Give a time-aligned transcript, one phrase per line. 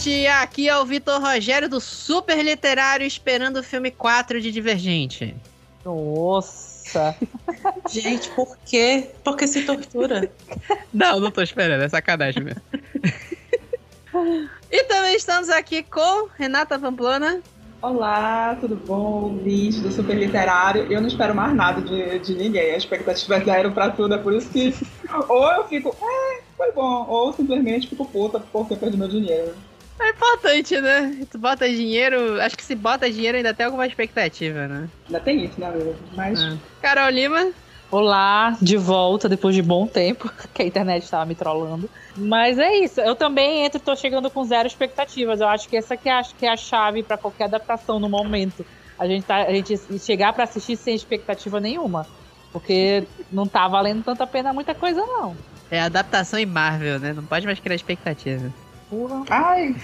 [0.00, 5.36] noite, aqui é o Vitor Rogério do Super Literário esperando o filme 4 de Divergente.
[5.84, 7.14] Nossa!
[7.90, 9.10] Gente, por quê?
[9.22, 10.30] Por que se tortura?
[10.90, 12.62] Não, não tô esperando, é sacanagem mesmo.
[14.72, 17.42] e também estamos aqui com Renata Pamplona.
[17.82, 19.24] Olá, tudo bom?
[19.24, 20.90] Ouvinte do Super Literário.
[20.90, 22.72] Eu não espero mais nada de, de ninguém.
[22.72, 24.74] A expectativa é zero pra tudo, é por isso que
[25.28, 29.54] ou eu fico, é, foi bom, ou simplesmente fico puta porque perdi meu dinheiro.
[30.00, 31.26] É importante, né?
[31.30, 34.88] Tu bota dinheiro, acho que se bota dinheiro ainda tem alguma expectativa, né?
[35.06, 35.70] Ainda tem isso, né,
[36.14, 36.42] Mas.
[36.42, 36.56] Ah.
[36.80, 37.52] Carol Lima.
[37.90, 41.90] Olá, de volta depois de bom tempo, que a internet estava me trollando.
[42.16, 45.40] Mas é isso, eu também entro, tô chegando com zero expectativas.
[45.40, 48.08] Eu acho que essa que é a, que é a chave para qualquer adaptação no
[48.08, 48.64] momento.
[48.96, 52.06] A gente, tá, a gente chegar para assistir sem expectativa nenhuma.
[52.52, 55.36] Porque não tá valendo tanta pena muita coisa, não.
[55.68, 57.12] É adaptação em Marvel, né?
[57.12, 58.52] Não pode mais criar expectativa.
[59.28, 59.74] Ai,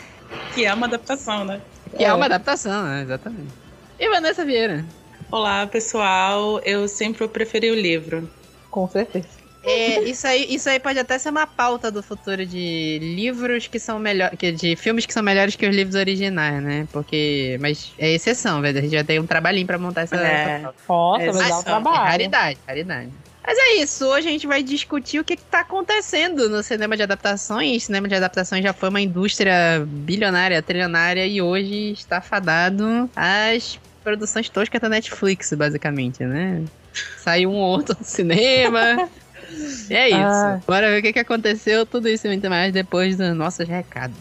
[0.55, 1.61] Que é uma adaptação, né?
[1.97, 2.09] Que é.
[2.09, 2.13] É.
[2.13, 3.03] uma adaptação, né?
[3.03, 3.53] Exatamente.
[3.99, 4.85] E Vanessa Vieira?
[5.31, 6.61] Olá, pessoal.
[6.65, 8.29] Eu sempre preferi o livro.
[8.71, 9.29] Com certeza.
[9.63, 13.81] É, isso aí, isso aí pode até ser uma pauta do futuro de livros que
[13.81, 16.87] são melhores, de filmes que são melhores que os livros originais, né?
[16.93, 18.79] Porque, mas é exceção, velho.
[18.79, 20.59] A gente já tem um trabalhinho pra montar essa, É.
[20.61, 21.27] essa pauta.
[21.27, 21.97] Nossa, É, mas dá um mas- É trabalho.
[22.11, 23.11] raridade, raridade.
[23.47, 26.97] Mas é isso, hoje a gente vai discutir o que, que tá acontecendo no cinema
[26.97, 27.85] de adaptações.
[27.85, 34.49] Cinema de adaptações já foi uma indústria bilionária, trilionária e hoje está fadado às produções
[34.49, 36.65] toscas da Netflix, basicamente, né?
[37.19, 39.09] Saiu um ou outro no cinema.
[39.89, 40.19] E é isso.
[40.19, 40.61] Ah.
[40.67, 44.17] Bora ver o que, que aconteceu, tudo isso e muito mais depois dos nossos recados.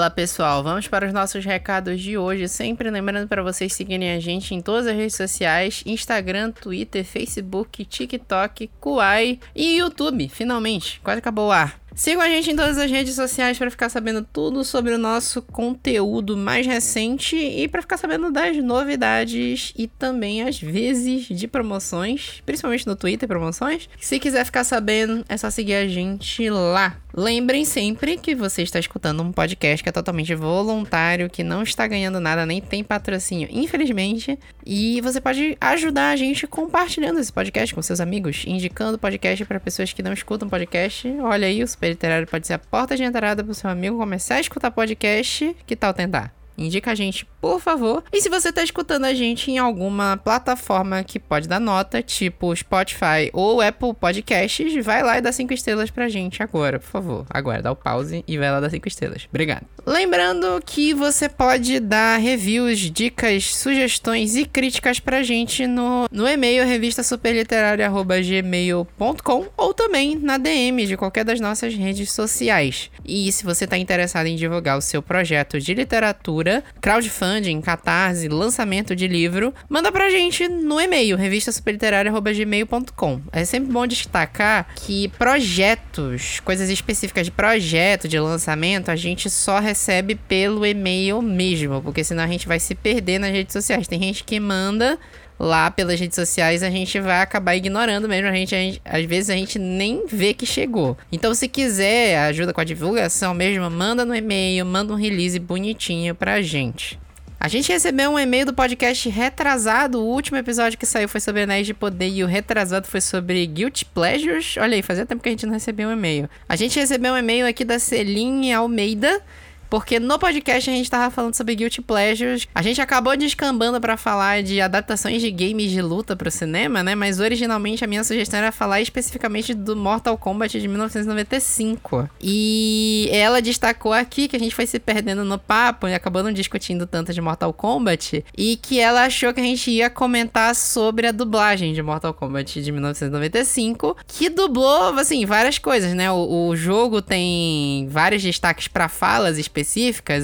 [0.00, 2.48] Fala pessoal, vamos para os nossos recados de hoje.
[2.48, 7.84] Sempre lembrando para vocês seguirem a gente em todas as redes sociais: Instagram, Twitter, Facebook,
[7.84, 10.26] TikTok, Kuai e YouTube.
[10.30, 11.78] Finalmente, quase acabou o ar.
[11.94, 15.42] Sigam a gente em todas as redes sociais para ficar sabendo tudo sobre o nosso
[15.42, 22.42] conteúdo mais recente e para ficar sabendo das novidades e também às vezes de promoções,
[22.46, 23.88] principalmente no Twitter promoções.
[24.00, 26.96] Se quiser ficar sabendo, é só seguir a gente lá.
[27.12, 31.86] Lembrem sempre que você está escutando um podcast que é totalmente voluntário, que não está
[31.86, 34.38] ganhando nada, nem tem patrocínio, infelizmente.
[34.64, 39.44] E você pode ajudar a gente compartilhando esse podcast com seus amigos, indicando o podcast
[39.44, 41.08] para pessoas que não escutam podcast.
[41.20, 43.96] Olha aí, o Super Literário pode ser a porta de entrada para o seu amigo
[43.96, 45.56] começar a escutar podcast.
[45.66, 46.39] Que tal tentar?
[46.60, 48.04] Indica a gente, por favor.
[48.12, 52.54] E se você tá escutando a gente em alguma plataforma que pode dar nota, tipo
[52.54, 57.24] Spotify ou Apple Podcasts, vai lá e dá cinco estrelas pra gente agora, por favor.
[57.30, 59.26] Agora, dá o pause e vai lá dar cinco estrelas.
[59.30, 59.64] Obrigado.
[59.86, 66.66] Lembrando que você pode dar reviews, dicas, sugestões e críticas pra gente no, no e-mail
[66.66, 72.90] revistasuperliterária.gmail.com ou também na DM de qualquer das nossas redes sociais.
[73.04, 76.49] E se você está interessado em divulgar o seu projeto de literatura,
[76.80, 83.20] crowdfunding, catarse, lançamento de livro, manda pra gente no e-mail revistasuperliterária.gmail.com.
[83.32, 89.58] É sempre bom destacar que projetos, coisas específicas de projeto, de lançamento, a gente só
[89.58, 93.86] recebe pelo e-mail mesmo, porque senão a gente vai se perder nas redes sociais.
[93.86, 94.98] Tem gente que manda
[95.42, 98.28] lá pelas redes sociais, a gente vai acabar ignorando mesmo.
[98.28, 100.98] A gente, a gente- às vezes a gente nem vê que chegou.
[101.10, 106.14] Então, se quiser ajuda com a divulgação mesmo, manda no e-mail, manda um release bonitinho
[106.14, 106.98] pra gente.
[107.42, 109.98] A gente recebeu um e-mail do podcast retrasado.
[109.98, 113.46] O último episódio que saiu foi sobre Anéis de Poder e o retrasado foi sobre
[113.46, 114.58] Guilty Pleasures.
[114.58, 116.28] Olha aí, fazia tempo que a gente não recebeu um e-mail.
[116.46, 119.22] A gente recebeu um e-mail aqui da Celine Almeida.
[119.70, 122.48] Porque no podcast a gente tava falando sobre Guilty Pleasures.
[122.52, 126.96] A gente acabou descambando pra falar de adaptações de games de luta pro cinema, né?
[126.96, 132.10] Mas originalmente a minha sugestão era falar especificamente do Mortal Kombat de 1995.
[132.20, 136.32] E ela destacou aqui que a gente foi se perdendo no papo e acabou não
[136.32, 138.24] discutindo tanto de Mortal Kombat.
[138.36, 142.60] E que ela achou que a gente ia comentar sobre a dublagem de Mortal Kombat
[142.60, 143.96] de 1995.
[144.06, 146.10] Que dublou, assim, várias coisas, né?
[146.10, 149.59] O, o jogo tem vários destaques pra falas específicas,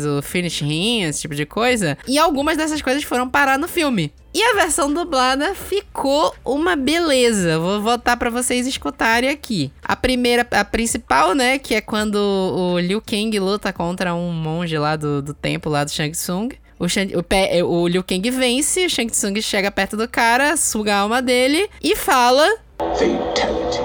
[0.07, 1.97] o finish him, esse tipo de coisa.
[2.07, 4.13] E algumas dessas coisas foram parar no filme.
[4.35, 7.59] E a versão dublada ficou uma beleza.
[7.59, 9.73] Vou voltar pra vocês escutarem aqui.
[9.83, 14.77] A primeira, a principal, né, que é quando o Liu Kang luta contra um monge
[14.77, 16.51] lá do, do templo lá do Shang Tsung.
[16.79, 20.95] O, Shang, o, o Liu Kang vence, o Shang Tsung chega perto do cara, suga
[20.95, 22.47] a alma dele e fala.
[22.79, 23.81] Fatality.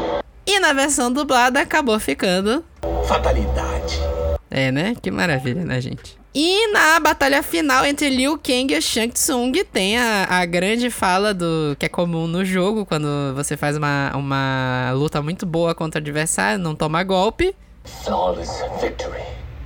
[0.46, 2.62] E na versão dublada acabou ficando.
[3.08, 4.11] Fatalidade.
[4.52, 4.94] É, né?
[5.02, 6.20] Que maravilha, né, gente?
[6.36, 11.34] E na batalha final entre Liu Kang e Shang Tsung tem a, a grande fala
[11.34, 16.00] do que é comum no jogo, quando você faz uma, uma luta muito boa contra
[16.00, 17.56] o adversário, não toma golpe.
[18.04, 19.24] Flawless victory.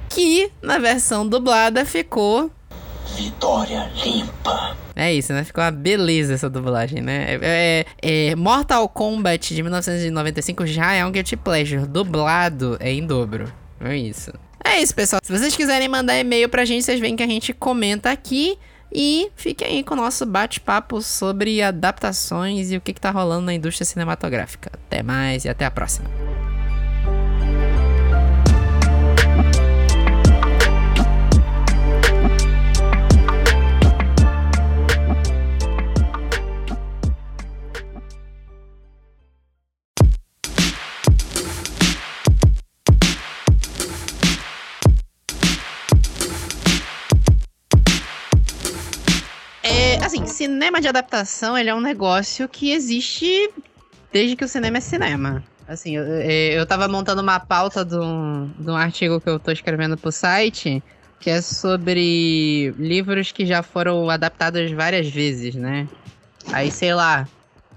[0.09, 2.49] Que na versão dublada ficou.
[3.15, 4.75] Vitória limpa.
[4.95, 5.43] É isso, né?
[5.43, 7.37] Ficou uma beleza essa dublagem, né?
[7.41, 11.85] É, é, é, Mortal Kombat de 1995 já é um Guilty Pleasure.
[11.85, 13.51] Dublado é em dobro.
[13.79, 14.31] É isso.
[14.65, 15.21] É isso, pessoal.
[15.23, 18.57] Se vocês quiserem mandar e-mail pra gente, vocês veem que a gente comenta aqui.
[18.91, 23.45] E fiquem aí com o nosso bate-papo sobre adaptações e o que, que tá rolando
[23.45, 24.71] na indústria cinematográfica.
[24.73, 26.09] Até mais e até a próxima.
[50.45, 53.49] Cinema de adaptação, ele é um negócio que existe
[54.13, 55.43] desde que o cinema é cinema.
[55.67, 59.51] Assim, eu, eu tava montando uma pauta de um, de um artigo que eu tô
[59.51, 60.83] escrevendo pro site,
[61.19, 65.87] que é sobre livros que já foram adaptados várias vezes, né?
[66.53, 67.27] Aí, sei lá,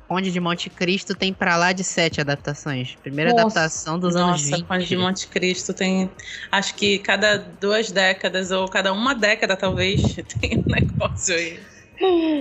[0.06, 2.94] Conde de Monte Cristo tem pra lá de sete adaptações.
[3.02, 3.60] Primeira Nossa.
[3.60, 4.50] adaptação dos Nossa, anos 20.
[4.50, 6.10] Nossa, Conde de Monte Cristo tem.
[6.52, 10.02] Acho que cada duas décadas, ou cada uma década, talvez,
[10.40, 11.58] tem um negócio aí.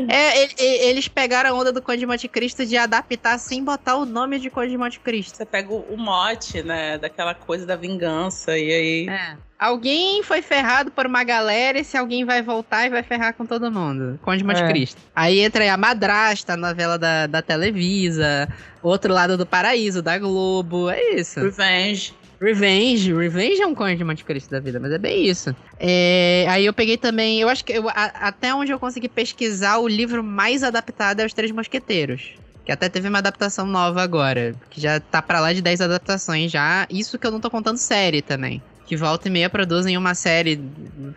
[0.09, 3.95] É, ele, eles pegaram a onda do Conde de Monte Cristo de adaptar sem botar
[3.95, 5.37] o nome de Conde de Monte Cristo.
[5.37, 9.09] Você pega o, mote, né, daquela coisa da vingança, e aí...
[9.09, 9.37] É.
[9.59, 13.43] Alguém foi ferrado por uma galera e se alguém vai voltar e vai ferrar com
[13.43, 14.19] todo mundo.
[14.21, 14.67] Conde de Monte é.
[14.67, 15.01] Cristo.
[15.15, 18.47] Aí entra aí a Madrasta, a novela da, da Televisa,
[18.83, 21.39] outro lado do paraíso, da Globo, é isso.
[21.39, 22.13] Revenge.
[22.39, 23.13] Revenge.
[23.13, 25.55] Revenge é um conde de Monte Cristo da vida, mas é bem isso.
[25.79, 27.39] É, aí eu peguei também.
[27.41, 31.25] Eu acho que eu, a, até onde eu consegui pesquisar, o livro mais adaptado é
[31.25, 32.35] Os Três Mosqueteiros.
[32.63, 34.53] Que até teve uma adaptação nova agora.
[34.69, 36.85] Que já tá pra lá de 10 adaptações já.
[36.89, 38.61] Isso que eu não tô contando série também.
[38.85, 40.61] Que volta e meia produzem uma série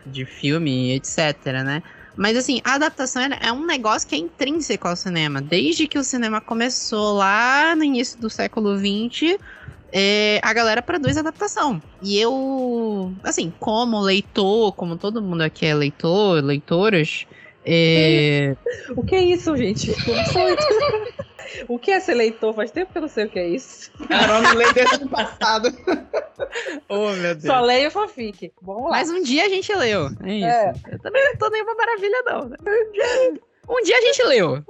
[0.06, 1.82] de filme, etc, né?
[2.16, 5.40] Mas assim, a adaptação é um negócio que é intrínseco ao cinema.
[5.40, 9.38] Desde que o cinema começou lá no início do século XX,
[9.92, 11.82] é, a galera produz adaptação.
[12.02, 17.26] E eu, assim, como leitor, como todo mundo aqui é leitor, leitoras.
[17.64, 18.56] É...
[18.96, 19.94] O que é isso, gente?
[21.68, 22.54] O que é ser leitor?
[22.54, 23.90] Faz tempo que eu não sei o que é isso.
[24.08, 25.68] Carol não lê desde o passado.
[26.88, 27.44] oh, meu Deus.
[27.44, 28.52] Só leio fanfic.
[28.62, 28.90] Bom lá.
[28.90, 30.08] Mas um dia a gente leu.
[30.22, 30.46] É isso.
[30.46, 30.72] É.
[30.92, 32.50] Eu também não tô nenhuma maravilha, não.
[32.92, 34.64] Dia, um dia a gente leu.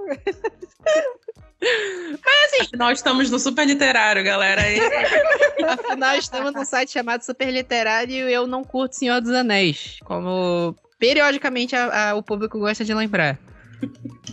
[1.61, 2.63] Mas assim.
[2.63, 4.63] Afinal, estamos no super literário, galera.
[5.69, 9.99] Afinal, estamos num site chamado Super Literário e eu não curto Senhor dos Anéis.
[10.05, 13.39] Como periodicamente a, a, o público gosta de lembrar.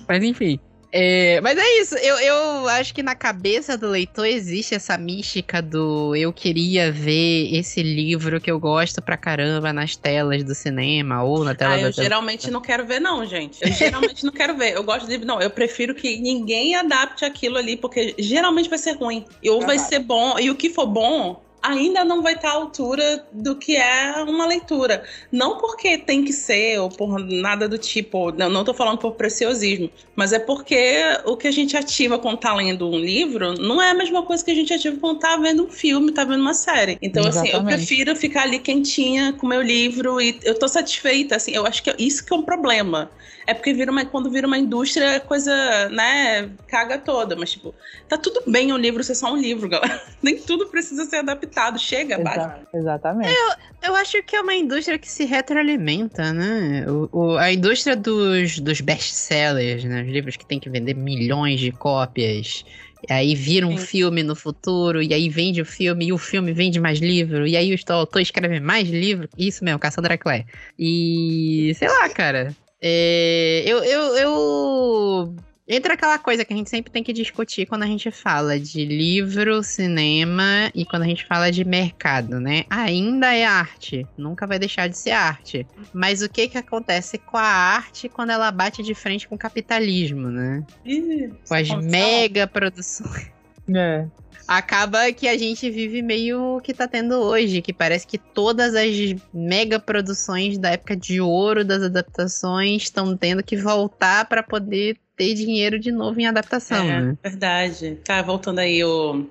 [0.08, 0.60] Mas enfim.
[0.92, 5.62] É, mas é isso, eu, eu acho que na cabeça do leitor existe essa mística
[5.62, 11.24] do eu queria ver esse livro que eu gosto pra caramba nas telas do cinema
[11.24, 13.62] ou na tela ah, eu geralmente não quero ver não, gente.
[13.62, 14.76] Eu geralmente não quero ver.
[14.76, 18.94] Eu gosto de não, eu prefiro que ninguém adapte aquilo ali porque geralmente vai ser
[18.94, 19.26] ruim.
[19.46, 23.26] Ou vai ser bom, e o que for bom ainda não vai estar à altura
[23.32, 25.04] do que é uma leitura.
[25.32, 29.14] Não porque tem que ser, ou por nada do tipo, não, não tô falando por
[29.14, 33.82] preciosismo, mas é porque o que a gente ativa quando tá lendo um livro não
[33.82, 36.42] é a mesma coisa que a gente ativa quando tá vendo um filme, tá vendo
[36.42, 36.98] uma série.
[37.02, 37.56] Então, Exatamente.
[37.56, 41.66] assim, eu prefiro ficar ali quentinha com meu livro e eu tô satisfeita, assim, eu
[41.66, 43.12] acho que isso que é um problema.
[43.48, 47.34] É porque vira uma, quando vira uma indústria, a coisa, né, caga toda.
[47.34, 47.74] Mas, tipo,
[48.10, 50.02] tá tudo bem um livro ser só um livro, galera.
[50.22, 51.80] Nem tudo precisa ser adaptado.
[51.80, 53.34] Chega, Exa Exatamente.
[53.34, 56.86] Eu, eu acho que é uma indústria que se retroalimenta, né?
[56.90, 60.04] O, o, a indústria dos, dos best-sellers, né?
[60.04, 62.66] Os livros que tem que vender milhões de cópias.
[63.10, 63.86] E aí vira um Sim.
[63.86, 67.56] filme no futuro, e aí vende o filme, e o filme vende mais livro, e
[67.56, 69.30] aí o autor escreve mais livro.
[69.38, 70.46] Isso mesmo, Cassandra Clare.
[70.78, 72.54] E sei lá, cara.
[72.82, 75.36] É, eu, eu, eu.
[75.70, 78.86] Entra aquela coisa que a gente sempre tem que discutir quando a gente fala de
[78.86, 82.64] livro, cinema e quando a gente fala de mercado, né?
[82.70, 85.68] Ainda é arte, nunca vai deixar de ser arte.
[85.94, 89.38] Mas o que que acontece com a arte quando ela bate de frente com o
[89.38, 90.64] capitalismo, né?
[90.86, 93.30] Ih, com as mega produções.
[93.76, 94.06] É
[94.48, 99.16] acaba que a gente vive meio que tá tendo hoje, que parece que todas as
[99.34, 105.34] mega produções da época de ouro das adaptações estão tendo que voltar para poder ter
[105.34, 106.84] dinheiro de novo em adaptação.
[106.86, 107.18] É, né?
[107.22, 108.00] verdade.
[108.06, 109.26] Tá voltando aí o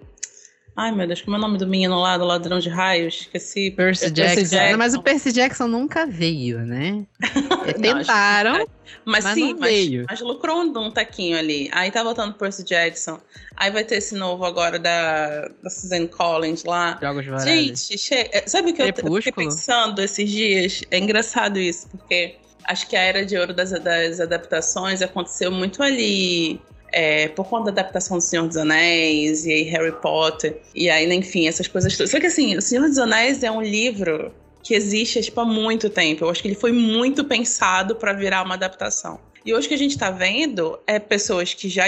[0.76, 3.22] Ai, meu Deus, como é o nome do menino lá, do ladrão de raios?
[3.22, 3.70] Esqueci.
[3.70, 4.42] Percy Jackson.
[4.42, 4.70] Jackson.
[4.72, 7.06] Não, mas o Percy Jackson nunca veio, né?
[7.80, 8.58] Tentaram.
[8.58, 8.66] Não,
[9.06, 11.70] mas, mas, sim, mas, mas, lucrou um taquinho ali.
[11.72, 13.18] Aí tá voltando Percy Jackson.
[13.56, 16.98] Aí vai ter esse novo agora da, da Susan Collins lá.
[17.00, 18.30] Jogos Gente, che...
[18.46, 19.16] sabe o que Crepúsculo.
[19.16, 20.82] eu fiquei pensando esses dias?
[20.90, 25.82] É engraçado isso, porque acho que a era de ouro das, das adaptações aconteceu muito
[25.82, 26.60] ali
[26.96, 31.06] é, por conta da adaptação do Senhor dos Anéis e aí Harry Potter, e aí,
[31.12, 32.10] enfim, essas coisas todas.
[32.10, 35.90] Só que assim, O Senhor dos Anéis é um livro que existe tipo, há muito
[35.90, 36.24] tempo.
[36.24, 39.20] Eu acho que ele foi muito pensado para virar uma adaptação.
[39.44, 41.84] E hoje que a gente está vendo é pessoas que já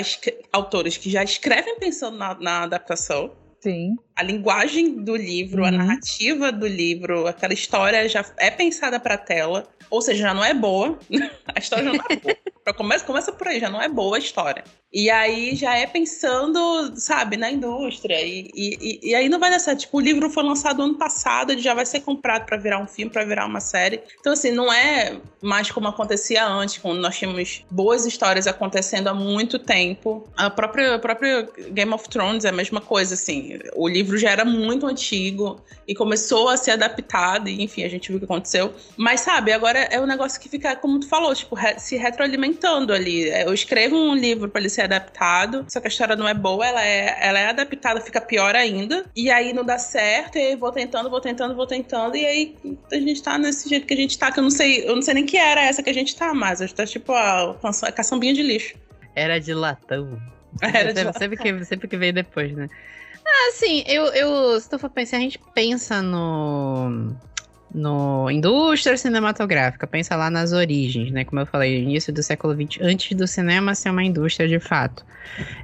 [0.52, 3.32] autores que já escrevem pensando na, na adaptação.
[3.60, 3.96] Sim.
[4.14, 5.68] A linguagem do livro, uhum.
[5.68, 10.44] a narrativa do livro, aquela história já é pensada para tela, ou seja, já não
[10.44, 10.98] é boa.
[11.54, 12.36] a história já não é boa.
[12.76, 14.62] Começa, começa por aí, já não é boa a história.
[14.92, 18.20] E aí já é pensando, sabe, na indústria.
[18.22, 19.80] E, e, e aí não vai dar certo.
[19.80, 22.86] Tipo, o livro foi lançado ano passado, ele já vai ser comprado para virar um
[22.86, 24.00] filme, para virar uma série.
[24.18, 29.14] Então, assim, não é mais como acontecia antes, quando nós tínhamos boas histórias acontecendo há
[29.14, 30.26] muito tempo.
[30.36, 33.58] A própria, a própria Game of Thrones é a mesma coisa, assim.
[33.76, 38.08] O livro já era muito antigo e começou a ser adaptado, e enfim, a gente
[38.08, 38.72] viu o que aconteceu.
[38.96, 43.28] Mas, sabe, agora é um negócio que fica, como tu falou, tipo, se retroalimentando ali.
[43.28, 46.84] Eu escrevo um livro para ser adaptado, só que a história não é boa, ela
[46.84, 49.04] é, ela é adaptada, fica pior ainda.
[49.14, 52.56] E aí não dá certo, e aí vou tentando, vou tentando, vou tentando, e aí
[52.92, 55.02] a gente tá nesse jeito que a gente tá, que eu não sei, eu não
[55.02, 57.56] sei nem que era essa que a gente tá, mas a gente tá tipo a,
[57.82, 58.76] a caçambinha de lixo.
[59.16, 60.20] Era de latão.
[60.62, 61.20] Era de latão.
[61.20, 62.68] Sempre, que, sempre que veio depois, né?
[63.26, 67.14] Ah, sim, eu, eu, se tu for pensar, a gente pensa no
[67.74, 71.24] no indústria cinematográfica, pensa lá nas origens, né?
[71.24, 75.04] Como eu falei, início do século XX, antes do cinema ser uma indústria de fato.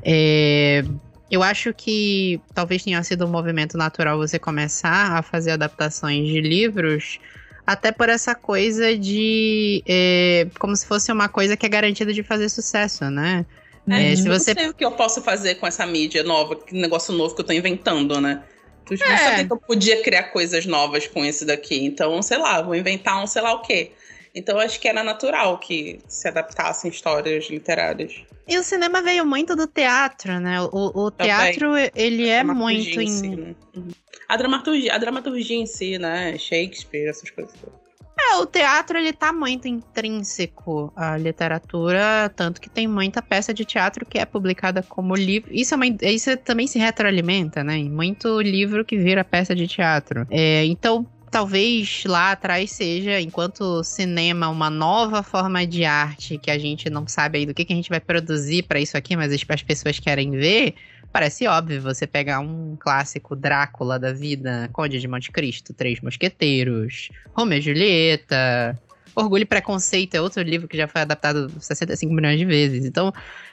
[0.03, 0.85] É,
[1.31, 6.41] eu acho que talvez tenha sido um movimento natural você começar a fazer adaptações de
[6.41, 7.19] livros,
[7.67, 9.83] até por essa coisa de.
[9.87, 13.47] É, como se fosse uma coisa que é garantida de fazer sucesso, né?
[13.89, 14.51] É, é se você...
[14.51, 17.35] Eu não sei o que eu posso fazer com essa mídia nova, que negócio novo
[17.35, 18.43] que eu tô inventando, né?
[18.85, 19.09] Tu é.
[19.09, 21.85] não sabia que eu podia criar coisas novas com esse daqui.
[21.85, 23.93] Então, sei lá, vou inventar um sei lá o quê.
[24.35, 28.25] Então, acho que era natural que se adaptassem histórias literárias.
[28.49, 30.61] E o cinema veio muito do teatro, né?
[30.61, 33.09] O, o teatro, ele é muito em...
[33.09, 33.55] Si, né?
[33.77, 33.89] Uhum.
[34.29, 36.37] a, dramaturgia, a dramaturgia em si, né?
[36.37, 37.84] Shakespeare, essas coisas todas.
[38.33, 43.65] É, o teatro ele tá muito intrínseco à literatura, tanto que tem muita peça de
[43.65, 45.51] teatro que é publicada como livro.
[45.53, 47.77] Isso, é isso também se retroalimenta, né?
[47.85, 50.27] Muito livro que vira peça de teatro.
[50.31, 56.57] É, então, talvez lá atrás seja, enquanto cinema, uma nova forma de arte que a
[56.57, 59.33] gente não sabe aí do que, que a gente vai produzir para isso aqui, mas
[59.33, 60.75] as, as pessoas querem ver.
[61.15, 67.09] Parece óbvio você pegar um clássico Drácula da vida, Conde de Monte Cristo, Três Mosqueteiros,
[67.33, 68.77] Romeu e Julieta,
[69.15, 72.85] Orgulho e Preconceito é outro livro que já foi adaptado 65 milhões de vezes.
[72.85, 73.13] Então,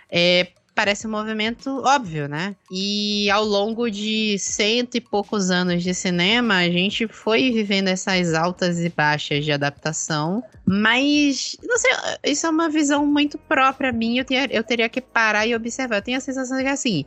[0.10, 2.56] é, parece um movimento óbvio, né?
[2.72, 8.34] E ao longo de cento e poucos anos de cinema, a gente foi vivendo essas
[8.34, 11.92] altas e baixas de adaptação, mas, não sei,
[12.24, 15.98] isso é uma visão muito própria minha, eu, teria, eu teria que parar e observar.
[15.98, 17.06] Eu tenho a sensação de que, assim,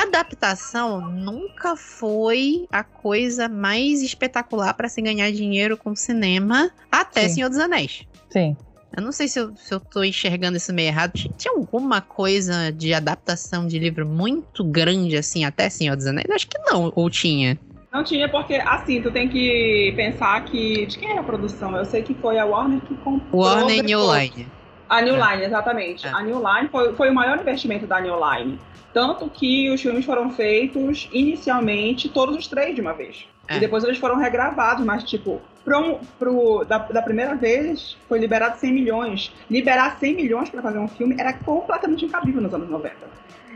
[0.00, 7.34] adaptação nunca foi a coisa mais espetacular para se ganhar dinheiro com cinema até Sim.
[7.34, 8.06] Senhor dos Anéis.
[8.30, 8.56] Sim.
[8.96, 11.12] Eu não sei se eu, se eu tô enxergando isso meio errado.
[11.12, 16.28] Tinha alguma coisa de adaptação de livro muito grande, assim, até Senhor dos Anéis?
[16.30, 17.58] Acho que não, ou tinha.
[17.90, 20.86] Não tinha, porque, assim, tu tem que pensar que.
[20.86, 21.76] De quem era a produção?
[21.76, 23.42] Eu sei que foi a Warner que comprou.
[23.42, 24.50] Warner New Line.
[24.92, 25.30] A New é.
[25.30, 26.06] Line, exatamente.
[26.06, 26.10] É.
[26.10, 28.60] A New Line foi, foi o maior investimento da New Line.
[28.92, 33.26] Tanto que os filmes foram feitos inicialmente todos os três de uma vez.
[33.48, 33.56] É.
[33.56, 38.58] E depois eles foram regravados, mas tipo, pro, pro, da, da, primeira vez foi liberado
[38.58, 39.32] 100 milhões.
[39.50, 42.94] Liberar 100 milhões para fazer um filme era completamente incabível nos anos 90.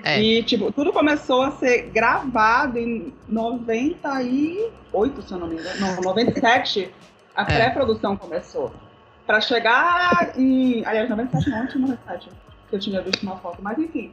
[0.05, 0.19] É.
[0.23, 5.81] E, tipo, tudo começou a ser gravado em 98, se eu não me engano.
[5.81, 6.91] Não, 97,
[7.35, 7.45] a é.
[7.45, 8.73] pré-produção começou.
[9.27, 10.85] Para chegar em.
[10.87, 12.29] Aliás, 97 não, tinha 97,
[12.69, 14.13] que eu tinha visto uma foto, mas enfim.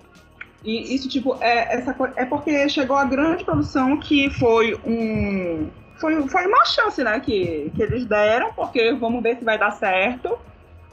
[0.64, 5.70] E isso, tipo, é, essa, é porque chegou a grande produção que foi um.
[5.98, 9.72] Foi, foi uma chance, né, que, que eles deram, porque vamos ver se vai dar
[9.72, 10.38] certo.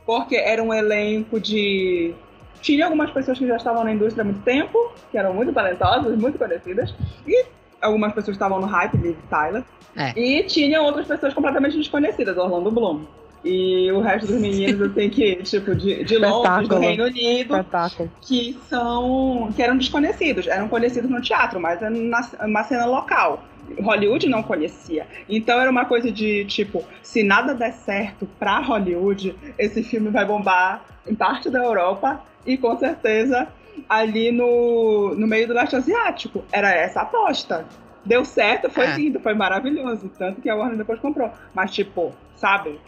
[0.05, 2.12] Porque era um elenco de.
[2.61, 6.19] Tinha algumas pessoas que já estavam na indústria há muito tempo, que eram muito talentosas,
[6.19, 6.95] muito conhecidas,
[7.27, 7.47] e
[7.81, 9.65] algumas pessoas estavam no hype de Tyler.
[9.97, 10.12] É.
[10.19, 13.05] E tinha outras pessoas completamente desconhecidas, Orlando Bloom.
[13.42, 18.11] E o resto dos meninos, assim, que, tipo, de, de Londres, do Reino Unido, Espetáculo.
[18.20, 19.50] que são.
[19.56, 23.42] que eram desconhecidos, eram conhecidos no teatro, mas era na, uma cena local.
[23.80, 25.06] Hollywood não conhecia.
[25.28, 30.25] Então era uma coisa de tipo, se nada der certo pra Hollywood, esse filme vai
[30.26, 33.49] bombar em parte da Europa e com certeza
[33.88, 36.44] ali no, no meio do leste asiático.
[36.52, 37.64] Era essa a aposta.
[38.04, 38.97] Deu certo, foi É.
[38.97, 40.11] lindo, foi maravilhoso.
[40.18, 41.30] Tanto que a Warner depois comprou.
[41.54, 42.78] Mas, tipo, sabe?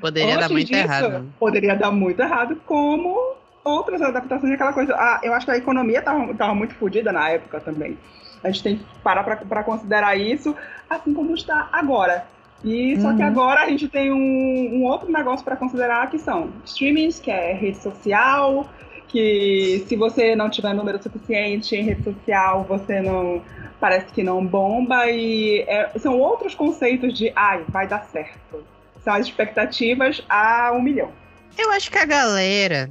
[0.00, 1.32] Poderia dar Antes muito disso, errado.
[1.38, 4.94] Poderia dar muito errado, como outras adaptações daquela coisa.
[4.94, 7.98] Ah, eu acho que a economia tava, tava muito fodida na época também.
[8.42, 10.56] A gente tem que parar pra considerar isso,
[10.88, 12.24] assim como está agora.
[12.64, 13.28] E só que Uhum.
[13.28, 17.52] agora a gente tem um, um outro negócio para considerar que são streamings, que é
[17.52, 18.66] rede social,
[19.08, 23.42] que se você não tiver número suficiente em rede social, você não
[23.78, 28.62] parece que não bomba e é, são outros conceitos de ai, vai dar certo.
[29.02, 31.12] São as expectativas a um milhão.
[31.56, 32.90] Eu acho que a galera,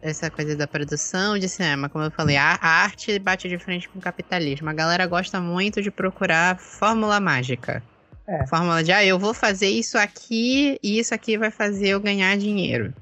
[0.00, 3.88] essa coisa da produção de cinema, como eu falei, a a arte bate de frente
[3.88, 4.68] com o capitalismo.
[4.68, 7.82] A galera gosta muito de procurar fórmula mágica.
[8.26, 8.46] É.
[8.46, 12.36] Fórmula de, ah, eu vou fazer isso aqui e isso aqui vai fazer eu ganhar
[12.36, 12.94] dinheiro.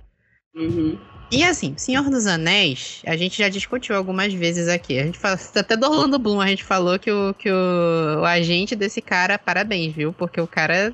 [1.30, 4.98] E assim, Senhor dos Anéis, a gente já discutiu algumas vezes aqui.
[4.98, 8.24] A gente fala, até do Orlando Bloom, a gente falou que o, que o, o
[8.24, 10.12] agente desse cara, parabéns, viu?
[10.12, 10.92] Porque o cara,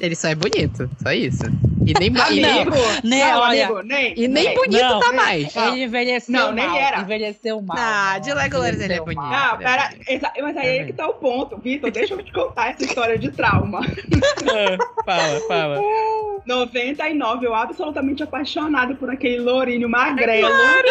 [0.00, 1.44] ele só é bonito, só isso.
[1.86, 5.08] E nem, e nem, Amigo, Nem, não, olha, amigo, nem, e nem bonito Não, tá
[5.08, 5.54] nem- mais.
[5.54, 5.72] Não.
[5.72, 6.76] Ele envelheceu Não, nem mal.
[6.78, 7.00] era.
[7.00, 7.76] Envelheceu mal.
[7.78, 9.20] Ah, de Legolas ele é bonito.
[9.22, 11.56] Não, pera, exa- mas aí é que tá o ponto.
[11.58, 13.80] Vitor, deixa eu te contar essa história de trauma.
[15.04, 15.80] fala, fala.
[16.46, 20.48] 99, eu absolutamente apaixonada por aquele lourinho magrelo.
[20.48, 20.88] Claro!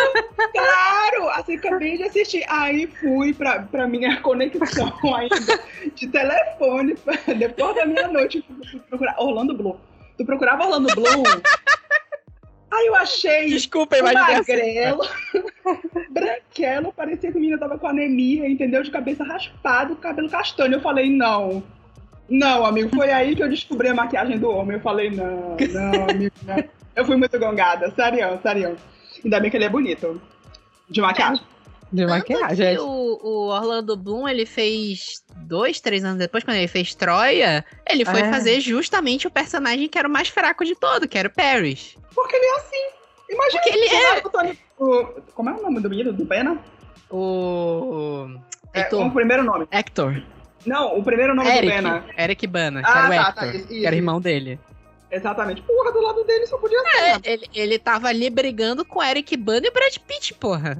[0.53, 1.29] Claro!
[1.29, 2.45] Assim, acabei de assistir.
[2.47, 5.59] Aí fui pra, pra minha conexão ainda
[5.95, 6.95] de telefone,
[7.37, 9.77] depois da meia-noite, fui fui procurar Orlando Bloom.
[10.17, 11.23] Tu procurava Orlando Bloom?
[12.71, 15.03] Aí eu achei Desculpa, imagina magrelo,
[16.11, 18.83] branquelo, parecia que o menino tava com anemia, entendeu?
[18.83, 20.75] De cabeça raspada, cabelo castanho.
[20.75, 21.63] Eu falei, não.
[22.29, 24.77] Não, amigo, foi aí que eu descobri a maquiagem do homem.
[24.77, 26.63] Eu falei, não, não, amigo, não.
[26.95, 28.77] Eu fui muito gongada, sério, sério.
[29.23, 30.21] Ainda bem que ele é bonito.
[30.87, 31.43] De maquiagem.
[31.91, 32.77] De maquiagem.
[32.77, 38.05] O, o Orlando Bloom, ele fez dois, três anos depois, quando ele fez Troia, ele
[38.05, 38.29] foi É.
[38.31, 41.97] fazer justamente o personagem que era o mais fraco de todo, que era o Paris.
[42.13, 42.99] Porque ele é assim.
[43.31, 44.17] Imagina Porque ele é.
[44.19, 46.13] o Tony- o- Como é o nome do menino?
[46.13, 46.57] Do Pena?
[47.11, 48.27] O.
[48.73, 49.67] É, o primeiro nome.
[49.71, 50.21] Hector.
[50.65, 51.73] Não, o primeiro nome do Eric.
[51.73, 52.05] Pena.
[52.17, 53.43] Eric Bana, que Ah, era o tá, Hector.
[53.51, 54.59] tá, isso, que era irmão dele.
[55.11, 55.61] Exatamente.
[55.63, 56.97] Porra, do lado dele só podia ser.
[56.97, 60.77] É, ele, ele tava ali brigando com Eric Bana e Brad Pitt, porra.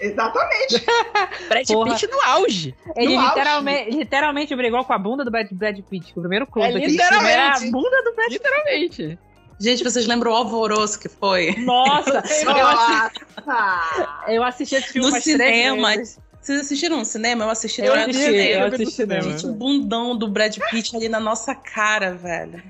[0.00, 0.84] Exatamente.
[1.48, 1.94] Brad Porra.
[1.94, 2.74] Pitt no auge.
[2.96, 3.28] Ele No auge.
[3.34, 6.12] literalmente, literalmente brigou com a bunda do Brad, Brad Pitt.
[6.16, 7.70] O primeiro close É, era a literalmente.
[7.70, 8.42] bunda do Brad Pitt.
[8.42, 9.18] Literalmente.
[9.60, 11.54] Gente, vocês lembram o alvoroço que foi?
[11.58, 14.24] Nossa, eu, assi- Nossa!
[14.28, 15.92] eu assisti esse filme No cinema.
[16.40, 17.44] Vocês assistiram no cinema?
[17.44, 18.60] Eu assisti Eu durante o assisti, cinema.
[18.60, 19.22] eu assisti cinema.
[19.22, 22.62] Gente, o bundão do Brad Pitt ali na nossa cara, velho.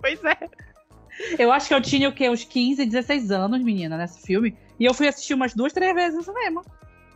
[0.00, 0.36] Pois é.
[1.36, 2.28] Eu acho que eu tinha o quê?
[2.30, 4.56] Uns 15, 16 anos, menina, nesse filme.
[4.78, 6.62] E eu fui assistir umas duas, três vezes no cinema.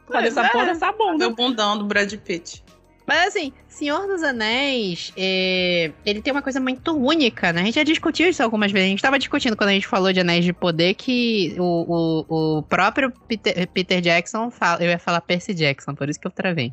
[0.06, 0.48] Por causa dessa é.
[0.48, 1.18] porra dessa bunda.
[1.18, 2.64] Meu bundão do Brad Pitt.
[3.06, 7.62] Mas assim, Senhor dos Anéis, é, ele tem uma coisa muito única, né?
[7.62, 8.86] A gente já discutiu isso algumas vezes.
[8.86, 12.58] A gente tava discutindo quando a gente falou de Anéis de Poder que o, o,
[12.58, 14.82] o próprio Peter, Peter Jackson fala.
[14.82, 16.72] Eu ia falar Percy Jackson, por isso que eu travei.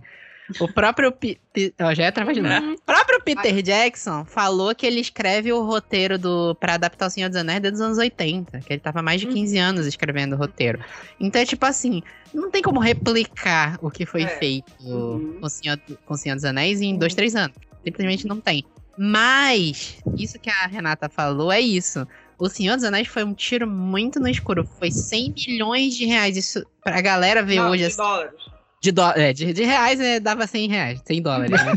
[0.60, 1.12] O próprio.
[1.12, 1.40] Pi-
[1.82, 2.74] Ó, já ia de novo.
[2.74, 7.28] O próprio Peter Jackson falou que ele escreve o roteiro do pra adaptar o Senhor
[7.30, 8.60] dos Anéis desde os anos 80.
[8.62, 10.80] Que ele tava mais de 15 anos escrevendo o roteiro.
[11.20, 12.02] Então é tipo assim,
[12.34, 14.28] não tem como replicar o que foi É.
[14.28, 15.38] feito Uhum.
[15.40, 17.56] com, o Senhor, com o Senhor dos Anéis em dois, três anos.
[17.84, 18.64] Simplesmente não tem.
[18.98, 22.06] Mas, isso que a Renata falou é isso.
[22.38, 24.66] O Senhor dos Anéis foi um tiro muito no escuro.
[24.78, 26.38] Foi 100 milhões de reais.
[26.38, 27.80] Isso pra galera ver Não, hoje.
[27.80, 28.34] de assim, dólares.
[28.82, 31.02] De, dó- é, de, de reais é, dava 100 reais.
[31.06, 31.52] 100 dólares.
[31.52, 31.76] Né?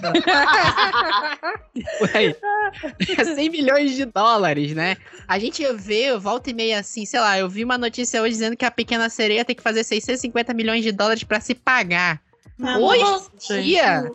[1.98, 2.36] Por aí.
[3.34, 4.96] 100 milhões de dólares, né?
[5.26, 8.56] A gente vê, volta e meia assim, sei lá, eu vi uma notícia hoje dizendo
[8.56, 12.20] que a Pequena Sereia tem que fazer 650 milhões de dólares pra se pagar.
[12.78, 14.10] Hoje em dia,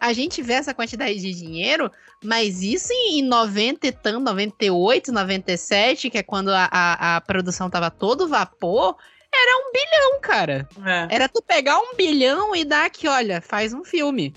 [0.00, 1.90] a gente vê essa quantidade de dinheiro,
[2.24, 7.68] mas isso em 90 e tanto, 98, 97, que é quando a, a, a produção
[7.68, 8.96] tava todo vapor,
[9.32, 10.68] era um bilhão, cara.
[10.84, 11.14] É.
[11.14, 14.34] Era tu pegar um bilhão e dar aqui, olha, faz um filme.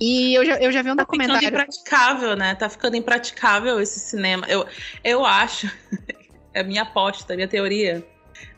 [0.00, 1.48] E eu já, eu já vi um Tá ficando documentário.
[1.48, 2.54] impraticável, né?
[2.56, 4.46] Tá ficando impraticável esse cinema.
[4.48, 4.66] Eu,
[5.04, 5.70] eu acho,
[6.52, 8.04] é a minha aposta, a minha teoria,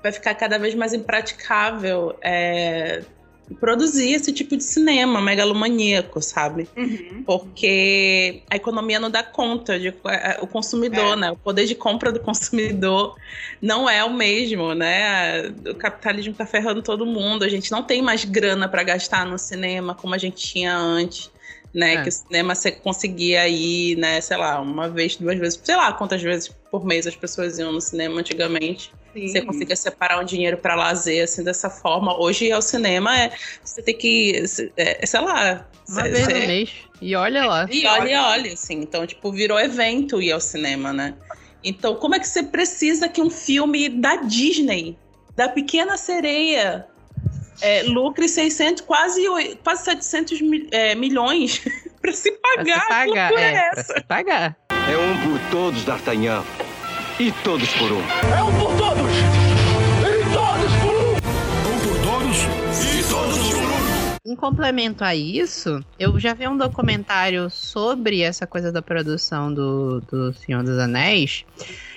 [0.03, 3.03] vai ficar cada vez mais impraticável é,
[3.61, 6.68] produzir esse tipo de cinema megalomaníaco, sabe?
[6.76, 7.22] Uhum.
[7.26, 11.16] Porque a economia não dá conta de é, o consumidor, É.
[11.16, 11.30] né?
[11.30, 13.16] O poder de compra do consumidor
[13.61, 15.48] não é o mesmo, né?
[15.68, 17.44] O capitalismo tá ferrando todo mundo.
[17.44, 21.30] A gente não tem mais grana para gastar no cinema como a gente tinha antes.
[21.74, 22.02] Né, É.
[22.02, 25.92] que o cinema você conseguia ir, né, sei lá, uma vez, duas vezes, sei lá
[25.92, 28.92] quantas vezes por mês as pessoas iam no cinema antigamente.
[29.12, 29.26] Sim.
[29.26, 32.16] Você conseguia separar um dinheiro para lazer assim dessa forma.
[32.16, 33.32] Hoje ao cinema é
[33.64, 34.44] você tem que,
[34.76, 36.70] é, sei lá, Uma cê- vez no mês.
[37.02, 37.66] E olha lá.
[37.68, 38.74] e olha, e olha, assim.
[38.80, 41.14] Então, tipo, virou evento ir ao cinema, né?
[41.64, 44.96] Então, como é que você precisa que um filme da Disney,
[45.34, 46.87] da Pequena Sereia,
[47.61, 49.23] é, lucre 600, quase,
[49.62, 51.62] quase 700 mi- é, milhões
[52.01, 52.81] para se Pra pagar?
[52.83, 54.57] se pagar, é, é pra se pagar.
[54.71, 56.43] É um por todos, D'Artagnan.
[57.19, 58.03] E todos por um.
[64.27, 70.01] Em complemento a isso, eu já vi um documentário sobre essa coisa da produção do,
[70.01, 71.45] do Senhor dos Anéis.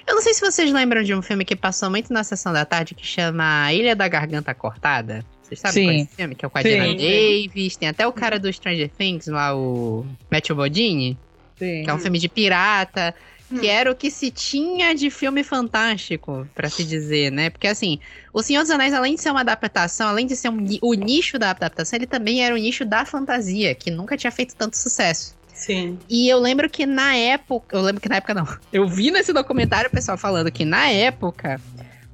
[0.06, 2.65] Eu não sei se vocês lembram de um filme que passou muito na sessão da
[2.65, 5.24] tarde que chama Ilha da Garganta Cortada.
[5.47, 6.03] Vocês sabem qual é Sim.
[6.03, 6.36] esse filme?
[6.36, 6.69] Que é o com a Sim.
[6.71, 11.17] Gina Davis, tem até o cara do Stranger Things lá, o Matthew Bodini,
[11.57, 11.83] Sim.
[11.83, 13.15] que é um filme de pirata,
[13.49, 13.60] Hum.
[13.60, 17.49] que era o que se tinha de filme fantástico, pra se dizer, né?
[17.49, 17.97] Porque assim,
[18.33, 21.39] o Senhor dos Anéis, além de ser uma adaptação, além de ser um o nicho
[21.39, 25.33] da adaptação, ele também era o nicho da fantasia, que nunca tinha feito tanto sucesso.
[25.53, 25.97] Sim.
[26.10, 27.75] E eu lembro que na época.
[27.77, 28.45] Eu lembro que na época não.
[28.71, 31.60] Eu vi nesse documentário o pessoal falando que na época.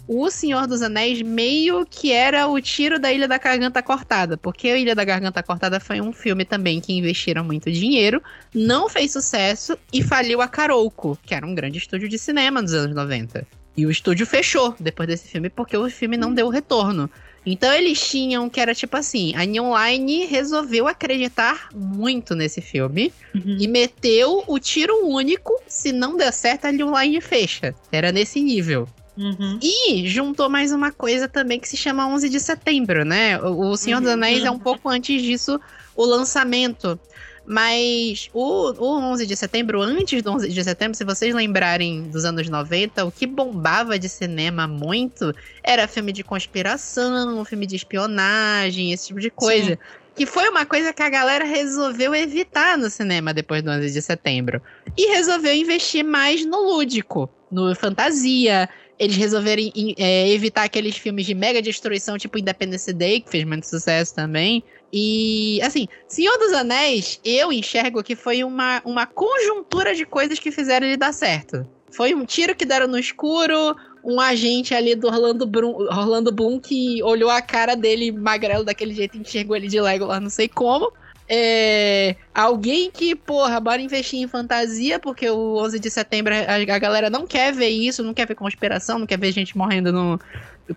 [0.08, 4.68] O Senhor dos Anéis meio que era o tiro da Ilha da Garganta Cortada, porque
[4.68, 8.22] a Ilha da Garganta Cortada foi um filme também que investiram muito dinheiro,
[8.54, 12.74] não fez sucesso e faliu a Carouco, que era um grande estúdio de cinema nos
[12.74, 13.48] anos 90.
[13.78, 17.10] E o estúdio fechou depois desse filme porque o filme não deu retorno.
[17.46, 23.12] Então eles tinham que era tipo assim, a New Line resolveu acreditar muito nesse filme
[23.34, 27.74] e meteu o tiro único, se não der certo a New Line fecha.
[27.92, 28.88] Era nesse nível.
[29.16, 29.60] Uhum.
[29.62, 33.40] E juntou mais uma coisa também que se chama 11 de setembro, né?
[33.40, 34.14] O, Senhor dos Uhum.
[34.14, 35.60] Anéis é um pouco antes disso
[35.96, 37.00] o lançamento.
[37.46, 42.24] Mas o, o 11 de setembro, antes do 11 de setembro, se vocês lembrarem dos
[42.24, 48.94] anos 90, o que bombava de cinema muito era filme de conspiração, filme de espionagem,
[48.94, 49.78] esse tipo de coisa.
[50.16, 54.02] Que foi uma coisa que a galera resolveu evitar no cinema depois do 11 de
[54.02, 54.62] setembro.
[54.96, 58.70] E resolveu investir mais no lúdico, no fantasia.
[59.00, 63.44] Eles resolveram em- é, evitar aqueles filmes de mega destruição, tipo Independence Day, que fez
[63.44, 64.64] muito sucesso também.
[64.92, 70.52] E, assim, Senhor dos Anéis, eu enxergo que foi uma, uma conjuntura de coisas que
[70.52, 71.68] fizeram ele dar certo.
[71.92, 76.60] Foi um tiro que deram no escuro, um agente ali do Orlando, Brum, Orlando Bloom
[76.60, 80.48] que olhou a cara dele magrelo daquele jeito e enxergou ele de Legolas, não sei
[80.48, 80.92] como.
[81.28, 86.80] É, alguém que, porra, bora investir em fantasia, porque o 11 de setembro a, a
[86.80, 90.20] galera não quer ver isso, não quer ver conspiração, não quer ver gente morrendo no,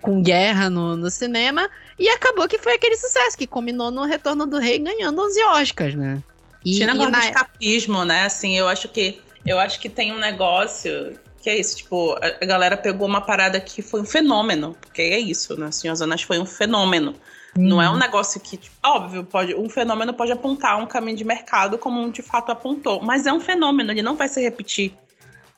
[0.01, 1.69] com guerra no, no cinema.
[1.99, 5.95] E acabou que foi aquele sucesso, que combinou no Retorno do Rei ganhando 11 Oscars,
[5.95, 6.23] né?
[6.65, 8.25] E, e na- escapismo, né?
[8.25, 12.37] Assim, eu acho que eu acho que tem um negócio que é isso, tipo, a
[12.43, 15.71] a galera pegou uma parada que foi um fenômeno, porque é isso, né?
[15.71, 17.15] Senhor Anéis foi um fenômeno.
[17.57, 21.25] Não é um negócio que, tipo, óbvio, pode, um fenômeno pode apontar um caminho de
[21.25, 24.93] mercado como um de fato apontou, mas é um fenômeno, ele não vai se repetir,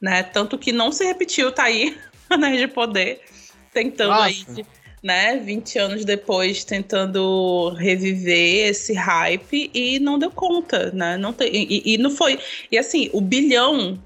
[0.00, 0.22] né?
[0.22, 1.96] Tanto que não se repetiu, tá aí,
[2.30, 3.20] Anéis de Poder,
[3.72, 4.26] tentando Nossa.
[4.26, 4.66] aí,
[5.02, 11.16] né, 20 anos depois, tentando reviver esse hype e não deu conta, né?
[11.16, 12.38] Não tem, e, e não foi.
[12.70, 13.98] E assim, o bilhão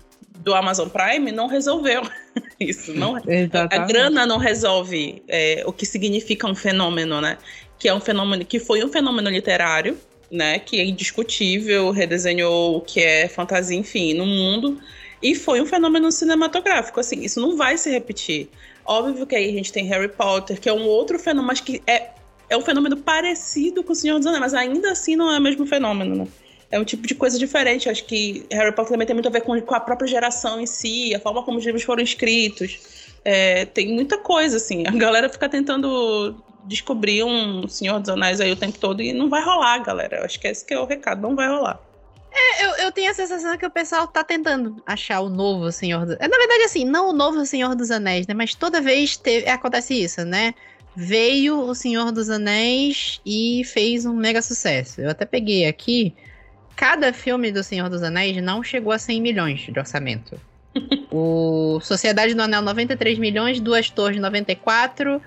[0.42, 2.02] do Amazon Prime não resolveu
[2.58, 7.38] isso, não a grana não resolve é, o que significa um fenômeno, né?
[7.82, 9.98] Que é um fenômeno que foi um fenômeno literário,
[10.30, 10.60] né?
[10.60, 14.80] Que é indiscutível, redesenhou o que é fantasia, enfim, no mundo.
[15.20, 18.48] E foi um fenômeno cinematográfico, assim, isso não vai se repetir.
[18.84, 21.82] Óbvio que aí a gente tem Harry Potter, que é um outro fenômeno, mas que
[21.84, 22.10] é,
[22.48, 25.42] é um fenômeno parecido com o Senhor dos Anéis, mas ainda assim não é o
[25.42, 26.28] mesmo fenômeno, né?
[26.70, 27.88] É um tipo de coisa diferente.
[27.88, 30.66] Acho que Harry Potter também tem muito a ver com, com a própria geração em
[30.66, 32.78] si, a forma como os livros foram escritos.
[33.24, 34.86] É, tem muita coisa, assim.
[34.86, 39.28] A galera fica tentando descobrir um Senhor dos Anéis aí o tempo todo e não
[39.28, 40.18] vai rolar, galera.
[40.18, 41.80] Eu acho que esse que é o recado, não vai rolar.
[42.60, 46.16] Eu, eu tenho a sensação que o pessoal tá tentando achar o novo Senhor dos...
[46.18, 48.34] É, Na verdade, assim, não o novo Senhor dos Anéis, né?
[48.34, 49.48] Mas toda vez teve...
[49.48, 50.54] acontece isso, né?
[50.94, 55.00] Veio o Senhor dos Anéis e fez um mega sucesso.
[55.00, 56.14] Eu até peguei aqui.
[56.76, 60.40] Cada filme do Senhor dos Anéis não chegou a 100 milhões de orçamento.
[61.10, 63.60] o Sociedade do Anel, 93 milhões.
[63.60, 65.20] Duas Torres, 94.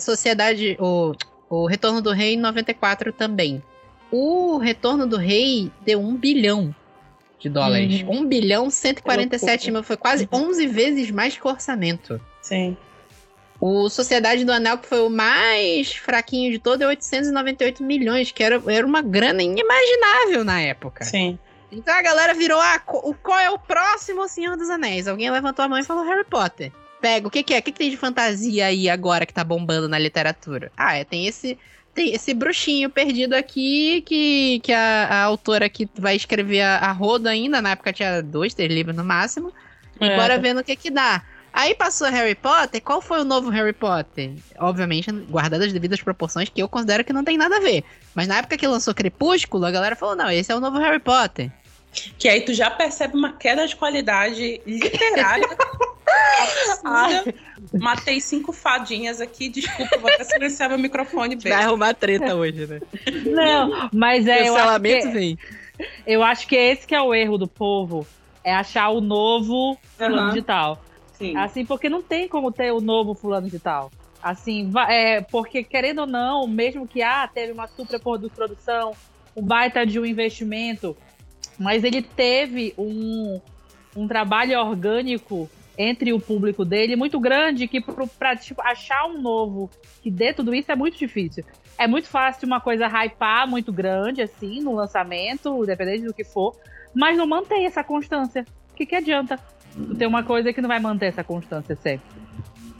[0.00, 0.76] Sociedade...
[0.80, 1.14] O
[1.48, 3.62] O Retorno do Rei em 94 também.
[4.10, 6.74] O Retorno do Rei deu 1 bilhão
[7.38, 8.02] de dólares.
[8.02, 8.22] Uhum.
[8.22, 9.82] 1 bilhão 147 mil.
[9.82, 12.20] Foi quase 11 vezes mais que o orçamento.
[12.40, 12.76] Sim.
[13.60, 18.42] O Sociedade do Anel, que foi o mais fraquinho de todo, é 898 milhões, que
[18.42, 21.04] era, era uma grana inimaginável na época.
[21.04, 21.38] Sim.
[21.70, 25.08] Então a galera virou, ah, qual é o próximo Senhor dos Anéis?
[25.08, 26.72] Alguém levantou a mão e falou Harry Potter.
[27.04, 27.58] Pega, o que, que é?
[27.58, 30.72] O que, que tem de fantasia aí agora que tá bombando na literatura?
[30.74, 31.58] Ah, é, tem esse
[31.94, 36.92] tem esse bruxinho perdido aqui que, que a, a autora que vai escrever a, a
[36.92, 39.52] roda ainda, na época tinha dois, três livros no máximo,
[40.00, 40.16] e É.
[40.16, 41.22] bora ver no que que dá.
[41.52, 44.32] Aí passou Harry Potter, qual foi o novo Harry Potter?
[44.58, 47.84] Obviamente, guardado as devidas proporções, que eu considero que não tem nada a ver.
[48.14, 51.00] Mas na época que lançou Crepúsculo, a galera falou, não, esse é o novo Harry
[51.00, 51.52] Potter.
[52.18, 55.46] Que aí tu já percebe uma queda de qualidade literária.
[56.40, 57.34] absurda.
[57.72, 59.48] Matei cinco fadinhas aqui.
[59.48, 61.36] Desculpa, vou até silenciar meu microfone.
[61.36, 61.68] Vai Beijo.
[61.68, 62.80] arrumar treta hoje, né?
[63.24, 65.38] Não, mas é, eu acho, que, vem.
[66.06, 68.06] eu acho que esse que é o erro do povo.
[68.46, 70.34] É achar o novo fulano Aham.
[70.34, 70.84] de tal.
[71.14, 71.34] Sim.
[71.34, 73.90] Assim, porque não tem como ter o novo fulano de tal.
[74.22, 78.92] Assim, é, porque querendo ou não, mesmo que ah, teve uma super produ- produção,
[79.34, 80.94] um baita de um investimento,
[81.58, 83.40] mas ele teve um,
[83.96, 87.80] um trabalho orgânico entre o público dele muito grande que
[88.18, 89.68] pra tipo, achar um novo
[90.02, 91.44] que dê tudo isso é muito difícil.
[91.76, 96.54] É muito fácil uma coisa hypar muito grande, assim, no lançamento, independente do que for,
[96.94, 98.46] mas não mantém essa constância.
[98.72, 99.38] O que, que adianta?
[99.98, 102.06] Ter uma coisa que não vai manter essa constância sempre.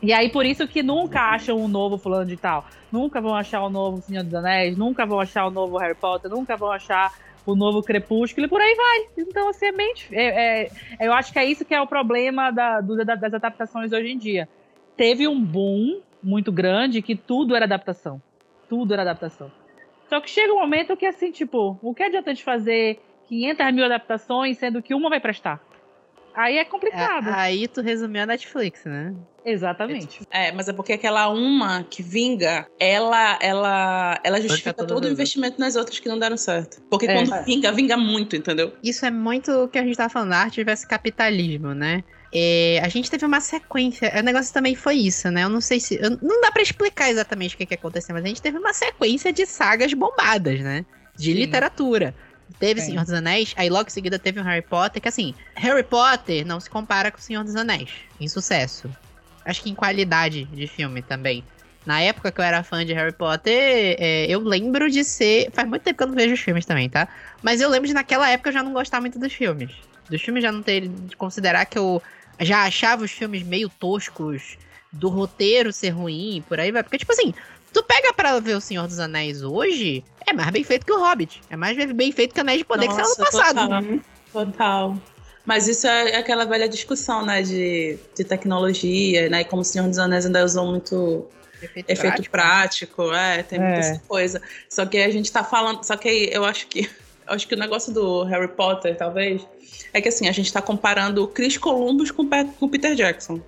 [0.00, 2.66] E aí, por isso que nunca acham um novo fulano de tal.
[2.92, 6.30] Nunca vão achar o novo Senhor dos Anéis, nunca vão achar o novo Harry Potter,
[6.30, 7.12] nunca vão achar
[7.46, 9.06] o novo Crepúsculo e por aí vai.
[9.18, 9.94] Então, assim, é bem.
[10.12, 13.34] é- é- eu acho que é isso que é o problema da- do- da- das
[13.34, 14.48] adaptações hoje em dia.
[14.96, 18.20] Teve um boom muito grande que tudo era adaptação.
[18.68, 19.50] Tudo era adaptação.
[20.08, 23.84] Só que chega um momento que, assim, tipo, o que adianta de fazer 500 mil
[23.84, 25.60] adaptações, sendo que uma vai prestar?
[26.34, 27.28] Aí é complicado.
[27.28, 29.14] Aí tu resumiu a Netflix, né?
[29.44, 30.22] Exatamente.
[30.30, 35.60] É, mas é porque aquela uma que vinga, ela, ela, ela justifica todo o investimento
[35.60, 36.82] nas outras que não deram certo.
[36.90, 37.14] Porque É.
[37.14, 38.72] quando vinga, vinga muito, entendeu?
[38.82, 42.02] Isso é muito o que a gente tava falando, a arte versus capitalismo, né?
[42.36, 44.10] É, a gente teve uma sequência.
[44.18, 45.44] O negócio também foi isso, né?
[45.44, 45.94] Eu não sei se.
[46.02, 48.72] eu- não dá pra explicar exatamente o que, que aconteceu, mas a gente teve uma
[48.72, 50.84] sequência de sagas bombadas, né?
[51.16, 51.34] De Sim.
[51.38, 52.12] literatura.
[52.58, 52.88] Teve Sim.
[52.88, 56.46] Senhor dos Anéis, aí logo em seguida teve o Harry Potter, que assim, Harry Potter
[56.46, 58.88] não se compara com o Senhor dos Anéis em sucesso.
[59.44, 61.44] Acho que em qualidade de filme também.
[61.84, 65.50] Na época que eu era fã de Harry Potter, é, eu lembro de ser.
[65.52, 67.06] Faz muito tempo que eu não vejo os filmes também, tá?
[67.42, 69.72] Mas eu lembro de naquela época eu já não gostar muito dos filmes.
[70.08, 70.88] Dos filmes já não ter.
[70.88, 72.02] De considerar que eu
[72.40, 74.56] já achava os filmes meio toscos,
[74.94, 76.82] do roteiro ser ruim, por aí vai.
[76.82, 77.34] Porque, tipo assim,
[77.74, 80.98] tu pega pra ver O Senhor dos Anéis hoje, é mais bem feito que o
[80.98, 81.42] Hobbit.
[81.50, 83.60] É mais bem feito que Anéis de Poder que saiu ano Nossa, passado.
[83.60, 84.46] total.
[84.46, 84.96] Total.
[85.44, 89.86] Mas isso é aquela velha discussão, né, de, de tecnologia, né, e como o Senhor
[89.86, 91.26] dos Anéis ainda usou muito
[91.62, 93.78] Efeito, efeito prático, é, tem muita É.
[93.80, 94.40] essa coisa.
[94.70, 96.88] Só que a gente tá falando, só que eu acho que
[97.26, 99.40] eu acho que o negócio do Harry Potter, talvez,
[99.92, 103.40] é que assim, a gente tá comparando o Chris Columbus o com o Peter Jackson.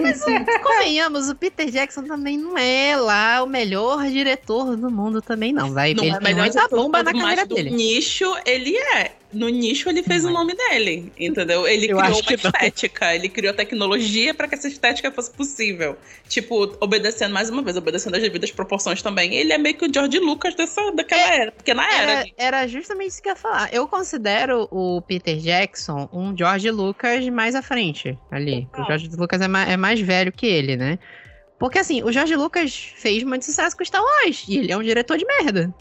[0.00, 0.22] Mas
[0.62, 5.72] convenhamos, o Peter Jackson também não é lá o melhor diretor do mundo também, não.
[5.72, 7.70] Vai, Não ele é tem melhor muita bomba na carreira mas dele.
[7.70, 9.12] nicho, ele é.
[9.36, 11.66] No nicho, ele fez o nome dele, entendeu?
[11.66, 12.50] Ele Eu criou uma que não.
[12.50, 15.96] estética, ele criou tecnologia para que essa estética fosse possível.
[16.28, 19.34] Tipo, obedecendo, mais uma vez, obedecendo as devidas proporções também.
[19.34, 22.12] Ele é meio que o George Lucas dessa, daquela era, pequena era.
[22.12, 23.68] Era, era justamente isso que eu ia falar.
[23.74, 28.60] Eu considero o Peter Jackson um George Lucas mais à frente ali.
[28.72, 28.86] O Total.
[28.98, 30.98] George Lucas é, ma- é mais velho que ele, né?
[31.58, 34.44] Porque assim, o George Lucas fez muito sucesso com Star Wars.
[34.48, 35.74] E ele é um diretor de merda.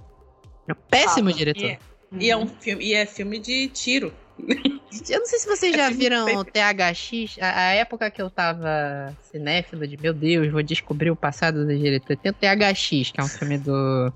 [0.67, 1.63] É um péssimo Ah, diretor.
[1.69, 1.79] E
[2.19, 4.13] é, e é um filme, e é filme de tiro.
[5.09, 8.29] Eu não sei se vocês É já viram o THX, a, a época que eu
[8.29, 12.15] tava cinéfilo de meu Deus, vou descobrir o passado do diretor.
[12.15, 14.13] Tem o THX, que é um filme do.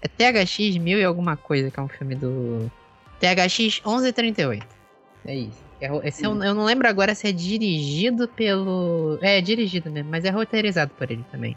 [0.00, 2.70] É THX mil e alguma coisa, que é um filme do.
[3.18, 4.66] THX 1138.
[5.26, 5.70] É isso.
[5.80, 9.18] É esse eu, eu não lembro agora se é dirigido pelo.
[9.20, 11.56] É, dirigido mesmo, mas é roteirizado por ele também.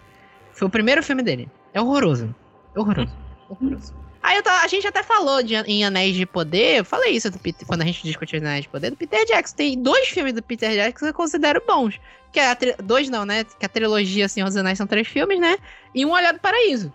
[0.52, 1.50] Foi o primeiro filme dele.
[1.74, 2.34] É horroroso.
[2.76, 3.14] Horroroso.
[3.50, 4.03] Horroroso.
[4.24, 7.30] Aí eu tava- a gente até falou de, em Anéis de Poder, eu falei isso
[7.30, 9.56] do Peter- quando a gente discutiu os Anéis de Poder, do Peter Jackson.
[9.56, 12.00] Tem dois filmes do Peter Jackson que eu considero bons.
[12.32, 13.44] Que é a tri- dois não, né?
[13.44, 15.58] Que a trilogia Senhor dos Anéis são três filmes, né?
[15.94, 16.92] E Um Olhar do Paraíso.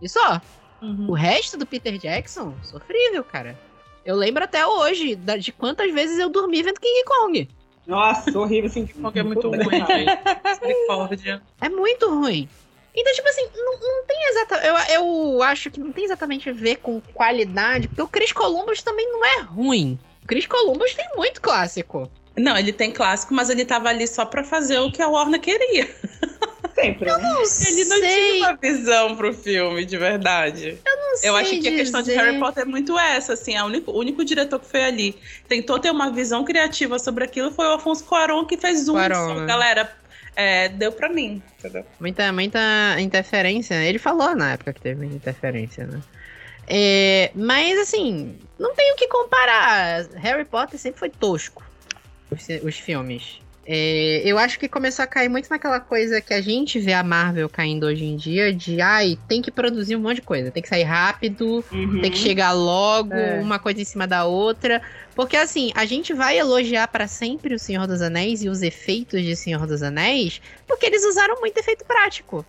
[0.00, 0.40] E só.
[0.80, 1.10] Uhum.
[1.10, 3.56] O resto do Peter Jackson, sofrível, cara.
[4.04, 7.48] Eu lembro até hoje da- de quantas vezes eu dormi vendo King Kong.
[7.86, 8.86] Nossa, horrível assim.
[8.86, 10.10] Porque é muito ruim, gente.
[11.60, 12.48] É muito ruim.
[12.94, 14.66] Então, tipo assim, não, não tem exatamente.
[14.66, 18.82] Eu, eu acho que não tem exatamente a ver com qualidade, porque o Chris Columbus
[18.82, 19.98] também não é ruim.
[20.22, 22.10] O Chris Columbus tem muito clássico.
[22.36, 25.40] Não, ele tem clássico, mas ele tava ali só pra fazer o que a Warner
[25.40, 25.88] queria.
[26.74, 27.10] Sempre.
[27.10, 27.18] né?
[27.18, 28.32] Não Ele não sei.
[28.32, 30.78] tinha uma visão pro filme, de verdade.
[30.86, 32.20] Eu não Eu acho sei que a questão de dizer.
[32.22, 33.56] Harry Potter é muito essa, assim.
[33.56, 37.50] A único, o único diretor que foi ali tentou ter uma visão criativa sobre aquilo
[37.50, 38.94] foi o Afonso Cuarón, que fez um.
[38.94, 39.34] Cuarón, só.
[39.40, 39.46] né?
[39.46, 39.92] Galera,
[40.36, 41.84] é, deu pra mim, entendeu?
[41.98, 42.60] Muita, muita
[42.98, 43.74] interferência.
[43.74, 46.00] Ele falou na época que teve interferência, né?
[46.66, 50.06] É, mas assim, não tem o que comparar.
[50.14, 51.64] Harry Potter sempre foi tosco.
[52.30, 53.40] Os, os filmes.
[53.72, 57.04] É, eu acho que começou a cair muito naquela coisa que a gente vê a
[57.04, 60.60] Marvel caindo hoje em dia de ai, tem que produzir um monte de coisa, tem
[60.60, 62.00] que sair rápido, Uhum.
[62.00, 63.40] tem que chegar logo, É.
[63.40, 64.82] uma coisa em cima da outra.
[65.14, 69.22] Porque assim, a gente vai elogiar pra sempre o Senhor dos Anéis e os efeitos
[69.22, 72.44] de Senhor dos Anéis, porque eles usaram muito efeito prático.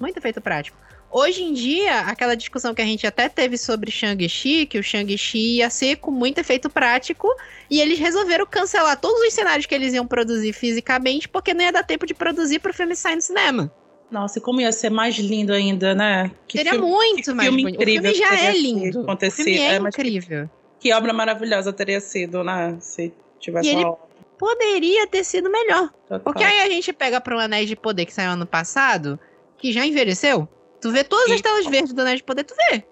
[0.00, 0.76] Muito efeito prático.
[1.16, 5.58] Hoje em dia, aquela discussão que a gente até teve sobre Shang-Chi, que o Shang-Chi
[5.58, 7.28] ia ser com muito efeito prático,
[7.70, 11.70] e eles resolveram cancelar todos os cenários que eles iam produzir fisicamente, porque não ia
[11.70, 13.72] dar tempo de produzir pro filme sair no cinema.
[14.10, 16.32] Nossa, e como ia ser mais lindo ainda, né?
[16.48, 17.78] Que Seria filme- muito que mais filme bonito.
[17.78, 19.06] O incrível filme já é lindo.
[19.08, 20.50] O filme é, É, mas que- incrível.
[20.80, 22.76] Que obra maravilhosa teria sido, né?
[22.80, 24.04] Se tivesse E ele- uma obra
[24.36, 25.90] Poderia ter sido melhor.
[26.08, 26.20] total.
[26.20, 29.16] Porque aí a gente pega pro Anéis de Poder que saiu ano passado,
[29.56, 30.48] que já envelheceu.
[30.84, 32.84] Tu vê todas as telas verdes do Anéis de Poder, tu vê.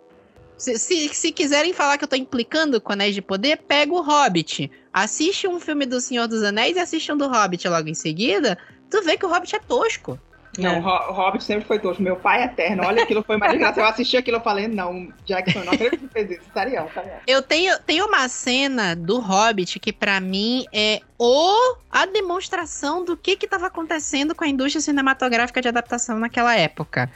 [0.57, 4.01] Se, se, se quiserem falar que eu tô implicando com Anéis de Poder, pega o
[4.01, 4.71] Hobbit.
[4.91, 8.57] Assiste um filme do Senhor dos Anéis e assiste um do Hobbit logo em seguida.
[8.89, 10.19] Tu vê que o Hobbit é tosco.
[10.59, 10.79] Não, É.
[10.79, 12.03] o Ho- o Hobbit sempre foi tosco.
[12.03, 12.85] Meu pai é eterno.
[12.87, 13.81] Olha, aquilo foi uma desgraça.
[13.81, 16.43] Eu assisti aquilo e falei, não, Jackson, não acredito que fez isso.
[16.53, 17.13] Sério, sério.
[17.27, 23.17] Eu tenho, tenho uma cena do Hobbit que pra mim é o a demonstração do
[23.17, 27.11] que que tava acontecendo com a indústria cinematográfica de adaptação naquela época.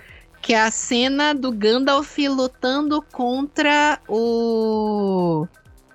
[0.47, 5.47] Que é a cena do Gandalf lutando contra o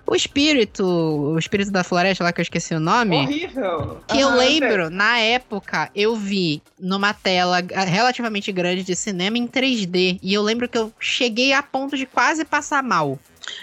[0.04, 3.16] o espírito, o espírito da floresta lá que eu esqueci o nome.
[3.16, 3.98] Horrível.
[4.06, 10.18] Que eu lembro, na época, eu vi numa tela relativamente grande de cinema em 3D.
[10.22, 13.18] E eu lembro que eu cheguei a ponto de quase passar mal.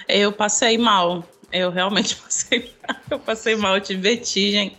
[0.07, 1.23] Eu passei mal.
[1.51, 2.97] Eu realmente passei mal.
[3.11, 4.73] Eu passei mal, eu tive vertigem.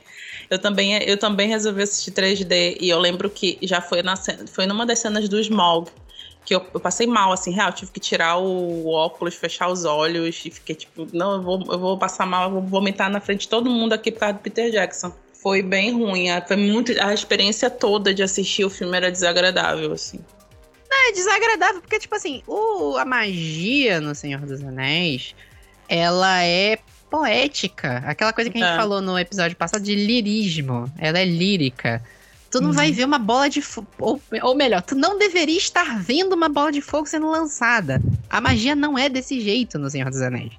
[0.48, 2.78] Eu também, eu também resolvi assistir 3D.
[2.80, 5.88] E eu lembro que já foi, na, cena- foi numa das cenas do Smog.
[6.50, 7.70] Que eu, eu passei mal, assim, real.
[7.70, 10.44] Tive que tirar o óculos, fechar os olhos.
[10.44, 13.42] E fiquei tipo, não, eu vou, eu vou passar mal, eu vou vomitar na frente
[13.42, 15.12] de todo mundo aqui por causa do Peter Jackson.
[15.32, 16.26] Foi bem ruim.
[16.48, 20.18] Foi muito, a experiência toda de assistir o filme era desagradável, assim.
[20.92, 25.36] É desagradável, porque, tipo assim, o, a magia no Senhor dos Anéis,
[25.88, 28.02] ela é poética.
[28.04, 28.76] Aquela coisa que a gente É.
[28.76, 30.92] falou no episódio passado de lirismo.
[30.98, 32.02] Ela é lírica.
[32.50, 32.74] Tu não Uhum.
[32.74, 33.86] vai ver uma bola de fogo.
[33.98, 38.02] Ou, ou melhor, tu não deveria estar vendo uma bola de fogo sendo lançada.
[38.28, 40.52] A magia não é desse jeito no Senhor dos Anéis.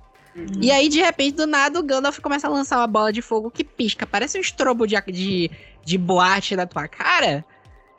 [0.61, 3.51] E aí, de repente, do nada, o Gandalf começa a lançar uma bola de fogo
[3.51, 4.07] que pisca.
[4.07, 5.51] Parece um estrobo de, de,
[5.83, 7.43] de boate na tua cara.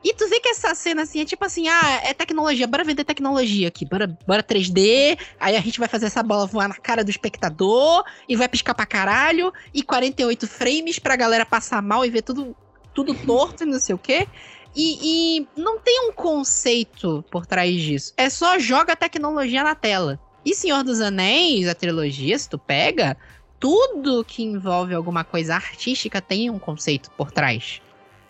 [0.05, 3.05] E tu vê que essa cena, assim, é tipo assim, ah, é tecnologia, bora vender
[3.05, 7.05] tecnologia aqui, bora, bora 3D, aí a gente vai fazer essa bola voar na cara
[7.05, 12.11] do espectador, e vai piscar pra caralho, e 48 frames pra galera passar mal e
[12.11, 12.57] ver tudo,
[12.95, 14.27] tudo torto e não sei o quê.
[14.75, 18.15] E, e não tem um conceito por trás disso.
[18.17, 20.19] É só joga tecnologia na tela.
[20.45, 23.17] E Senhor dos Anéis, a trilogia, se tu pega,
[23.61, 27.81] tudo que envolve alguma coisa artística tem um conceito por trás.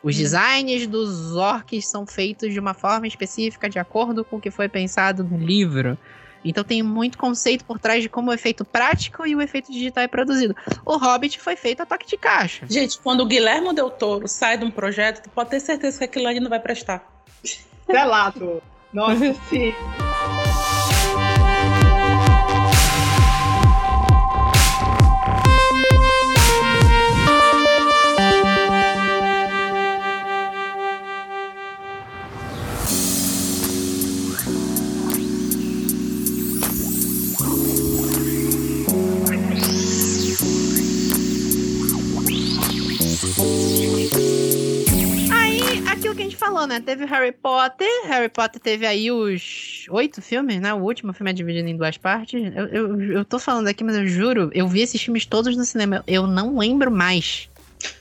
[0.02, 4.50] Os designs dos orcs são feitos de uma forma específica, de acordo com o que
[4.50, 5.96] foi pensado no livro.
[6.44, 10.04] Então tem muito conceito por trás de como o efeito prático e o efeito digital
[10.04, 10.56] é produzido.
[10.84, 12.66] O Hobbit foi feito a toque de caixa.
[12.68, 16.04] Gente, quando o Guilherme Del Toro sai de um projeto, tu pode ter certeza que
[16.04, 17.06] aquilo ali não vai prestar.
[17.86, 18.62] Selado.
[18.92, 19.72] Nossa, sim.
[46.62, 46.80] falou, né?
[46.80, 47.88] Teve Harry Potter.
[48.06, 50.72] Harry Potter teve aí os oito filmes, né?
[50.72, 52.40] O último filme é dividido em duas partes.
[52.54, 55.64] Eu, eu, eu tô falando aqui, mas eu juro, eu vi esses filmes todos no
[55.64, 56.02] cinema.
[56.06, 57.48] Eu não lembro mais.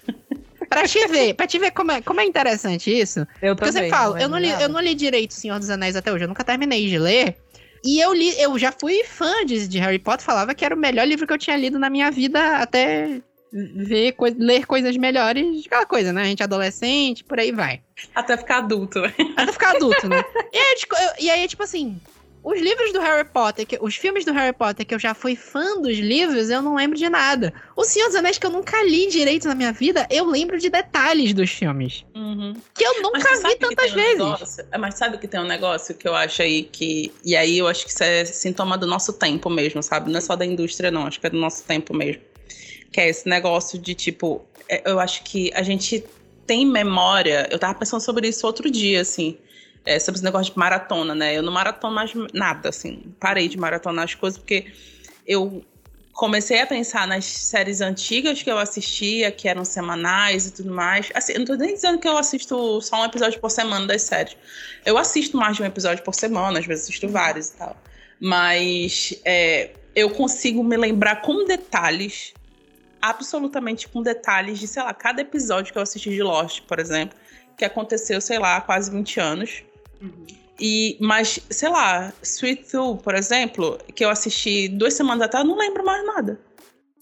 [0.69, 3.19] pra te ver, pra te ver como é, como é interessante isso.
[3.41, 3.73] Eu Porque eu também.
[3.73, 6.27] sempre falo, eu não, li, eu não li direito Senhor dos Anéis até hoje, eu
[6.27, 7.35] nunca terminei de ler.
[7.83, 10.77] E eu li, eu já fui fã de, de Harry Potter, falava que era o
[10.77, 15.85] melhor livro que eu tinha lido na minha vida até ver, ler coisas melhores, aquela
[15.85, 16.21] coisa, né?
[16.21, 17.81] A gente é adolescente, por aí vai.
[18.15, 18.99] Até ficar adulto.
[19.37, 20.23] Até ficar adulto, né?
[20.53, 21.99] E aí, tipo, eu- e aí, tipo assim,
[22.43, 25.35] os livros do Harry Potter, que- os filmes do Harry Potter, que eu já fui
[25.35, 27.53] fã dos livros, eu não lembro de nada.
[27.75, 30.69] O Senhor dos Anéis, que eu nunca li direito na minha vida, eu lembro de
[30.69, 32.03] detalhes dos filmes.
[32.15, 32.53] Uhum.
[32.73, 34.17] Que eu nunca vi tantas um vezes.
[34.17, 34.65] negócio?
[34.71, 37.13] É, Mas sabe que tem um negócio que eu acho aí que.
[37.23, 40.09] E aí eu acho que isso é sintoma do nosso tempo mesmo, sabe?
[40.11, 41.05] Não é só da indústria, não.
[41.05, 42.21] Acho que é do nosso tempo mesmo.
[42.91, 44.43] Que é esse negócio de tipo.
[44.67, 46.03] é, Eu acho que a gente
[46.51, 47.47] tem memória.
[47.49, 49.37] Eu tava pensando sobre isso outro dia, assim.
[49.85, 51.37] é, sobre esse negócio de maratona, né?
[51.37, 53.13] Eu não maratono mais nada, assim.
[53.21, 54.65] Parei de maratonar as coisas porque
[55.25, 55.63] eu
[56.11, 61.09] comecei a pensar nas séries antigas que eu assistia, que eram semanais e tudo mais.
[61.15, 64.01] Assim, eu não tô nem dizendo que eu assisto só um episódio por semana das
[64.01, 64.35] séries.
[64.85, 67.77] Eu assisto mais de um episódio por semana, às vezes assisto vários e tal.
[68.19, 72.33] Mas é, eu consigo me lembrar com detalhes,
[73.01, 77.17] absolutamente com detalhes de, sei lá, cada episódio que eu assisti de Lost, por exemplo,
[77.57, 79.63] que aconteceu, sei lá, há quase 20 anos.
[80.59, 85.49] E, mas, sei lá, Sweet Tooth, por exemplo, que eu assisti duas semanas atrás, eu
[85.49, 86.39] não lembro mais nada.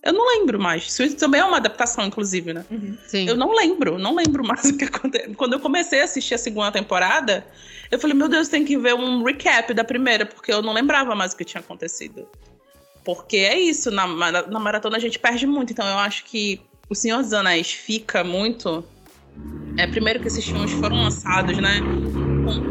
[0.01, 0.87] Eu não lembro mais.
[0.87, 2.65] Sweet Tooth também é uma adaptação, inclusive, né?
[3.07, 3.27] Sim.
[3.27, 5.33] Eu não lembro, não lembro mais o que aconteceu.
[5.35, 7.45] Quando eu comecei a assistir a segunda temporada,
[7.91, 11.13] eu falei, meu Deus, tem que ver um recap da primeira, porque eu não lembrava
[11.15, 12.27] mais o que tinha acontecido.
[13.03, 15.71] Porque é isso, na, na maratona a gente perde muito.
[15.71, 18.83] Então eu acho que o Senhor dos Anéis fica muito.
[19.77, 21.79] É, primeiro que esses filmes foram lançados, né?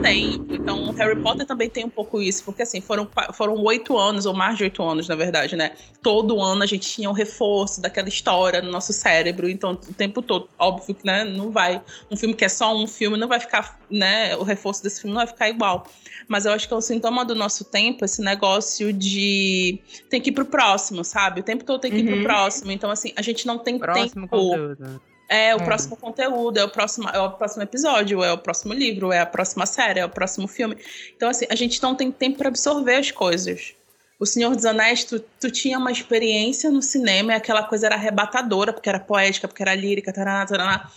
[0.03, 0.45] Tempo.
[0.55, 4.27] Então, o Harry Potter também tem um pouco isso, porque assim, foram foram oito anos,
[4.27, 5.73] ou mais de oito anos, na verdade, né?
[6.03, 9.49] Todo ano a gente tinha um reforço daquela história no nosso cérebro.
[9.49, 11.83] Então, o tempo todo, óbvio que né, não vai.
[12.11, 14.37] Um filme que é só um filme, não vai ficar, né?
[14.37, 15.87] O reforço desse filme não vai ficar igual.
[16.29, 20.31] Mas eu acho que é um sintoma do nosso tempo, esse negócio de tem que
[20.31, 21.41] ir pro próximo, sabe?
[21.41, 22.23] O tempo todo tem que ir pro Uhum.
[22.23, 22.71] próximo.
[22.73, 24.29] Então, assim, a gente não tem Próximo tempo.
[24.29, 25.01] conteúdo.
[25.29, 25.65] É o É.
[25.65, 29.27] próximo conteúdo, é o próximo, é o próximo episódio, é o próximo livro, é a
[29.27, 30.77] próxima série, é o próximo filme.
[31.15, 33.75] Então, assim, a gente não tem tempo para absorver as coisas.
[34.19, 37.95] O Senhor dos Anéis, tu, tu tinha uma experiência no cinema e aquela coisa era
[37.95, 40.91] arrebatadora, porque era poética, porque era lírica, taraná, taraná.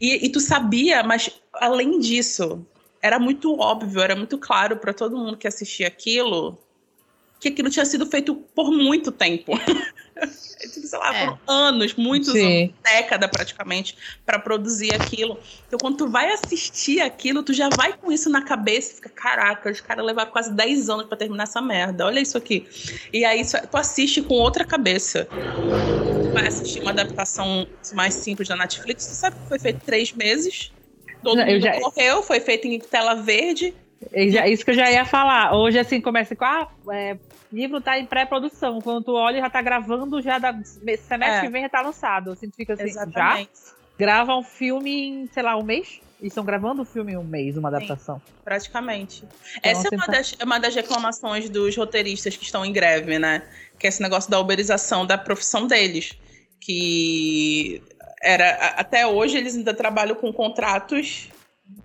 [0.00, 2.64] E, e tu sabia, mas além disso,
[3.02, 6.58] era muito óbvio, era muito claro para todo mundo que assistia aquilo
[7.38, 9.52] que aquilo tinha sido feito por muito tempo.
[10.68, 11.26] Tipo, sei lá, É.
[11.26, 12.62] por anos, muitos Sim.
[12.64, 15.38] anos, década praticamente, para produzir aquilo.
[15.66, 19.08] Então, quando tu vai assistir aquilo, tu já vai com isso na cabeça e fica,
[19.08, 22.06] caraca, os caras levaram quase 10 anos para terminar essa merda.
[22.06, 22.66] Olha isso aqui.
[23.12, 25.28] E aí tu assiste com outra cabeça.
[26.22, 30.12] Tu vai assistir uma adaptação mais simples da Netflix, tu sabe que foi feito três
[30.12, 30.72] meses.
[31.22, 33.74] Todo Não, eu mundo já- foi feito em tela verde.
[34.12, 35.54] Isso que eu já ia falar.
[35.54, 37.16] Hoje, assim, começa com, ah, é,
[37.54, 38.80] livro tá em pré-produção.
[38.80, 41.40] Quando tu olha, já tá gravando, já da semestre É.
[41.42, 42.32] que vem já tá lançado.
[42.32, 43.50] Assim, tu fica assim, já Exatamente.
[43.98, 46.00] grava um filme em, sei lá, um mês?
[46.20, 48.20] E estão gravando o filme em um mês, uma adaptação.
[48.42, 49.24] Praticamente.
[49.58, 52.64] Então, Essa é assim, uma tá- das, é uma das reclamações dos roteiristas que estão
[52.64, 53.42] em greve, né?
[53.78, 56.16] Que é esse negócio da uberização da profissão deles.
[56.60, 57.82] Que
[58.22, 61.28] era até hoje eles ainda trabalham com contratos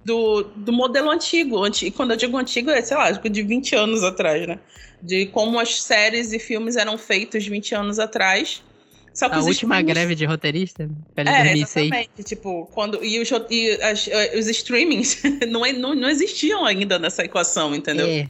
[0.04, 1.64] do, do modelo antigo.
[1.64, 4.60] Anti- E quando eu digo antigo, é, sei lá, de 20 anos atrás, né?
[5.02, 8.62] De como as séries e filmes eram feitos 20 anos atrás.
[9.14, 10.90] Só que A última streamings- greve de roteirista?
[11.16, 11.86] Pela é, 2006.
[11.88, 12.24] exatamente.
[12.24, 13.04] Tipo, quando.
[13.04, 17.74] E os, e as- eh, os streamings não, é- não, não existiam ainda nessa equação,
[17.74, 18.08] entendeu?
[18.08, 18.30] É.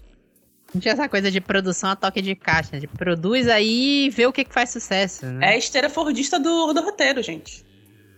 [0.74, 4.28] Não tinha essa coisa de produção a toque de caixa, de produz aí e vê
[4.28, 5.26] o que, que faz sucesso.
[5.26, 5.48] É Né?
[5.50, 7.66] a esteira fordista do, do roteiro, gente.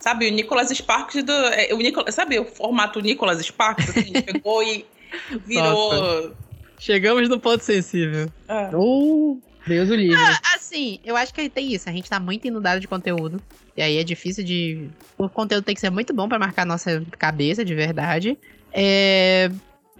[0.02, 1.32] Sabe, o Nicolas Sparks do.
[1.32, 3.89] é, o Nicolas, sabe o formato Nicolas Sparks?
[3.89, 4.86] Assim, pegou e
[5.45, 6.36] virou.
[6.80, 8.28] Chegamos no ponto sensível.
[8.49, 9.38] Ah, Oh,
[9.68, 10.18] Deus o livre.
[10.56, 11.88] Assim, eu acho que tem isso.
[11.88, 13.39] A gente tá muito inundado de conteúdo.
[13.78, 14.89] E aí é difícil de.
[15.18, 18.38] O conteúdo tem que ser muito bom pra marcar a nossa cabeça, de verdade.
[18.74, 19.52] É...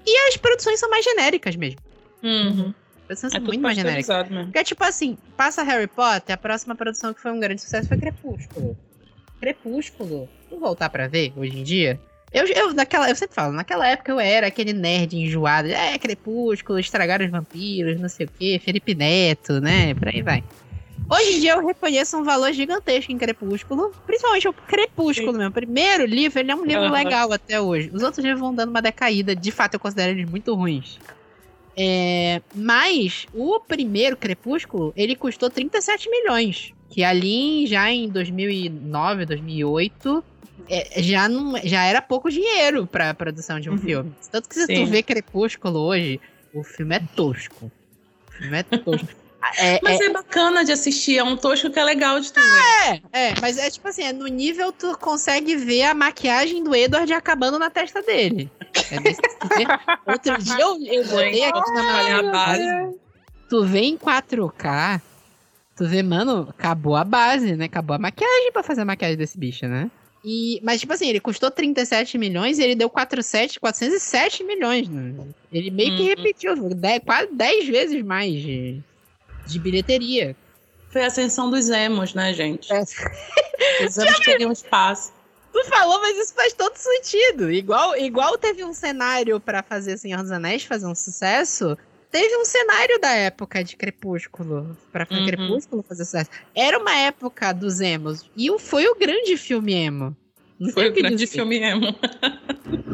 [0.06, 1.80] E as produções são mais genéricas mesmo.
[2.24, 2.74] uhum.
[3.08, 4.30] As produções É são tudo muito mais genéricas.
[4.30, 4.45] mesmo.
[4.45, 7.97] Porque, tipo assim, passa Harry Potter, a próxima produção que foi um grande sucesso foi
[7.97, 8.76] Crepúsculo.
[9.41, 11.99] Crepúsculo, vou voltar pra ver hoje em dia.
[12.31, 15.67] Eu, eu, naquela, eu sempre falo, naquela época eu era aquele nerd enjoado.
[15.67, 19.95] É, Crepúsculo, estragaram os vampiros, não sei o quê, Felipe Neto, né?
[19.95, 20.43] Por aí vai.
[21.09, 26.05] Hoje em dia eu reconheço um valor gigantesco em Crepúsculo, principalmente o Crepúsculo, meu primeiro
[26.05, 27.89] livro, ele é um livro legal até hoje.
[27.91, 30.99] Os outros livros vão dando uma decaída, de fato eu considero eles muito ruins.
[31.75, 36.73] É, mas o primeiro Crepúsculo, ele custou 37 milhões.
[36.91, 40.23] Que ali já em 2009, 2008,
[40.69, 43.79] é, já, não, já era pouco dinheiro pra produção de um Uhum.
[43.79, 44.11] filme.
[44.31, 44.75] Tanto que se Sim.
[44.85, 46.19] tu vê Crepúsculo hoje,
[46.53, 47.71] o filme é tosco.
[48.29, 49.07] O filme é tosco.
[49.57, 50.09] É, Mas é, é...
[50.11, 53.01] bacana de assistir, é um tosco que é legal de tu ver.
[53.11, 56.75] É, é, mas é tipo assim, é no nível tu consegue ver a maquiagem do
[56.75, 58.51] Edward acabando na testa dele.
[58.91, 59.79] É nível.
[60.05, 62.97] Outro dia eu, eu botei aqui na minha base.
[63.49, 65.01] Tu vê em 4K,
[65.82, 67.65] tu vê, mano, acabou a base, né?
[67.65, 69.89] Acabou a maquiagem pra fazer a maquiagem desse bicho, né?
[70.23, 74.88] E, mas, tipo assim, ele custou 37 milhões e ele deu 47, 407 milhões.
[74.88, 75.15] Né?
[75.51, 76.07] Ele meio que Uhum.
[76.09, 78.79] repetiu, dez- quase 10 vezes mais de,
[79.47, 80.36] de bilheteria.
[80.91, 82.71] Foi a ascensão dos emos, né, gente?
[82.71, 82.84] É.
[83.84, 85.11] Os emos queriam espaço.
[85.51, 87.51] Tu falou, mas isso faz todo sentido.
[87.51, 91.75] Igual, igual teve um cenário pra fazer Senhor dos Anéis fazer um sucesso,
[92.12, 95.28] teve um cenário da época de Crepúsculo pra fazer Uhum.
[95.28, 96.30] Crepúsculo fazer sucesso.
[96.53, 98.30] Era uma época dos emos.
[98.36, 100.16] E foi o grande filme emo.
[100.59, 101.95] Não Foi o grande filme emo.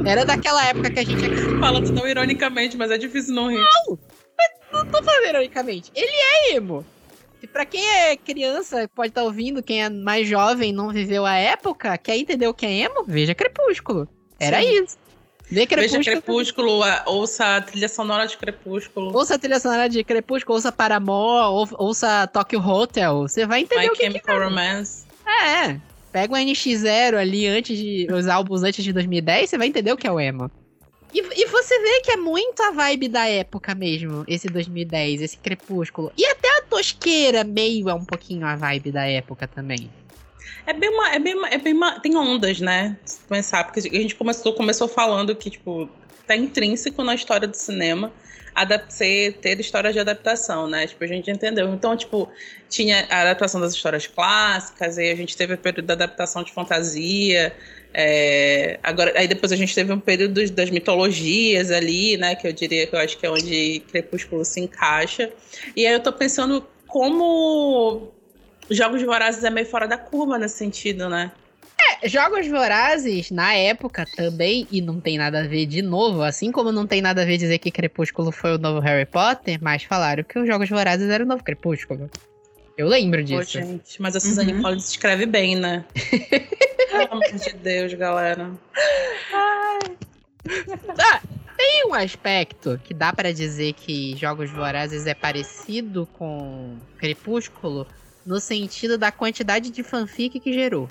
[0.05, 1.19] Era daquela época que a gente
[1.59, 3.61] Falando tão ironicamente, mas é difícil não rir.
[4.71, 5.91] não tô falando ironicamente.
[5.93, 6.85] Ele é emo.
[7.41, 11.35] E pra quem é criança, pode estar ouvindo, quem é mais jovem, não viveu a
[11.35, 14.07] época, quer entender o que é emo, veja Crepúsculo.
[14.39, 14.83] Era Sim.
[14.83, 14.97] isso.
[15.49, 16.03] Vê Crepúsculo.
[16.03, 19.15] Veja Crepúsculo, ouça a trilha sonora de Crepúsculo.
[19.15, 23.21] Ouça a trilha sonora de Crepúsculo, ouça Paramore, ou- ouça Tokyo Hotel.
[23.21, 25.05] Você vai entender My o que, que Chemical Romance.
[25.25, 25.79] é.
[26.11, 28.07] Pega o NX0 ali antes de.
[28.11, 30.49] Os álbuns antes de 2010, você vai entender o que é o emo.
[31.13, 35.37] E, e você vê que é muito a vibe da época mesmo, esse 2010, esse
[35.37, 36.11] crepúsculo.
[36.17, 39.89] E até a tosqueira meio é um pouquinho a vibe da época também.
[40.67, 41.09] É bem uma.
[41.13, 42.97] É bem uma, é bem uma- tem ondas, né?
[43.05, 45.89] Se pensar, porque a gente começou, começou falando que, tipo,
[46.27, 48.11] tá intrínseco na história do cinema
[48.89, 50.87] ser, ter histórias de adaptação, né?
[50.87, 51.71] Tipo, a gente entendeu.
[51.73, 52.29] Então, tipo,
[52.69, 56.51] tinha a adaptação das histórias clássicas, aí a gente teve o período da adaptação de
[56.51, 57.53] fantasia.
[57.93, 62.35] é, agora, aí depois a gente teve um período das mitologias ali, né?
[62.35, 65.31] Que eu diria que eu acho que é onde Crepúsculo se encaixa.
[65.75, 68.11] E aí eu tô pensando como
[68.69, 71.31] Jogos Vorazes é meio fora da curva nesse sentido, né?
[72.03, 76.71] Jogos Vorazes, na época também, e não tem nada a ver de novo, assim como
[76.71, 80.23] não tem nada a ver dizer que Crepúsculo foi o novo Harry Potter, mas falaram
[80.23, 82.09] que os Jogos Vorazes era o novo Crepúsculo.
[82.77, 83.59] Eu lembro Pô, disso.
[83.59, 84.61] gente, mas a Suzane Uhum.
[84.61, 85.83] Collins escreve bem, né?
[86.91, 88.51] Pelo amor de Deus, galera.
[90.99, 91.21] Ah,
[91.57, 97.87] tem um aspecto que dá pra dizer que Jogos Vorazes é parecido com Crepúsculo
[98.27, 100.89] no sentido da quantidade de fanfic que gerou.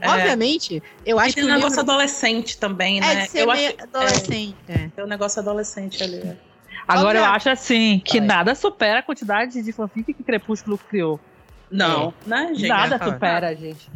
[0.00, 0.08] É.
[0.08, 3.22] Obviamente, eu E acho tem que um o negócio livro adolescente também, é né?
[3.24, 4.56] de ser eu meio acho adolescente.
[4.68, 4.88] é.
[4.94, 6.16] tem um negócio adolescente ali.
[6.18, 6.36] é.
[6.86, 8.28] Agora eu Olha- acho assim, que Vai.
[8.28, 11.18] nada supera a quantidade de fanfic que Crepúsculo criou.
[11.68, 12.68] Não, né, gente?
[12.68, 13.90] nada eu supera, gente.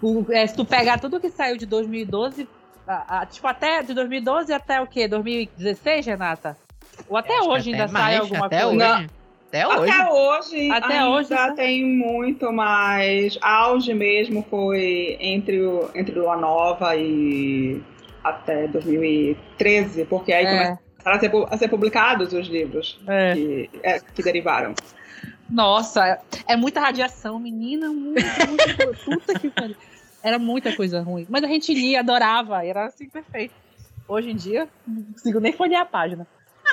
[0.00, 2.46] O- é, se tu pegar tudo que saiu de 2012,
[2.86, 5.08] a- a- tipo, até de 2012 até o quê?
[5.08, 6.56] 2016, Renata?
[7.08, 8.96] Ou até hoje ainda até sai mais, alguma até coisa?
[8.98, 9.10] Hoje.
[9.62, 9.90] Até hoje.
[9.90, 11.52] Até hoje, Até ainda hoje, né?
[11.56, 17.80] tem muito, mas auge mesmo foi entre o, entre Lua Nova e
[18.22, 20.76] até 2013, porque aí É.
[21.04, 23.34] começaram a ser, a ser publicados os livros É.
[23.34, 24.74] que, é, que derivaram.
[25.48, 28.98] Nossa, é muita radiação, menina, muita coisa.
[29.04, 29.76] Puta que pariu.
[30.22, 31.24] Era muita coisa ruim.
[31.28, 33.54] Mas a gente lia, adorava, era assim perfeito.
[34.08, 36.26] Hoje em dia, não consigo nem folhear a página.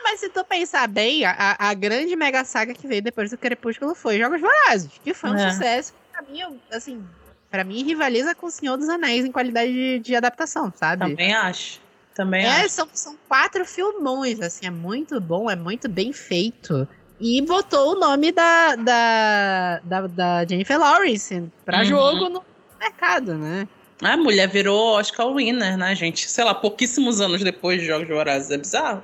[0.03, 3.95] Mas se tu pensar bem, a, a- grande mega saga que veio depois do Crepúsculo
[3.95, 5.49] foi Jogos Vorazes, que foi um É.
[5.51, 5.93] sucesso.
[6.11, 6.41] Pra mim,
[6.71, 7.03] assim,
[7.49, 11.09] pra mim rivaliza com o Senhor dos Anéis em qualidade de, de adaptação, sabe?
[11.09, 11.81] Também acho.
[12.13, 12.69] Também É, acho.
[12.69, 16.87] são, são quatro filmões, assim, é muito bom, é muito bem feito.
[17.19, 21.85] E botou o nome da, da, da, da Jennifer Lawrence pra Uhum.
[21.85, 22.43] jogo no
[22.79, 23.67] mercado, né?
[24.01, 26.29] A mulher virou Oscar winner, né, gente?
[26.29, 28.51] Sei lá, pouquíssimos anos depois de Jogos Vorazes.
[28.51, 29.01] É bizarro.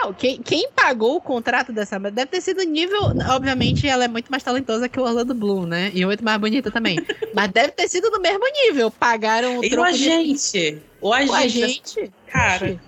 [0.00, 3.00] Não, quem, quem pagou o contrato dessa deve ter sido nível.
[3.30, 5.90] Obviamente, ela é muito mais talentosa que o Orlando Bloom, né?
[5.92, 6.98] E muito mais bonita também.
[7.34, 8.90] Mas deve ter sido no mesmo nível.
[8.92, 10.82] Pagaram o E o troco de agente?
[11.00, 11.64] O O agente.
[11.64, 12.12] agente.
[12.28, 12.80] Cara,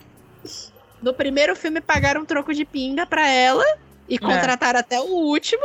[1.03, 3.65] No primeiro filme pagaram um troco de pinga pra ela
[4.09, 5.65] e contrataram até o último.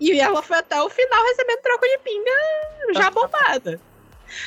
[0.00, 3.80] E ela foi até o final recebendo troco de pinga já bombada.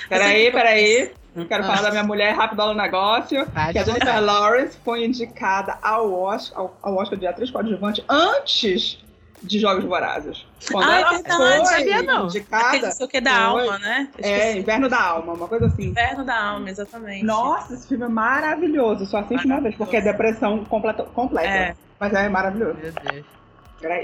[0.07, 1.11] Peraí, peraí.
[1.43, 1.47] Hum.
[1.47, 3.45] Quero falar da minha mulher rápido no negócio.
[3.53, 3.83] Vai, Que a.
[3.83, 8.99] Jennifer Lawrence foi indicada ao Oscar, ao, ao Oscar de atriz coadjuvante antes
[9.41, 10.45] de Jogos Vorazes.
[10.69, 12.25] Quando Ah, é ela verdade, foi sabia não.
[12.25, 13.61] indicada, não sei o que da Foi.
[13.61, 14.09] alma, né?
[14.17, 14.57] Eu é.
[14.57, 15.85] Inverno da Alma, uma coisa assim.
[15.87, 17.23] Inferno da alma, exatamente.
[17.23, 19.05] Nossa, esse filme é maravilhoso.
[19.05, 21.03] Só assiste uma vez, porque é depressão completa.
[21.03, 21.47] completa.
[21.47, 21.75] É.
[21.99, 22.77] Mas é maravilhoso.
[22.81, 23.25] Meu Deus.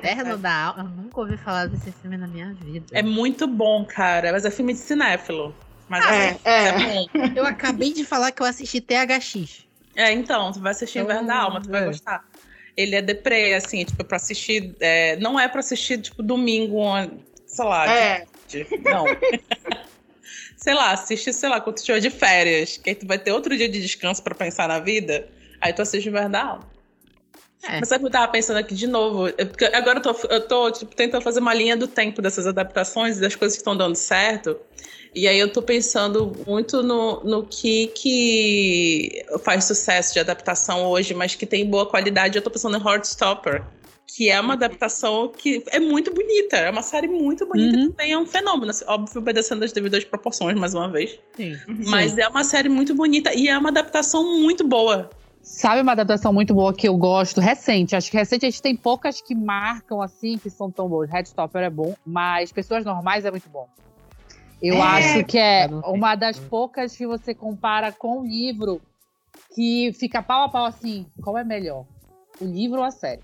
[0.01, 0.83] Terno da Alma.
[0.83, 2.86] Eu nunca ouvi falar desse filme na minha vida.
[2.93, 4.31] É muito bom, cara.
[4.31, 5.53] Mas é filme de cinéfilo.
[5.88, 6.71] Mas É, é, é.
[6.73, 7.07] bom.
[7.36, 9.65] Eu acabei de falar que eu assisti THX.
[9.95, 11.86] É, então, tu vai assistir Inverno da Alma, tu vai É.
[11.86, 12.23] gostar.
[12.77, 14.75] ele é deprê, assim, tipo, pra assistir.
[14.81, 16.81] é, não é pra assistir, tipo, domingo,
[17.47, 17.89] sei lá.
[17.89, 18.25] É.
[18.47, 19.05] de- Não.
[20.57, 23.31] sei lá, assiste, sei lá, quando tu estiver de férias, que aí tu vai ter
[23.31, 25.27] outro dia de descanso pra pensar na vida.
[25.61, 26.75] Aí tu assiste o Inverno da Alma.
[27.63, 27.79] É.
[27.79, 29.27] Mas sabe o que eu tava pensando aqui de novo?
[29.27, 32.45] É porque agora eu tô, eu tô tipo, tentando fazer uma linha do tempo dessas
[32.45, 34.59] adaptações e das coisas que estão dando certo.
[35.16, 41.13] E aí eu tô pensando muito no, no que, que faz sucesso de adaptação hoje,
[41.13, 42.38] mas que tem boa qualidade.
[42.38, 43.63] Eu tô pensando em Heartstopper,
[44.05, 46.57] que é uma adaptação que é muito bonita.
[46.57, 47.88] É uma série muito bonita Uhum.
[47.88, 48.72] que também é um fenômeno.
[48.72, 51.18] assim, Óbvio, obedecendo as devidas proporções, mais uma vez.
[51.38, 51.55] Sim.
[51.88, 55.09] Mas é uma série muito bonita e é uma adaptação muito boa.
[55.41, 57.39] Sabe uma adaptação muito boa que eu gosto?
[57.39, 57.95] Recente.
[57.95, 61.09] Acho que recente a gente tem poucas que marcam assim, que são tão boas.
[61.09, 63.66] Headstopper é bom, mas Pessoas Normais é muito bom.
[64.68, 65.78] Eu É, acho que é sei.
[65.86, 68.82] uma das poucas que você compara com o livro
[69.53, 71.05] que fica pau a pau assim.
[71.24, 71.86] Qual é melhor?
[72.41, 73.22] O livro ou a série?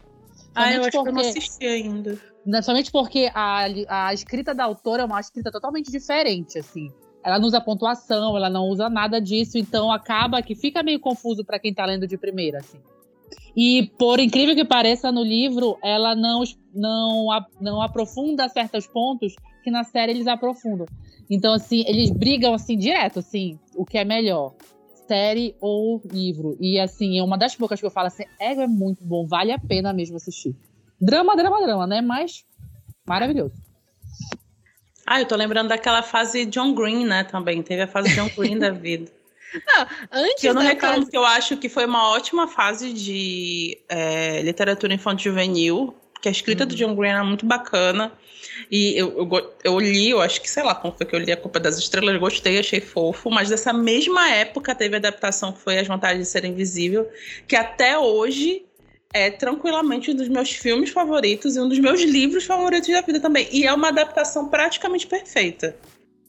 [0.53, 2.21] Ah, eu Somente acho que eu não porque- assisti ainda.
[2.63, 3.65] Somente porque a,
[4.07, 6.91] a escrita da autora é uma escrita totalmente diferente, assim.
[7.23, 11.43] Ela não usa pontuação, ela não usa nada disso, então acaba que fica meio confuso
[11.43, 12.79] pra quem tá lendo de primeira, assim.
[13.55, 17.27] E por incrível que pareça, no livro, ela não, não,
[17.59, 20.87] não aprofunda certos pontos que na série eles aprofundam.
[21.33, 24.53] Então, assim, eles brigam assim direto, assim, o que é melhor.
[25.07, 26.57] Série ou livro.
[26.59, 29.51] E assim, é uma das poucas que eu falo assim, é, é muito bom, vale
[29.53, 30.53] a pena mesmo assistir.
[30.99, 32.01] Drama, drama, drama, né?
[32.01, 32.43] Mas
[33.07, 33.55] maravilhoso.
[35.05, 37.63] Ah, eu tô lembrando daquela fase John Green, né, também.
[37.63, 39.11] Teve a fase John Green da vida.
[40.11, 43.77] Antes Que eu não reclamo, fase- porque eu acho que foi uma ótima fase de
[43.89, 48.11] é, literatura infantil juvenil, que a escrita do John Green era muito bacana.
[48.69, 51.31] E eu, eu, eu li, eu acho que, sei lá, como foi que eu li
[51.31, 55.59] A Culpa das Estrelas, gostei, achei fofo, mas dessa mesma época teve a adaptação que
[55.59, 57.09] foi As Vantagens de Ser Invisível,
[57.47, 58.63] que até hoje
[59.13, 63.19] é tranquilamente um dos meus filmes favoritos e um dos meus livros favoritos da vida
[63.19, 63.47] também.
[63.51, 65.75] E é uma adaptação praticamente perfeita.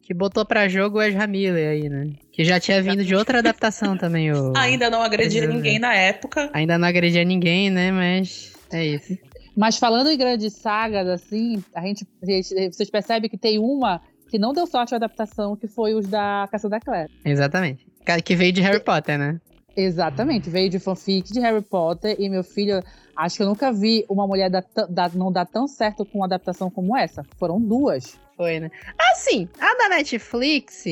[0.03, 2.11] Que botou pra jogo o Ezra Miller aí, né?
[2.33, 4.53] Que já tinha vindo de outra adaptação também, o...
[4.57, 5.47] Ainda não agredia é.
[5.47, 6.51] ninguém na época.
[6.53, 7.93] Ainda não agredia ninguém, né?
[7.93, 9.17] Mas é isso.
[9.57, 14.01] Mas falando em grandes sagas, assim, a gente, a gente- vocês percebem que tem uma
[14.31, 17.11] que não deu sorte a adaptação, que foi os da Caça da Clare.
[17.25, 17.87] Exatamente.
[18.25, 19.39] Que veio de Harry Potter, né?
[19.77, 22.83] Exatamente, veio de fanfic de Harry Potter e meu filho,
[23.17, 26.19] acho que eu nunca vi uma mulher dar tã- dar- não dar tão certo com
[26.19, 27.25] uma adaptação como essa.
[27.39, 28.19] Foram duas.
[28.37, 28.71] Foi, né?
[29.13, 30.85] Assim, a da Netflix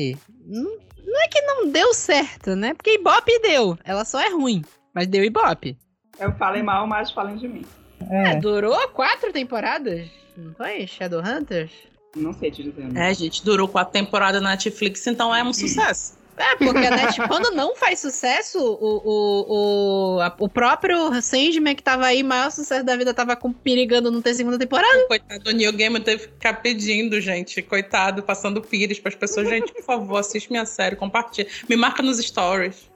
[0.45, 0.63] não,
[1.05, 2.73] não é que não deu certo, né?
[2.73, 3.77] Porque Ibope deu.
[3.83, 4.63] Ela só é ruim.
[4.93, 5.77] Mas deu Ibope.
[6.19, 7.65] Eu falei mal, mas falem de mim.
[8.09, 10.07] É, durou quatro temporadas.
[10.37, 10.87] Não foi?
[10.87, 11.71] Shadowhunters?
[12.15, 12.95] Não sei te dizer.
[12.97, 16.19] É, gente, durou quatro temporadas na Netflix, então é um sucesso.
[16.37, 21.75] É, porque a Net, quando não faz sucesso, o, o, o, a- o próprio Sandman
[21.75, 25.05] que tava aí, maior sucesso da vida, tava com, perigando não ter segunda temporada.
[25.07, 27.61] Coitado do Neil Gaiman teve que ficar pedindo, gente.
[27.61, 29.47] Coitado, passando pires pras pessoas.
[29.47, 31.47] Gente, por favor, assiste minha série, compartilha.
[31.69, 32.89] Me marca nos stories.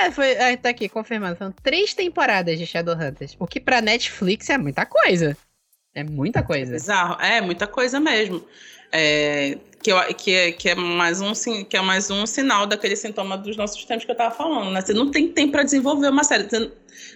[0.00, 1.36] É, foi, é, tá aqui, confirmando.
[1.36, 3.36] São três temporadas de Shadowhunters.
[3.38, 5.36] O que pra Netflix é muita coisa.
[5.94, 6.72] É muita coisa.
[6.72, 7.20] Bizarro.
[7.20, 8.44] É, muita coisa mesmo.
[8.92, 11.32] É, que, eu, que, é, que, é mais um,
[11.64, 14.80] que é mais um sinal daquele sintoma dos nossos tempos que eu tava falando, né?
[14.80, 16.44] Você não tem tempo pra desenvolver uma série.
[16.48, 16.70] Você-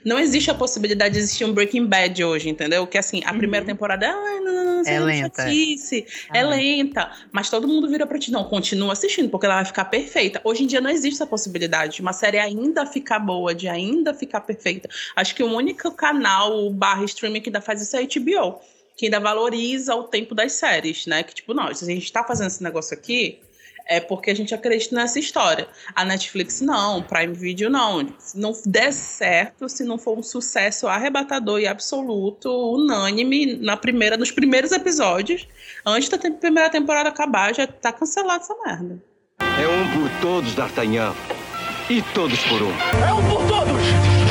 [0.05, 2.87] não existe a possibilidade de existir um Breaking Bad hoje, entendeu?
[2.87, 3.39] Que assim, a Uhum.
[3.39, 5.43] primeira temporada ah, não, não, não, isso É uma lenta.
[5.43, 7.11] chatice, Ah, é lenta.
[7.31, 10.41] Mas todo mundo vira pra ti, não, continua assistindo, porque ela vai ficar perfeita.
[10.45, 14.13] Hoje em dia não existe essa possibilidade de uma série ainda ficar boa, de ainda
[14.15, 14.89] ficar perfeita.
[15.17, 18.61] Acho que o único canal barra streaming que ainda faz isso é a HBO
[18.97, 21.23] que ainda valoriza o tempo das séries, né?
[21.23, 23.41] Que tipo, não, se a gente tá fazendo esse negócio aqui,
[23.87, 25.67] é porque a gente acredita nessa história.
[25.95, 28.07] A Netflix não, o Prime Video não.
[28.19, 34.17] Se não der certo, se não for um sucesso arrebatador e absoluto, unânime, na primeira,
[34.17, 35.49] nos primeiros episódios,
[35.85, 39.03] antes da te- primeira temporada acabar, já tá cancelada essa merda.
[39.41, 41.13] É um por todos, D'Artagnan.
[41.91, 42.71] E todos por um.
[42.71, 44.22] É um por todos!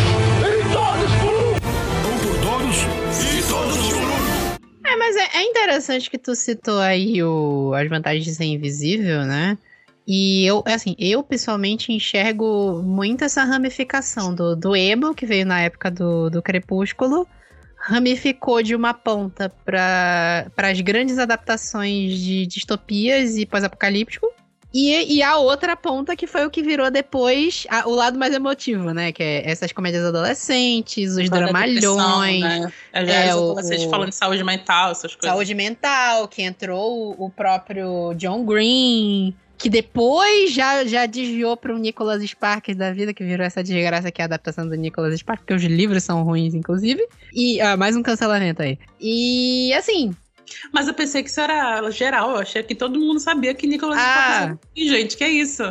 [4.92, 9.24] É, mas é, é interessante que tu citou aí o, as vantagens de ser invisível,
[9.24, 9.58] né?
[10.06, 15.62] E eu, assim, eu pessoalmente enxergo muito essa ramificação do, do emo, que veio na
[15.62, 17.26] época do, do Crepúsculo,
[17.78, 24.28] ramificou de uma ponta para as grandes adaptações de distopias e pós-apocalíptico,
[24.74, 28.34] e, e a outra ponta que foi o que virou depois a- o lado mais
[28.34, 29.12] emotivo, né?
[29.12, 32.40] Que é essas comédias adolescentes, os dramalhões.
[32.42, 32.72] Né?
[32.94, 35.30] É, É, o- o- falando de saúde mental, essas coisas.
[35.32, 41.74] Saúde mental, que entrou o, o próprio John Green, que depois já, já desviou para
[41.74, 45.14] o Nicholas Sparks da vida, que virou essa desgraça que é a adaptação do Nicholas
[45.20, 47.06] Sparks, porque os livros são ruins, inclusive.
[47.34, 48.80] E ah, mais um cancelamento aí.
[49.00, 50.16] E assim,
[50.72, 52.32] Mas eu pensei que isso era geral.
[52.32, 54.02] Eu achei que todo mundo sabia que Nicolas Ah.
[54.02, 55.18] Sparks era ruim, gente.
[55.18, 55.64] Que é isso?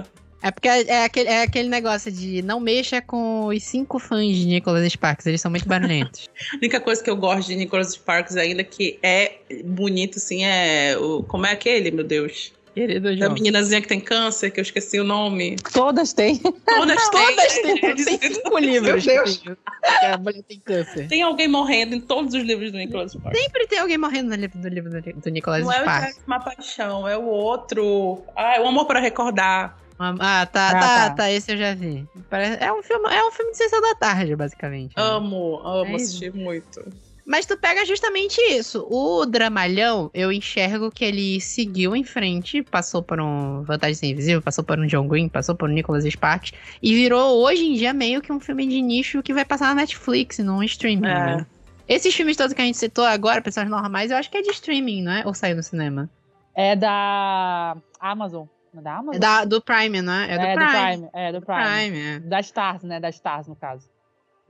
[0.42, 4.34] é porque é, é aquele, é aquele negócio de não mexa com os cinco fãs
[4.36, 6.28] de Nicholas Sparks, eles são muito barulhentos.
[6.54, 10.96] A única coisa que eu gosto de Nicolas Sparks ainda que é bonito, assim, é
[10.98, 11.22] o.
[11.24, 12.52] Como é aquele, meu Deus?
[12.86, 13.32] Querido Da João.
[13.34, 15.56] meninazinha que tem câncer, que eu esqueci o nome.
[15.72, 16.38] Todas têm.
[16.38, 17.26] Todas têm.
[17.36, 18.04] Todas né?
[18.04, 19.04] têm, tem cinco livros.
[19.04, 19.42] Meu Deus.
[20.02, 21.06] a mulher tem câncer.
[21.08, 23.38] Tem alguém morrendo em todos os livros do Nicolas Sparks.
[23.38, 26.14] Sempre tem alguém morrendo no livro do livro do, do Nicholas Não é o Sparks.
[26.14, 28.22] Jack Uma Paixão, é o outro.
[28.34, 29.76] Ah, é o Amor para Recordar.
[29.98, 31.10] Ah, tá, Ah, tá, tá.
[31.10, 32.08] tá, esse eu já vi.
[32.30, 34.94] Parece- é, um filme, é um filme de sessão da tarde, basicamente.
[34.96, 35.02] né?
[35.02, 36.04] Amo, amo É isso.
[36.16, 36.82] assistir muito.
[37.30, 38.84] Mas tu pega justamente isso.
[38.90, 44.42] O Dramalhão, eu enxergo que ele seguiu em frente, passou por um Vantagem Sem Invisível,
[44.42, 46.52] passou por um John Green, passou por um Nicholas Sparks,
[46.82, 49.76] e virou hoje em dia meio que um filme de nicho que vai passar na
[49.76, 51.06] Netflix, num streaming.
[51.06, 51.36] É.
[51.36, 51.46] né?
[51.86, 54.50] Esses filmes todos que a gente citou agora, pessoas normais, eu acho que é de
[54.50, 55.22] streaming, não é?
[55.24, 56.10] Ou saiu no cinema?
[56.52, 58.46] É da Amazon.
[58.76, 59.14] É da Amazon?
[59.14, 60.32] É da, do Prime, não é?
[60.32, 61.10] É do Prime.
[61.12, 61.62] É do Prime.
[61.62, 62.18] Prime, é.
[62.18, 62.98] Da Stars, né?
[62.98, 63.88] Da Stars, no caso.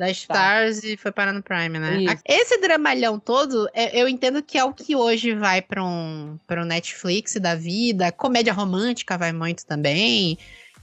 [0.01, 1.99] Da Stars e foi parar no Prime, né?
[2.03, 2.23] Isso.
[2.27, 6.63] Esse dramalhão todo, é- eu entendo que é o que hoje vai pra um, pra
[6.63, 8.11] um Netflix da vida.
[8.11, 10.39] Comédia romântica vai muito também.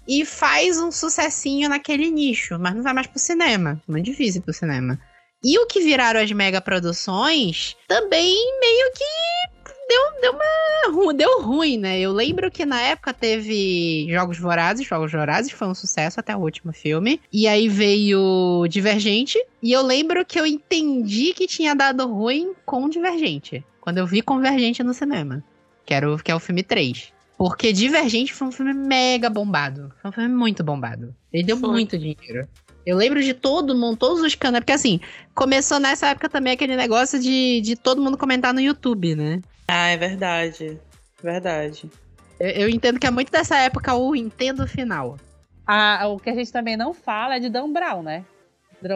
[0.08, 3.82] E faz um sucessinho naquele nicho, mas não vai mais pro cinema.
[3.88, 5.00] Muito difícil pro cinema.
[5.44, 9.04] E o que viraram as mega produções também meio que
[9.88, 12.00] deu, deu uma deu ruim, né?
[12.00, 16.40] Eu lembro que na época teve Jogos Vorazes, Jogos Vorazes foi um sucesso até o
[16.40, 17.20] último filme.
[17.32, 22.90] E aí veio Divergente, e eu lembro que eu entendi que tinha dado ruim com
[22.90, 25.44] Divergente, quando eu vi Convergente no cinema,
[25.86, 27.14] que era o que é o filme 3.
[27.38, 29.94] Porque Divergente foi um filme mega bombado.
[30.02, 31.16] Foi um filme muito bombado.
[31.32, 31.70] Ele deu Foi.
[31.70, 32.48] muito dinheiro.
[32.84, 35.00] Eu lembro de todo mundo, todos os canais, porque assim,
[35.36, 39.42] começou nessa época também aquele negócio de, de todo mundo comentar no YouTube, né?
[39.68, 40.80] Ah, é verdade.
[41.22, 41.90] Verdade.
[42.40, 45.18] Eu, eu entendo que é muito dessa época o Nintendo final.
[45.66, 48.24] Ah, o que a gente também não fala é de Dan Brown, né?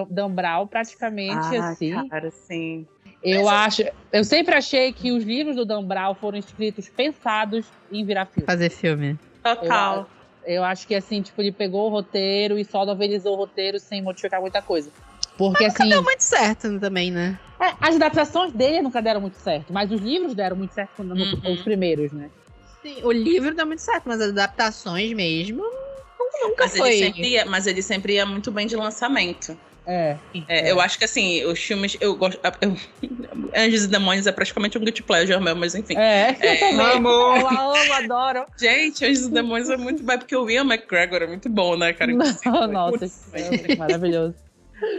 [0.10, 2.08] Dan Brown, praticamente, Ah, assim.
[2.08, 2.88] cara, sim.
[3.24, 3.84] Eu acho.
[4.12, 8.46] Eu sempre achei que os livros do Dan Brown foram escritos pensados em virar filme.
[8.46, 9.20] Fazer filme.
[9.44, 10.08] Total.
[10.46, 14.02] Eu acho que assim, tipo, ele pegou o roteiro e só novelizou o roteiro sem
[14.02, 14.92] modificar muita coisa.
[15.50, 17.40] Porque assim, Deu muito certo também, né?
[17.62, 21.16] é, as adaptações dele nunca deram muito certo, mas os livros deram muito certo no-
[21.16, 21.54] Uhum.
[21.54, 22.30] os primeiros, né?
[22.82, 25.62] Sim, o livro deu muito certo, mas as adaptações mesmo
[26.44, 26.90] nunca Mas foi.
[26.90, 29.56] ele, sempre ia, mas ele sempre ia muito bem de lançamento.
[29.86, 30.18] É.
[30.48, 30.72] É, É.
[30.72, 31.98] Eu acho que assim, os filmes.
[32.00, 32.40] Eu gosto.
[32.62, 32.76] eu-
[33.56, 35.98] Anjos e Demônios é praticamente um guilty pleasure meu, mas enfim.
[35.98, 36.86] É, eu também.
[36.98, 37.38] Amor.
[37.40, 38.46] Eu amo, adoro.
[38.60, 41.94] Gente, Anjos e Demônios é muito bom, porque o Ian McGregor é muito bom, né,
[41.94, 42.12] cara?
[42.46, 44.36] Não, nossa, Putz, é maravilhoso.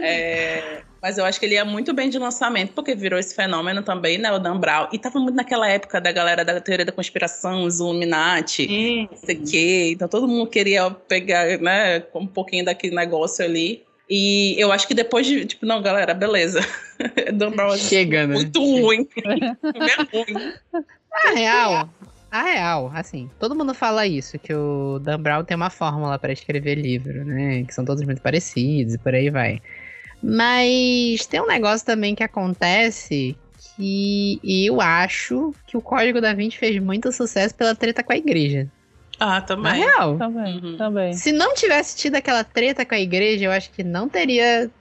[0.01, 3.83] É, mas eu acho que ele ia muito bem de lançamento, porque virou esse fenômeno
[3.83, 4.31] também, né?
[4.31, 4.87] O Dan Brown.
[4.91, 9.09] E tava muito naquela época da galera da teoria da conspiração, os Illuminati, Sim.
[9.11, 9.89] não sei o quê.
[9.91, 13.83] Então todo mundo queria pegar, né, um pouquinho daquele negócio ali.
[14.09, 16.61] E eu acho que depois de, tipo, não, galera, beleza.
[17.33, 18.35] Dan Brown é Chega, né?
[18.35, 19.07] muito ruim.
[19.17, 20.53] é ruim.
[21.11, 21.89] A real,
[22.33, 26.33] a real, assim, todo mundo fala isso, que o Dan Brown tem uma fórmula pra
[26.33, 27.63] escrever livro, né?
[27.63, 29.61] Que são todos muito parecidos e por aí vai.
[30.21, 33.37] Mas tem um negócio também que acontece
[33.77, 38.17] que eu acho que o Código da Vinci fez muito sucesso pela treta com a
[38.17, 38.67] igreja.
[39.19, 39.73] Ah, Na também.
[39.73, 40.17] real.
[40.17, 40.77] Também, Uhum.
[40.77, 41.13] também.
[41.13, 44.71] Se não tivesse tido aquela treta com a igreja, eu acho que não teria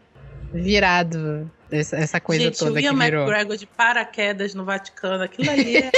[0.53, 3.23] virado essa, essa coisa Gente, toda o que Ian virou.
[3.23, 5.91] McGregor de paraquedas no Vaticano, aquilo ali é...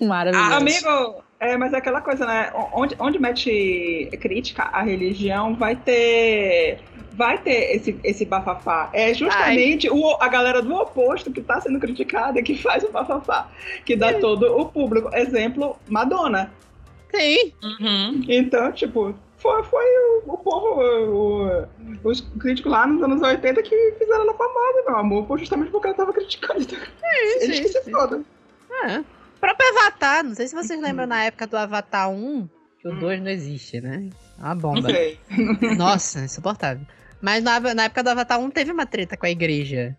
[0.04, 0.52] Maravilhoso.
[0.52, 2.52] Ah, Amigo, é, mas é aquela coisa, né?
[2.72, 6.78] Onde, onde mete crítica à religião, vai ter.
[7.12, 8.90] Vai ter esse, esse bafafá.
[8.92, 13.48] É justamente o, a galera do oposto que tá sendo criticada que faz o bafafá.
[13.84, 15.10] Que dá todo o público.
[15.14, 16.52] Exemplo, Madonna.
[17.14, 17.52] Sim.
[17.62, 18.24] Uhum.
[18.28, 23.92] Então, tipo, foi, foi o, o povo, o- os críticos lá nos anos 80 que
[23.98, 25.26] fizeram ela famosa, meu amor.
[25.26, 26.60] Foi justamente porque ela tava criticando.
[26.62, 26.78] Então,
[27.40, 28.24] eles que se fodam.
[28.84, 28.98] É.
[28.98, 29.04] O
[29.40, 32.48] próprio Avatar, não sei se vocês lembram na época do Avatar 1,
[32.80, 34.08] que o 2 não existe, né?
[34.38, 34.88] É uma Não bomba.
[34.90, 35.18] sei.
[35.76, 36.86] Nossa, insuportável.
[37.20, 39.96] Mas na, na época do Avatar 1 teve uma treta com a igreja.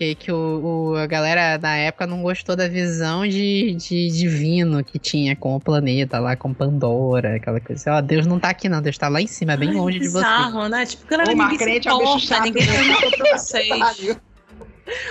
[0.00, 4.82] Que, que o, o- a galera na época não gostou da visão de, de divino
[4.82, 7.90] que tinha com o planeta lá, com Pandora, aquela coisa.
[7.90, 9.98] assim, Ó, Deus não tá aqui não, Deus tá lá em cima, bem Ai, longe
[9.98, 10.24] de você.
[10.24, 10.86] bizarro, né?
[10.86, 11.04] Tipo,
[11.50, 13.10] se crente é um chato, ninguém né?
[13.18, 13.68] pra vocês.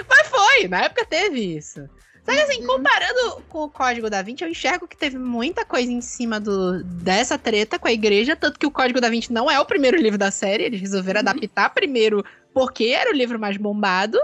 [0.10, 1.88] Mas foi, na época teve isso.
[2.26, 5.92] Só que assim, comparando com o Código da Vinci, eu enxergo que teve muita coisa
[5.92, 9.52] em cima do, dessa treta com a igreja, tanto que o Código da Vinci não
[9.52, 12.26] é o primeiro livro da série, eles resolveram adaptar primeiro
[12.56, 14.18] porque era o livro mais bombado.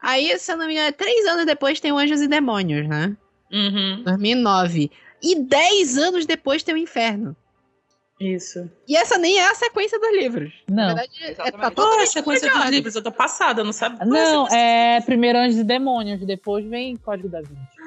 [0.00, 3.16] Aí, se eu não me engano, três anos depois tem o Anjos e Demônios, né?
[3.52, 4.02] Uhum.
[4.04, 4.90] 2009.
[5.22, 7.36] E dez anos depois tem o Inferno.
[8.20, 8.68] Isso.
[8.86, 10.52] E essa nem é a sequência dos livros.
[10.68, 10.94] Na Não.
[10.96, 11.74] verdade, é, tá Exatamente.
[11.74, 14.04] Pô, a sequência dos livros, eu tô passada, não sabia.
[14.04, 17.78] Não, é primeiro Anjos e Demônios, depois vem Código da Vinci.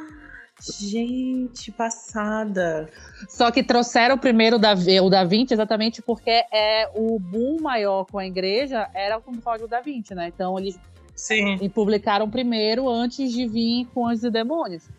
[0.80, 2.88] Gente, passada.
[3.28, 8.06] Só que trouxeram primeiro o da, o da Vinci exatamente porque é o boom maior
[8.06, 10.28] com a igreja era com o Código da Vinci, né?
[10.28, 10.80] Então eles
[11.22, 11.60] Sim.
[11.62, 14.90] e publicaram primeiro antes de vir com Anjos e Demônios.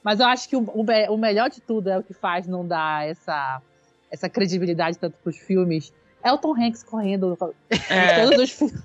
[0.00, 2.64] Mas eu acho que o, o, o melhor de tudo é o que faz não
[2.64, 3.60] dar essa,
[4.08, 5.92] essa credibilidade tanto pros filmes.
[6.22, 7.36] É o Tom Hanks correndo
[7.90, 8.22] É.
[8.22, 8.80] todos os filmes.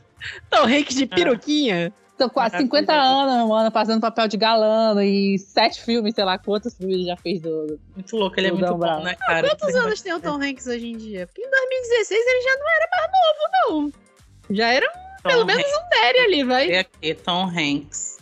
[0.50, 1.94] Tom Hanks de peruquinha.
[2.18, 6.74] São quase 50 anos, mano, fazendo papel de galã e sete filmes, sei lá quantos
[6.76, 7.80] filmes ele já fez do.
[7.96, 9.48] Muito louco, ele é muito Dan bom, né, cara?
[9.50, 11.28] Quantos anos tem o Tom Hanks hoje em dia?
[11.28, 14.56] Porque em 2016 ele já não era mais novo, não.
[14.56, 15.78] Já era Tom pelo menos Hanks.
[15.80, 16.72] um Terry ali, vai.
[16.72, 18.18] É aqui, Tom Hanks.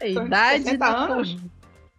[0.00, 1.36] A idade 60 do Tom anos?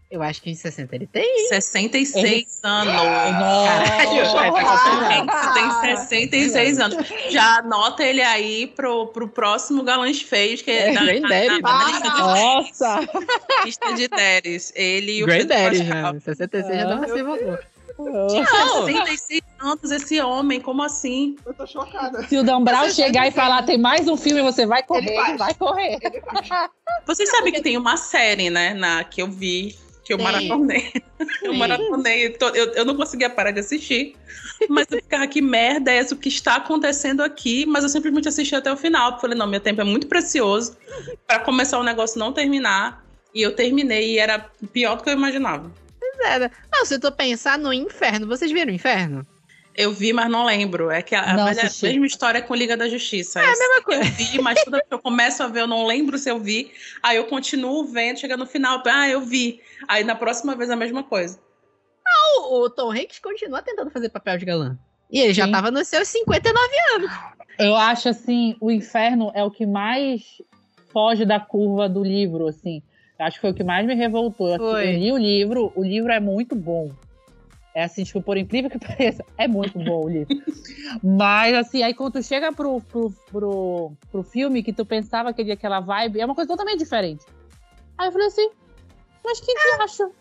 [0.09, 1.47] Eu acho que em 60 ele tem.
[1.47, 2.93] 66 anos.
[2.93, 5.71] Caralho, Tom Hanks tem
[6.07, 6.97] 66 anos.
[7.29, 11.61] Já anota ele aí pro, pro próximo Galãs Feios, que é, É, na, na, Granddaddy.
[11.61, 12.99] na, na lista de Nossa!
[13.63, 14.73] lista de Deres.
[14.75, 16.13] Ele e o Granddaddy Pascal.
[16.15, 16.19] já.
[16.19, 17.57] 66 já dá pra ser vovô.
[18.09, 18.29] Não.
[18.85, 21.35] 66 anos esse homem, como assim?
[21.45, 22.27] Eu tô chocada.
[22.27, 25.53] Se o Dan Brown chegar e falar tem mais um filme, você vai correr, vai
[25.53, 25.99] correr.
[27.05, 30.25] Vocês sabem que tem uma série, né, na, que eu vi, que eu Tem.
[30.25, 30.91] maratonei.
[31.43, 31.59] Eu Sim.
[31.59, 34.15] maratonei, tô- eu, eu não conseguia parar de assistir.
[34.67, 36.15] Mas eu ficava, que merda é essa?
[36.15, 37.63] O que está acontecendo aqui?
[37.67, 39.19] Mas eu simplesmente assisti até o final.
[39.19, 40.75] Falei, não, meu tempo é muito precioso
[41.27, 43.03] para começar o negócio e não terminar.
[43.35, 44.39] E eu terminei e era
[44.73, 45.71] pior do que eu imaginava.
[46.71, 49.25] Não, se tu pensar no inferno, vocês viram o inferno?
[49.75, 50.91] Eu vi, mas não lembro.
[50.91, 51.85] É que a, a Não velha- assisti.
[51.87, 53.39] mesma história com Liga da Justiça.
[53.39, 54.03] É a mesma coisa.
[54.03, 56.37] eu vi, mas toda vez que eu começo a ver, eu não lembro se eu
[56.39, 56.71] vi.
[57.01, 59.61] Aí eu continuo vendo, chega no final, ah, eu vi.
[59.87, 61.39] Aí na próxima vez a mesma coisa.
[62.37, 64.77] O, o Tom Hanks continua tentando fazer papel de galã.
[65.09, 65.51] E ele já Sim.
[65.51, 67.11] tava nos seus 59 anos.
[67.57, 70.21] Eu acho assim, o inferno é o que mais
[70.91, 72.81] foge da curva do livro, assim.
[73.21, 74.49] Acho que foi o que mais me revoltou.
[74.49, 74.87] Eu, Foi.
[74.87, 76.91] eu li o livro, o livro é muito bom.
[77.73, 80.35] É assim, tipo, por incrível que pareça, é muito bom o livro.
[81.03, 85.41] Mas, assim, aí quando tu chega pro, pro, pro, pro filme que tu pensava que
[85.41, 87.23] ele ia aquela vibe, é uma coisa totalmente diferente.
[87.97, 88.49] Aí eu falei assim,
[89.23, 90.11] mas que diacho?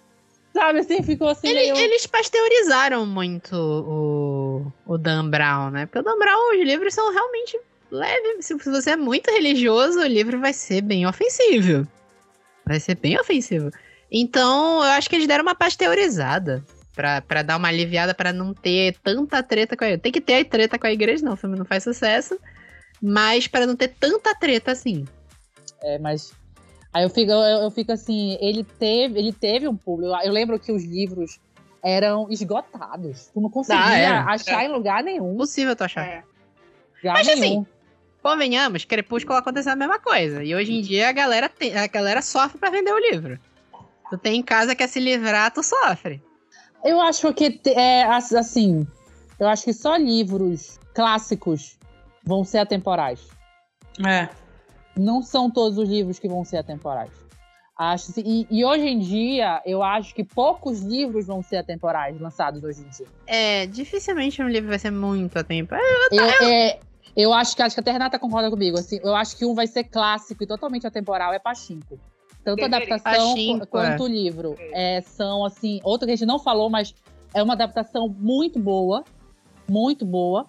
[0.52, 1.76] Sabe, assim, ficou assim Ele- meio...
[1.76, 5.86] Eles pasteurizaram muito o, o Dan Brown, né?
[5.86, 7.58] Porque o Dan Brown, os livros são realmente
[7.90, 8.46] leves.
[8.46, 11.86] Se você é muito religioso, o livro vai ser bem ofensivo.
[12.70, 13.68] Vai ser bem ofensivo.
[14.12, 16.64] Então, eu acho que eles deram uma pasteurizada.
[16.94, 20.02] Pra, pra dar uma aliviada, pra não ter tanta treta com a igreja.
[20.02, 22.38] Tem que ter a treta com a igreja, não, o filme não faz sucesso.
[23.02, 25.04] Mas pra não ter tanta treta assim.
[25.82, 26.32] É, mas.
[26.92, 30.14] Aí eu fico, eu, eu fico assim, ele teve, ele teve um público.
[30.22, 31.40] Eu, lembro que os livros
[31.82, 33.30] eram esgotados.
[33.34, 34.24] Tu não conseguia Ah, era.
[34.26, 35.34] achar em lugar nenhum.
[35.34, 36.06] Impossível tu achar.
[36.06, 36.22] É.
[37.02, 37.66] Lugar Mas, assim, nenhum.
[38.22, 40.44] Convenhamos, Crepúsculo aconteceu a mesma coisa.
[40.44, 43.38] E hoje em dia a galera, tem, a galera sofre pra vender o livro.
[44.10, 46.22] Tu tem em casa, quer se livrar, tu sofre.
[46.84, 48.86] Eu acho que é as- assim.
[49.38, 51.78] Eu acho que só livros clássicos
[52.24, 53.28] vão ser atemporais.
[54.06, 54.28] É.
[54.96, 57.10] Não são todos os livros que vão ser atemporais.
[57.78, 62.62] Acho, e, e hoje em dia, eu acho que poucos livros vão ser atemporais lançados
[62.62, 63.06] hoje em dia.
[63.26, 65.74] É, dificilmente um livro vai ser muito a tempo.
[65.74, 65.80] É,
[66.12, 66.80] Eu, é,
[67.16, 68.78] eu acho que acho que até a Renata concorda comigo.
[68.78, 71.98] Assim, eu acho que um vai ser clássico e totalmente atemporal é Pachinko.
[72.44, 73.02] Tanto a adaptação
[73.34, 74.56] Pachinko, qu- quanto o livro.
[74.72, 76.94] É, são, assim, outro que a gente não falou, mas
[77.34, 79.04] é uma adaptação muito boa.
[79.68, 80.46] Muito boa.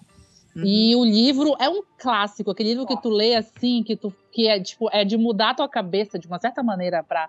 [0.56, 0.64] Uhum.
[0.64, 4.48] E o livro é um clássico, aquele livro que tu lê assim, que tu que
[4.48, 7.28] é tipo é de mudar a tua cabeça de uma certa maneira para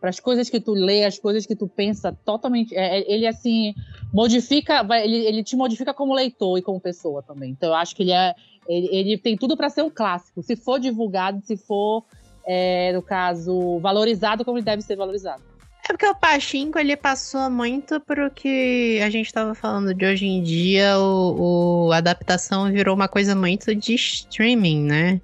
[0.00, 2.74] para as coisas que tu lê, as coisas que tu pensa totalmente.
[2.76, 3.74] é, é, ele assim
[4.12, 7.50] modifica, ele, ele te modifica como leitor e como pessoa também.
[7.52, 8.34] Então eu acho que ele é
[8.68, 10.42] ele, ele tem tudo para ser um clássico.
[10.42, 12.04] Se for divulgado, se for
[12.46, 15.42] é, no caso valorizado como ele deve ser valorizado.
[15.86, 20.24] É porque o Pachinko, ele passou muito pro que a gente tava falando de hoje
[20.26, 25.20] em dia, o, o- a adaptação virou uma coisa muito de streaming, né?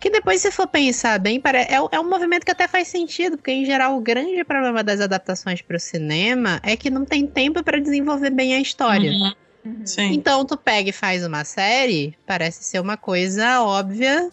[0.00, 3.50] Que depois, se for pensar bem, é, é um movimento que até faz sentido, porque
[3.52, 7.78] em geral o grande problema das adaptações pro cinema é que não tem tempo pra
[7.78, 9.10] desenvolver bem a história.
[9.10, 9.32] Uhum.
[9.84, 10.12] Sim.
[10.14, 14.30] Então tu pega e faz uma série, parece ser uma coisa óbvia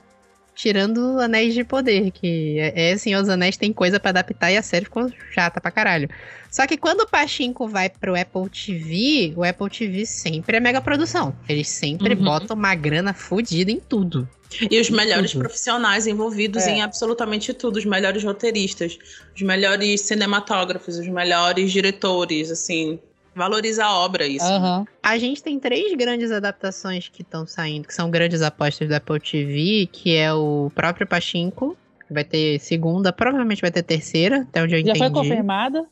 [0.55, 4.57] tirando Anéis de Poder, que é, é assim, os Anéis tem coisa pra adaptar e
[4.57, 6.09] a série ficou chata pra caralho.
[6.49, 10.81] Só que quando o Pachinko vai pro Apple TV, o Apple TV sempre é mega
[10.81, 11.35] produção.
[11.47, 12.23] Eles sempre Uhum.
[12.23, 14.27] botam uma grana fodida em tudo.
[14.71, 15.41] E os melhores Tudo.
[15.41, 16.71] profissionais envolvidos É.
[16.71, 18.97] em absolutamente tudo, os melhores roteiristas,
[19.35, 22.97] os melhores cinematógrafos, os melhores diretores, assim,
[23.37, 24.45] valoriza a obra isso.
[24.45, 24.85] Aham.
[25.01, 29.19] A gente tem três grandes adaptações que estão saindo, que são grandes apostas do Apple
[29.19, 34.63] TV, que é o próprio Pachinko, que vai ter segunda, provavelmente vai ter terceira, até
[34.63, 34.99] onde eu Já entendi.
[34.99, 35.85] foi confirmada?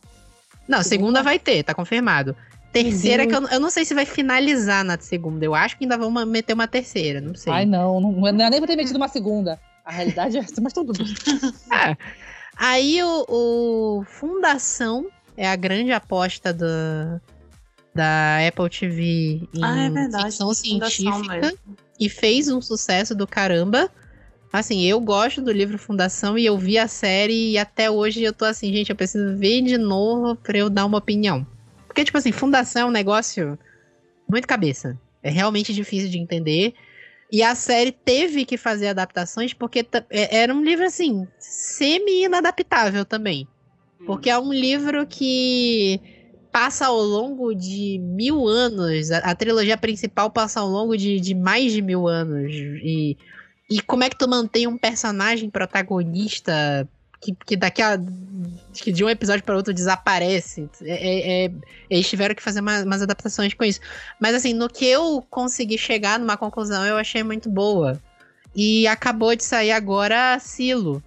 [0.68, 2.36] Não, segunda vai ter, tá confirmado.
[2.72, 5.46] Terceira que eu, eu não sei se vai finalizar na segunda.
[5.46, 7.54] Eu acho que ainda vão meter uma terceira, não sei.
[7.54, 9.58] Ai, não, não, não é nem pra ter metido uma segunda.
[9.86, 11.06] A realidade é essa, mas tudo bem.
[11.72, 11.96] É.
[12.58, 17.22] Aí o, o Fundação é a grande aposta da,
[17.96, 19.04] da Apple TV
[19.54, 21.54] em Ah, é verdade, ficção Fundação científica
[21.98, 23.90] e fez um sucesso do caramba.
[24.52, 28.34] Assim, eu gosto do livro Fundação e eu vi a série e até hoje eu
[28.34, 31.46] tô assim, gente, eu preciso ver de novo pra eu dar uma opinião.
[31.88, 33.58] Porque, tipo assim, Fundação é um negócio
[34.30, 35.00] muito cabeça.
[35.24, 36.74] É realmente difícil de entender.
[37.32, 43.48] E a série teve que fazer adaptações porque é- era um livro, assim, semi-inadaptável também.
[44.06, 46.00] Porque é um livro que
[46.56, 49.12] passa ao longo de mil anos.
[49.12, 52.50] A, a trilogia principal passa ao longo de, de mais de mil anos.
[52.50, 53.18] E,
[53.70, 56.88] e como é que tu mantém um personagem protagonista
[57.20, 58.00] que, que daqui a.
[58.74, 60.70] que de um episódio para outro desaparece?
[60.82, 61.52] É- é- é-
[61.90, 63.82] eles tiveram que fazer uma- umas adaptações com isso.
[64.18, 68.02] Mas assim, no que eu consegui chegar numa conclusão, eu achei muito boa.
[68.56, 71.04] E acabou de sair agora Silo,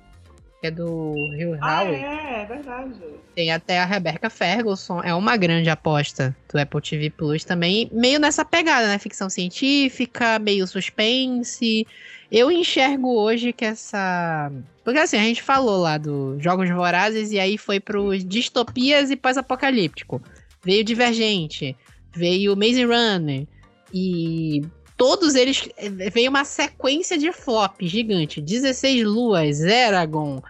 [0.61, 2.94] que é do Rio Ah, é, é verdade.
[3.34, 8.18] Tem até a Rebecca Ferguson, é uma grande aposta do Apple TV Plus também, meio
[8.18, 8.98] nessa pegada, né?
[8.98, 11.86] Ficção científica, meio suspense.
[12.30, 14.50] Eu enxergo hoje que essa.
[14.84, 19.16] Porque assim, a gente falou lá dos Jogos Vorazes e aí foi pros distopias e
[19.16, 20.20] pós-apocalíptico.
[20.64, 21.76] Veio Divergente,
[22.12, 23.46] veio Maze Runner
[23.94, 24.62] e
[24.99, 28.42] todos eles eh, veio uma sequência de flop gigante.
[28.42, 30.42] 16 luas, Eragon,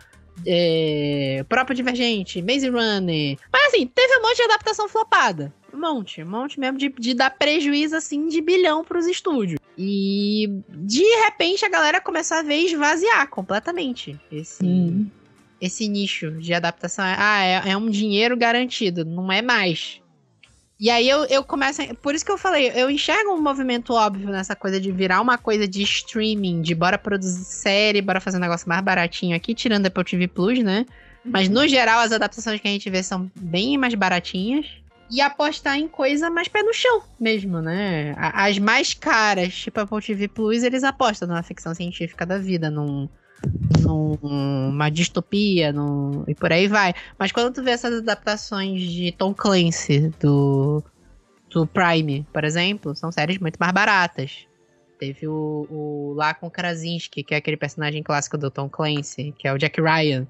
[0.47, 3.37] é, próprio Divergente, Maze Runner.
[3.53, 5.53] Mas assim, teve um monte de adaptação flopada.
[5.73, 9.61] Um monte, um monte mesmo de, de dar prejuízo assim de bilhão pros estúdios.
[9.77, 15.07] E de repente a galera começou a ver esvaziar completamente esse, Hum.
[15.61, 17.05] esse nicho de adaptação.
[17.07, 20.01] Ah, é, é um dinheiro garantido, não é mais.
[20.81, 21.83] E aí eu, eu começo.
[21.83, 25.21] a- Por isso que eu falei, eu enxergo um movimento óbvio nessa coisa de virar
[25.21, 29.55] uma coisa de streaming, de bora produzir série, bora fazer um negócio mais baratinho aqui,
[29.55, 30.87] tirando a Apple TV Plus, né?
[31.25, 34.67] Mas no geral, as adaptações que a gente vê são bem mais baratinhas.
[35.11, 38.15] E apostar em coisa mais pé no chão mesmo, né?
[38.19, 42.71] As mais caras, tipo a Apple TV Plus, eles apostam numa ficção científica da vida,
[42.71, 43.09] num,
[44.23, 46.95] numa distopia, num, e por aí vai.
[47.19, 50.83] Mas quando tu vê essas adaptações de Tom Clancy, do,
[51.51, 54.47] do Prime, por exemplo, são séries muito mais baratas.
[54.99, 59.47] Teve o, o lá com Krasinski, que é aquele personagem clássico do Tom Clancy, que
[59.47, 60.27] é o Jack Ryan.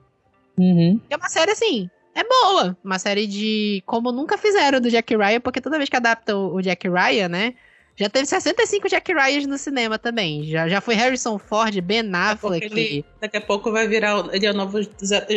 [0.58, 1.00] Uhum.
[1.08, 2.76] É uma série assim, é boa.
[2.84, 3.82] Uma série de.
[3.86, 7.54] Como nunca fizeram do Jack Ryan, porque toda vez que adaptam o Jack Ryan, né?
[7.98, 10.44] Já teve 65 Jack Ryans no cinema também.
[10.44, 12.64] Já, já foi Harrison Ford, Ben Affleck.
[12.66, 14.20] ele, daqui a pouco vai virar.
[14.24, 14.78] o- Ele é o novo.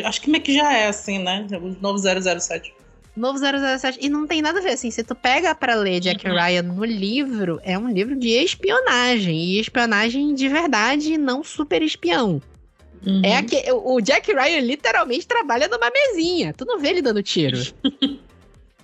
[0.05, 1.47] Acho que meio que já é assim, né?
[1.53, 2.71] O novo 007.
[3.17, 3.97] Novo 007.
[3.99, 6.33] E não tem nada a ver, assim, se tu pega pra ler Jack Uhum.
[6.35, 9.35] Ryan no livro, é um livro de espionagem.
[9.37, 12.41] E espionagem de verdade, não super espião.
[13.05, 13.21] Uhum.
[13.25, 16.53] É o o Jack Ryan literalmente trabalha numa mesinha.
[16.55, 17.57] Tu não vê ele dando tiro.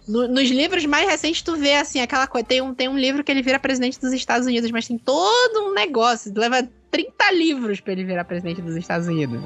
[0.07, 2.47] No- nos livros mais recentes, tu vê assim, aquela coisa.
[2.47, 5.69] Tem um, tem um livro que ele vira presidente dos Estados Unidos, mas tem todo
[5.69, 6.31] um negócio.
[6.35, 9.41] Leva 30 livros pra ele virar presidente dos Estados Unidos.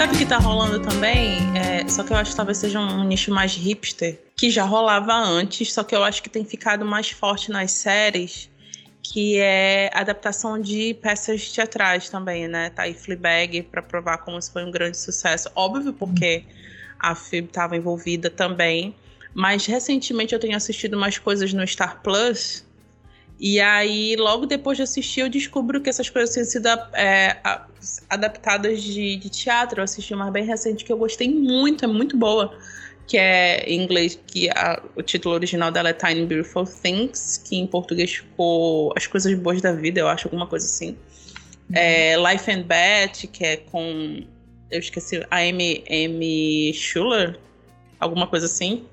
[0.00, 1.40] Sabe o que tá rolando também?
[1.54, 5.12] É, só que eu acho que talvez seja um nicho mais hipster, que já rolava
[5.12, 8.48] antes, só que eu acho que tem ficado mais forte nas séries,
[9.02, 12.70] que é adaptação de peças teatrais também, né?
[12.70, 15.50] Tá aí Fleabag pra provar como isso foi um grande sucesso.
[15.54, 16.44] Óbvio, porque
[16.98, 18.96] a Phoebe estava envolvida também.
[19.34, 22.64] Mas recentemente eu tenho assistido mais coisas no Star Plus.
[23.42, 27.38] E aí, logo depois de assistir, eu descubro que essas coisas têm sido é,
[28.10, 29.80] adaptadas de, de teatro.
[29.80, 32.54] Eu assisti uma bem recente que eu gostei muito, é muito boa.
[33.06, 37.56] que é em inglês, que a, o título original dela é Tiny Beautiful Things, que
[37.56, 40.90] em português ficou As Coisas Boas da Vida, eu acho, alguma coisa assim.
[41.70, 41.76] Uhum.
[41.76, 44.22] É, Life and Beth, que é com.
[44.70, 47.38] Eu esqueci, a Amy, Amy Schuller,
[47.98, 48.84] alguma coisa assim.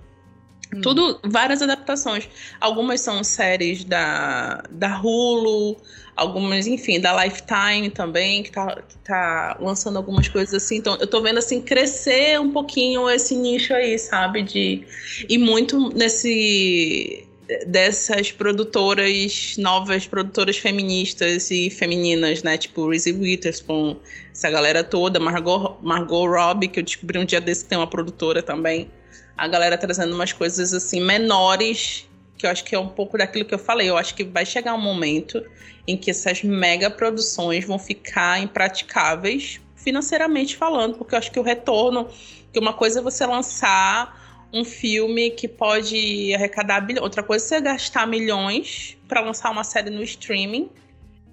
[0.74, 0.82] Hum.
[0.82, 2.28] Tudo, várias adaptações.
[2.60, 5.78] Algumas são séries da, da Hulu,
[6.16, 10.78] algumas, enfim, da Lifetime também, que tá, que tá lançando algumas coisas assim.
[10.78, 14.44] Então, eu tô vendo, assim, crescer um pouquinho esse nicho aí, sabe?
[14.44, 14.84] De,
[15.30, 17.24] e muito nesse
[17.66, 22.58] dessas produtoras novas, produtoras feministas e femininas, né?
[22.58, 23.96] Tipo Reese Witherspoon,
[24.34, 27.88] essa galera toda, Margot, Margot Robbie, que eu descobri um dia desse que tem uma
[27.88, 28.92] produtora também
[29.38, 33.46] a galera trazendo umas coisas assim menores, que eu acho que é um pouco daquilo
[33.46, 33.90] que eu falei.
[33.90, 35.44] Eu acho que vai chegar um momento
[35.88, 41.44] em que essas mega produções vão ficar impraticáveis financeiramente falando, porque eu acho que o
[41.44, 42.10] retorno,
[42.52, 47.48] que uma coisa é você lançar um filme que pode arrecadar bilhões, outra coisa é
[47.48, 50.70] você gastar milhões para lançar uma série no streaming,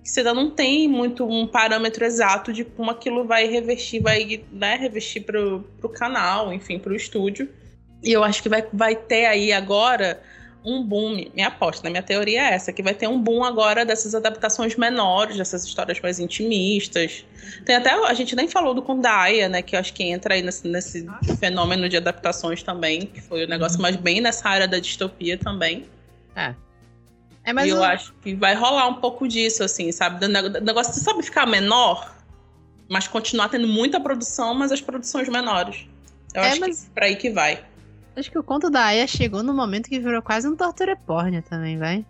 [0.02, 4.76] você ainda não tem muito um parâmetro exato de como aquilo vai revestir, vai né,
[4.76, 7.48] revestir para o canal, enfim, para o estúdio.
[8.04, 10.20] E eu acho que vai, vai ter aí agora
[10.64, 11.90] um boom, minha aposta, né?
[11.90, 16.00] minha teoria é essa, que vai ter um boom agora dessas adaptações menores, dessas histórias
[16.00, 17.24] mais intimistas.
[17.66, 20.42] Tem até, a gente nem falou do Kondaya, né, que eu acho que entra aí
[20.42, 21.06] nesse, nesse
[21.38, 25.36] fenômeno de adaptações também, que foi o um negócio mais bem nessa área da distopia
[25.36, 25.84] também.
[26.34, 26.54] É.
[27.44, 30.18] É, mas e eu, eu acho que vai rolar um pouco disso, assim, sabe?
[30.18, 30.28] Do
[30.62, 32.16] negócio, sabe, ficar menor,
[32.88, 35.86] mas continuar tendo muita produção, mas as produções menores.
[36.32, 36.80] Eu é, acho mas...
[36.80, 37.62] que é pra aí que vai.
[38.16, 41.42] Acho que o conto da Aya chegou no momento que virou quase um torture porn
[41.42, 42.06] também, vai.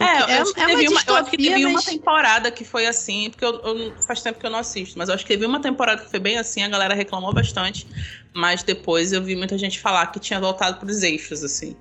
[0.00, 1.72] É, eu, é, acho que é teve uma, eu acho que teve mas...
[1.72, 5.08] uma temporada que foi assim, porque eu, eu, faz tempo que eu não assisto, mas
[5.08, 7.86] eu acho que teve uma temporada que foi bem assim, a galera reclamou bastante,
[8.34, 11.76] mas depois eu vi muita gente falar que tinha voltado pros eixos, assim.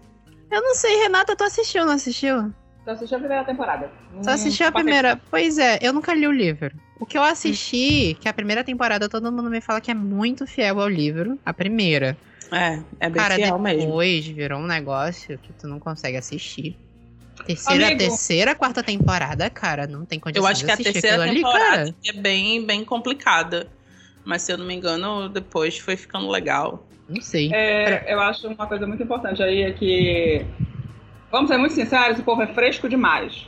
[0.52, 2.54] Eu não sei, Renata, tu assistiu, não assistiu?
[2.84, 3.91] Tu assistiu a primeira temporada.
[4.22, 5.20] Só assistiu a primeira.
[5.30, 6.72] Pois é, eu nunca li o livro.
[7.00, 8.22] O que eu assisti, hum.
[8.22, 11.54] que a primeira temporada todo mundo me fala que é muito fiel ao livro, a
[11.54, 12.18] primeira.
[12.52, 14.36] É, é bem Cara, fiel depois mesmo.
[14.36, 16.78] virou um negócio que tu não consegue assistir.
[17.45, 21.82] Terceira, Amigo, terceira, quarta temporada, cara, não tem condição Eu acho que a terceira temporada
[21.82, 23.68] ali, é bem, bem complicada.
[24.26, 26.86] Mas se eu não me engano, depois foi ficando legal.
[27.08, 27.54] Não sei.
[27.54, 30.45] É, eu acho uma coisa muito importante aí é que.
[31.32, 33.48] Vamos ser muito sinceros, o povo é fresco demais.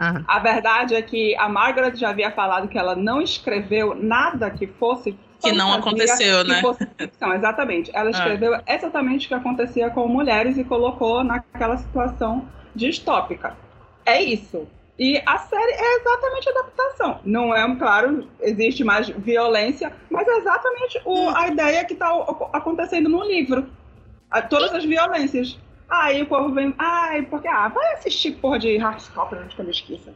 [0.00, 0.24] Aham.
[0.28, 4.66] A verdade é que a Margaret já havia falado que ela não escreveu nada que
[4.66, 6.62] fosse que não aconteceu, né?
[6.96, 7.90] Ficção, exatamente.
[7.94, 8.10] Ela ah.
[8.10, 8.62] escreveu ah.
[8.66, 13.56] exatamente o que acontecia com mulheres e colocou naquela situação distópica.
[14.04, 14.66] É isso.
[14.98, 17.20] E a série é exatamente a adaptação.
[17.24, 22.10] Não é, claro, existe mais violência, mas é exatamente o, a ideia que está
[22.52, 23.68] acontecendo no livro.
[24.50, 25.56] Todas as violências.
[25.88, 26.74] Aí o povo vem.
[26.78, 27.48] Ai, porque.
[27.48, 30.12] Ah, vai assistir porra de Heartstopper antes que eu esqueça.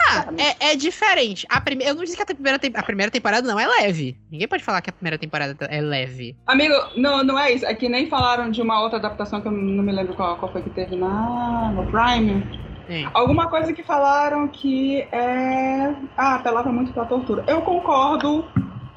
[0.00, 1.46] Ah, é, é, diferente.
[1.48, 1.84] A prime...
[1.84, 2.70] Eu não disse que a primeira, te...
[2.74, 4.16] a primeira temporada não é leve.
[4.30, 6.34] Ninguém pode falar que a primeira temporada é leve.
[6.46, 7.66] Amigo, não, não é isso.
[7.66, 10.50] É que nem falaram de uma outra adaptação que eu não me lembro qual, qual
[10.50, 12.42] foi que teve na, no Prime.
[12.86, 13.08] Sim.
[13.12, 15.94] Alguma coisa que falaram que é.
[16.16, 17.44] Ah, apelava muito pra tortura.
[17.46, 18.44] Eu concordo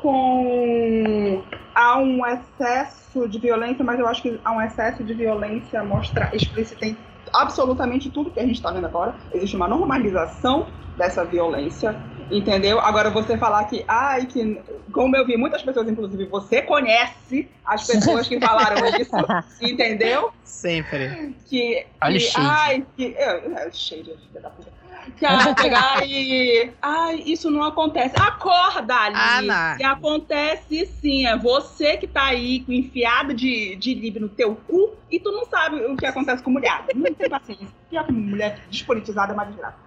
[0.04, 1.42] com.
[1.74, 6.30] Há um excesso de violência, mas eu acho que há um excesso de violência mostra
[6.34, 6.96] explícita em
[7.32, 9.16] absolutamente tudo que a gente está vendo agora.
[9.34, 11.96] Existe uma normalização dessa violência,
[12.30, 12.80] entendeu?
[12.80, 17.88] Agora você falar que, ai, que como eu vi muitas pessoas, inclusive você conhece as
[17.88, 19.16] pessoas que falaram isso,
[19.62, 20.32] entendeu?
[20.44, 21.36] Sempre.
[21.46, 24.70] Que, Olha que ai, que é, cheio de filha da puta
[25.12, 26.72] que ela pegar e.
[26.82, 28.14] Ai, isso não acontece.
[28.18, 29.50] Acorda, ali.
[29.50, 31.26] Ah, que acontece sim.
[31.26, 35.32] É você que tá aí com enfiada de, de livro no teu cu e tu
[35.32, 36.84] não sabe o que acontece com mulher.
[36.96, 37.68] Não tem paciência.
[37.90, 39.78] Pior que mulher despolitizada é mais desgraça.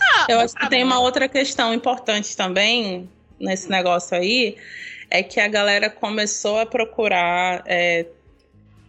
[0.00, 3.08] Ah, Eu acho que tem uma outra questão importante também
[3.38, 4.56] nesse negócio aí.
[5.10, 8.06] É que a galera começou a procurar é,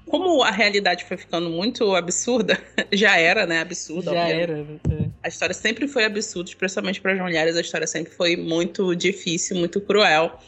[0.09, 2.59] como a realidade foi ficando muito absurda,
[2.91, 3.61] já era, né?
[3.61, 4.11] Absurda.
[4.11, 4.65] Já era.
[4.89, 5.08] É.
[5.23, 9.57] A história sempre foi absurda, especialmente para as mulheres, a história sempre foi muito difícil,
[9.57, 10.39] muito cruel.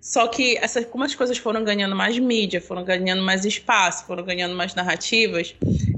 [0.00, 4.24] Só que essa, como as coisas foram ganhando mais mídia, foram ganhando mais espaço, foram
[4.24, 5.54] ganhando mais narrativas,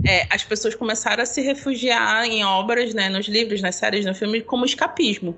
[0.07, 4.15] é, as pessoas começaram a se refugiar em obras, né, nos livros, nas séries, no
[4.15, 5.37] filme, como escapismo.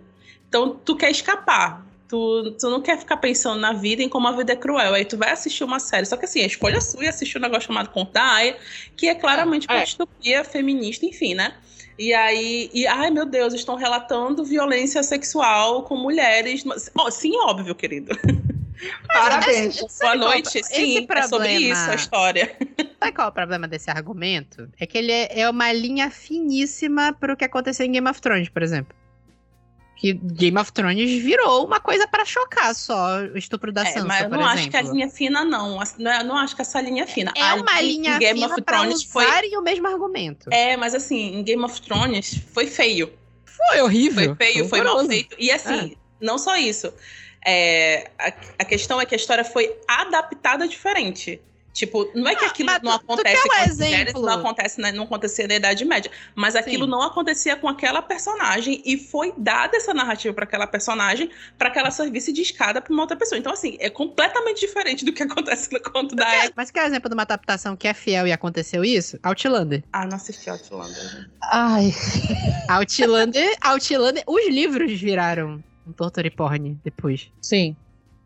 [0.49, 1.87] Então, tu quer escapar.
[2.09, 4.93] Tu, tu não quer ficar pensando na vida em como a vida é cruel.
[4.93, 6.05] Aí tu vai assistir uma série.
[6.05, 8.57] Só que assim, a escolha sua é assistir um negócio chamado Conta da Aya,
[8.95, 9.85] que é claramente uma é.
[9.85, 11.55] distopia feminista, enfim, né?
[12.03, 16.65] E aí, e, ai meu Deus, estão relatando violência sexual com mulheres.
[16.99, 18.11] Oh, sim, óbvio, querido.
[19.07, 19.79] Parabéns.
[19.79, 20.59] Boa qual- noite.
[20.59, 22.57] esse Sim, é sobre problema- isso a história.
[22.99, 24.69] Sabe qual é o problema desse argumento?
[24.81, 28.49] É que ele é é uma linha finíssima pro que aconteceu em Game of Thrones,
[28.49, 28.97] por exemplo.
[29.97, 34.05] Que Game of Thrones virou uma coisa pra chocar só o estupro da É, Sansa,
[34.07, 34.61] mas eu por não exemplo.
[34.61, 35.79] acho que a linha fina, não.
[35.99, 37.33] Não é- Eu não acho que essa linha é fina.
[37.37, 39.25] É A uma li- linha em Game fina of pra Thrones foi.
[39.25, 40.49] usarem o mesmo argumento.
[40.53, 43.13] É, mas assim, em Game of Thrones foi feio.
[43.45, 44.35] Foi horrível.
[44.35, 45.09] Foi feio, foi mal horroroso.
[45.11, 45.37] feito.
[45.39, 45.57] E Ah.
[45.57, 46.93] assim, não só isso.
[47.47, 51.41] É, a, a questão é que a história foi adaptada diferente.
[51.73, 54.13] Tipo, não é que Ah, aquilo mas não tu- tu acontece um com as mulheres,
[54.13, 54.23] exemplo?
[54.23, 56.11] não acontece, né, não acontecia na Idade Média.
[56.37, 56.91] Mas aquilo Sim.
[56.91, 61.79] não acontecia com aquela personagem e foi dada essa narrativa para aquela personagem para que
[61.79, 63.39] ela servisse de escada para uma outra pessoa.
[63.39, 66.53] Então, assim, é completamente diferente do que acontece no conto da Ed.
[66.57, 69.19] Mas quer exemplo de uma adaptação que é fiel e aconteceu isso?
[69.23, 69.83] Outlander.
[69.93, 71.11] Ah, não assisti Outlander.
[71.53, 71.91] Ai,
[72.69, 77.31] Outlander, Outlander, os livros viraram um torture porn depois.
[77.41, 77.77] sim,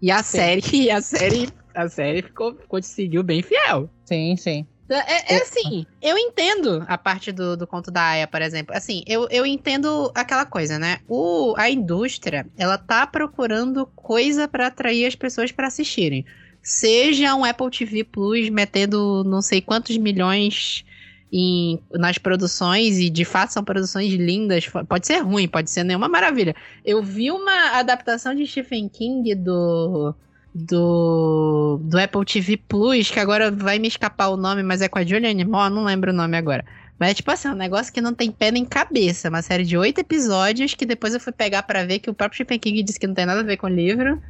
[0.01, 0.56] E a Sim.
[0.59, 3.88] série, a série, a série ficou, conseguiu bem fiel.
[4.04, 4.66] sim, sim.
[4.88, 8.74] É, é assim, eu entendo a parte do, do conto da Aya, por exemplo.
[8.74, 11.00] Assim, eu, eu entendo aquela coisa, né?
[11.08, 16.24] O, a indústria, ela tá procurando coisa pra atrair as pessoas pra assistirem.
[16.62, 20.84] Seja um Apple TV Plus metendo não sei quantos milhões
[21.32, 24.68] em, nas produções, e de fato são produções lindas.
[24.88, 26.54] Pode ser ruim, pode ser nenhuma maravilha.
[26.84, 30.14] Eu vi uma adaptação de Stephen King do
[30.56, 34.98] do, do Apple TV Plus, que agora vai me escapar o nome, mas é com
[34.98, 36.64] a Julianne Moore, não lembro o nome agora.
[36.98, 39.28] Mas é tipo assim, um negócio que não tem pé nem cabeça.
[39.28, 42.36] Uma série de oito episódios que depois eu fui pegar pra ver que o próprio
[42.36, 44.20] Stephen King disse que não tem nada a ver com o livro.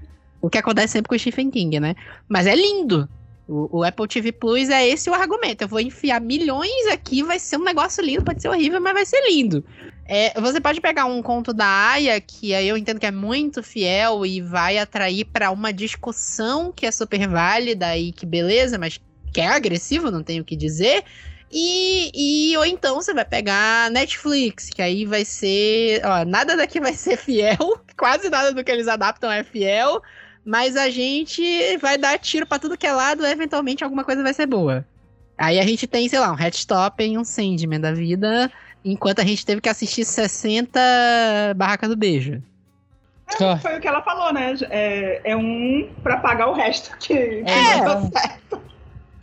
[0.43, 1.95] O que acontece sempre com o Stephen King, né?
[2.29, 3.09] Mas é lindo.
[3.49, 5.63] O, o Apple TV Plus é esse o argumento.
[5.63, 9.07] Eu vou enfiar milhões aqui, vai ser um negócio lindo, pode ser horrível, mas vai
[9.07, 9.65] ser lindo.
[10.09, 14.25] É, você pode pegar um conto da Aya, que eu entendo que é muito fiel
[14.25, 19.01] e vai atrair pra uma discussão que é super válida e que beleza, mas
[19.33, 21.03] que é agressivo, não tenho o que dizer.
[21.51, 22.11] E,
[22.53, 26.03] e ou então você vai pegar Netflix, que aí vai ser.
[26.05, 30.01] Ó, nada daqui vai ser fiel, quase nada do que eles adaptam é fiel,
[30.45, 34.35] mas a gente vai dar tiro pra tudo que é lado, eventualmente alguma coisa vai
[34.35, 34.87] ser boa.
[35.39, 38.51] Aí a gente tem, sei lá, um Headstop e um Sandman da vida,
[38.91, 40.81] enquanto a gente teve que assistir 60
[41.57, 42.43] Barraca do Beijo.
[43.41, 43.57] Ah.
[43.59, 44.55] Foi o que ela falou, né?
[44.71, 47.77] É, é um pra pagar o resto que, que É.
[47.85, 48.63] não deu certo.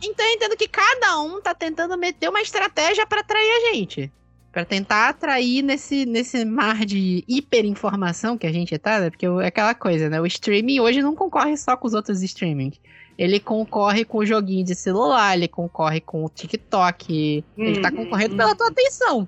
[0.02, 4.12] Então eu entendo que cada um tá tentando meter uma estratégia pra atrair a gente.
[4.52, 9.10] Pra tentar atrair nesse, nesse mar de hiperinformação que a gente tá, né?
[9.10, 10.20] Porque é aquela coisa, né?
[10.20, 12.78] O streaming hoje não concorre só com os outros streamings.
[13.16, 17.42] Ele concorre com o joguinho de celular, ele concorre com o TikTok.
[17.56, 18.36] Ele tá Hum, concorrendo hum.
[18.36, 19.26] pela tua atenção.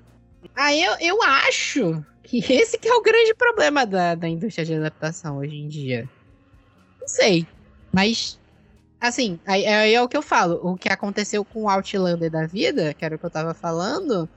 [0.55, 4.73] Aí eu, eu acho que esse que é o grande problema da, da indústria de
[4.73, 6.09] adaptação hoje em dia.
[6.99, 7.47] Não sei.
[7.91, 8.39] Mas,
[8.99, 10.59] assim, aí, aí é o que eu falo.
[10.61, 14.27] O que aconteceu com o Outlander da vida, que era o que eu tava falando,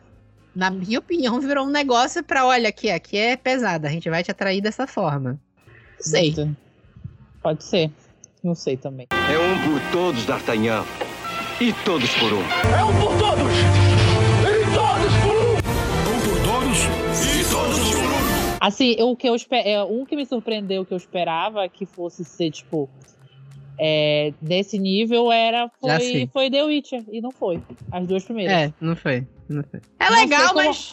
[0.54, 4.22] na minha opinião, virou um negócio pra, olha, aqui, aqui é pesado, a gente vai
[4.22, 5.40] te atrair dessa forma.
[5.96, 6.34] Não sei.
[7.42, 7.90] Pode ser.
[8.42, 9.06] Não sei também.
[9.10, 10.84] É um por todos, D'Artagnan.
[11.60, 12.42] E todos por um.
[12.42, 13.79] É um por todos!
[18.60, 22.50] Assim, o que eu é, um que me surpreendeu que eu esperava que fosse ser,
[22.50, 22.90] tipo,
[23.78, 27.04] é, desse nível era foi, foi The Witcher.
[27.10, 27.62] E não foi.
[27.90, 28.54] As duas primeiras.
[28.54, 29.26] É, não foi.
[29.48, 29.80] Não foi.
[29.98, 30.92] É legal, como- mas.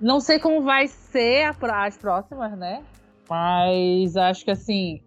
[0.00, 2.82] Não sei como vai ser a as próximas, né?
[3.30, 5.00] Mas acho que assim.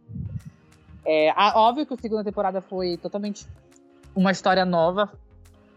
[1.05, 3.45] É, a- óbvio que a segunda temporada foi totalmente
[4.15, 5.11] uma história nova.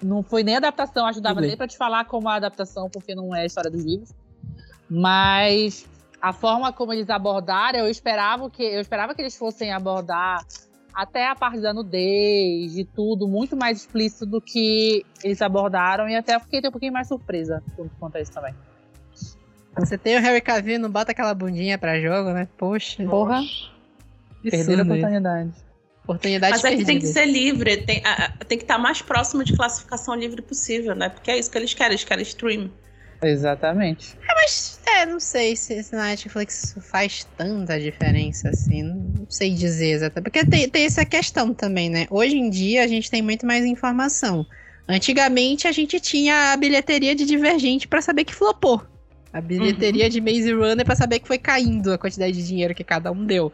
[0.03, 1.49] Não foi nem adaptação, acho que dava Tudo bem.
[1.51, 4.11] nem pra te falar como a adaptação, porque não é a história dos livros.
[4.91, 5.89] Mas
[6.25, 10.43] a forma como eles abordaram, eu esperava que eu esperava que eles fossem abordar
[10.95, 16.17] até a parte da nudez e tudo muito mais explícito do que eles abordaram e
[16.17, 17.63] até fiquei um pouquinho mais surpresa
[18.01, 18.55] quanto a isso também.
[19.77, 22.49] Você tem o Harry Cavill, não bota aquela bundinha pra jogo, né?
[22.57, 23.05] Poxa.
[23.05, 23.43] Porra,
[24.43, 25.51] perderam a oportunidade.
[26.05, 28.03] Oportunidade Mas é que tem que ser livre, tem,
[28.49, 31.11] tem que estar mais próximo de classificação livre possível, né?
[31.11, 32.71] Porque é isso que eles querem, eles querem stream.
[33.23, 34.17] Exatamente.
[34.27, 38.83] Mas, é, não sei se, se na Netflix faz tanta diferença assim.
[38.83, 40.25] Não sei dizer exatamente.
[40.25, 42.07] Porque tem, tem essa questão também, né?
[42.11, 44.47] Hoje em dia a gente tem muito mais informação.
[44.89, 48.83] Antigamente a gente tinha a bilheteria de Divergente pra saber que flopou.
[49.33, 52.85] A bilheteria de Maze Runner pra saber que foi caindo a quantidade de dinheiro que
[52.85, 53.53] cada um deu.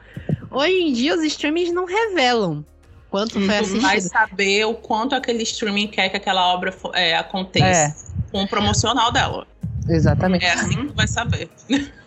[0.50, 2.64] Hoje em dia os streamings não revelam
[3.10, 4.12] quanto foi Tu vai assistido.
[4.12, 7.96] saber o quanto aquele streaming quer que aquela obra é, aconteça
[8.30, 9.46] com o promocional dela.
[9.88, 10.44] Exatamente.
[10.44, 11.48] É assim que tu vai saber.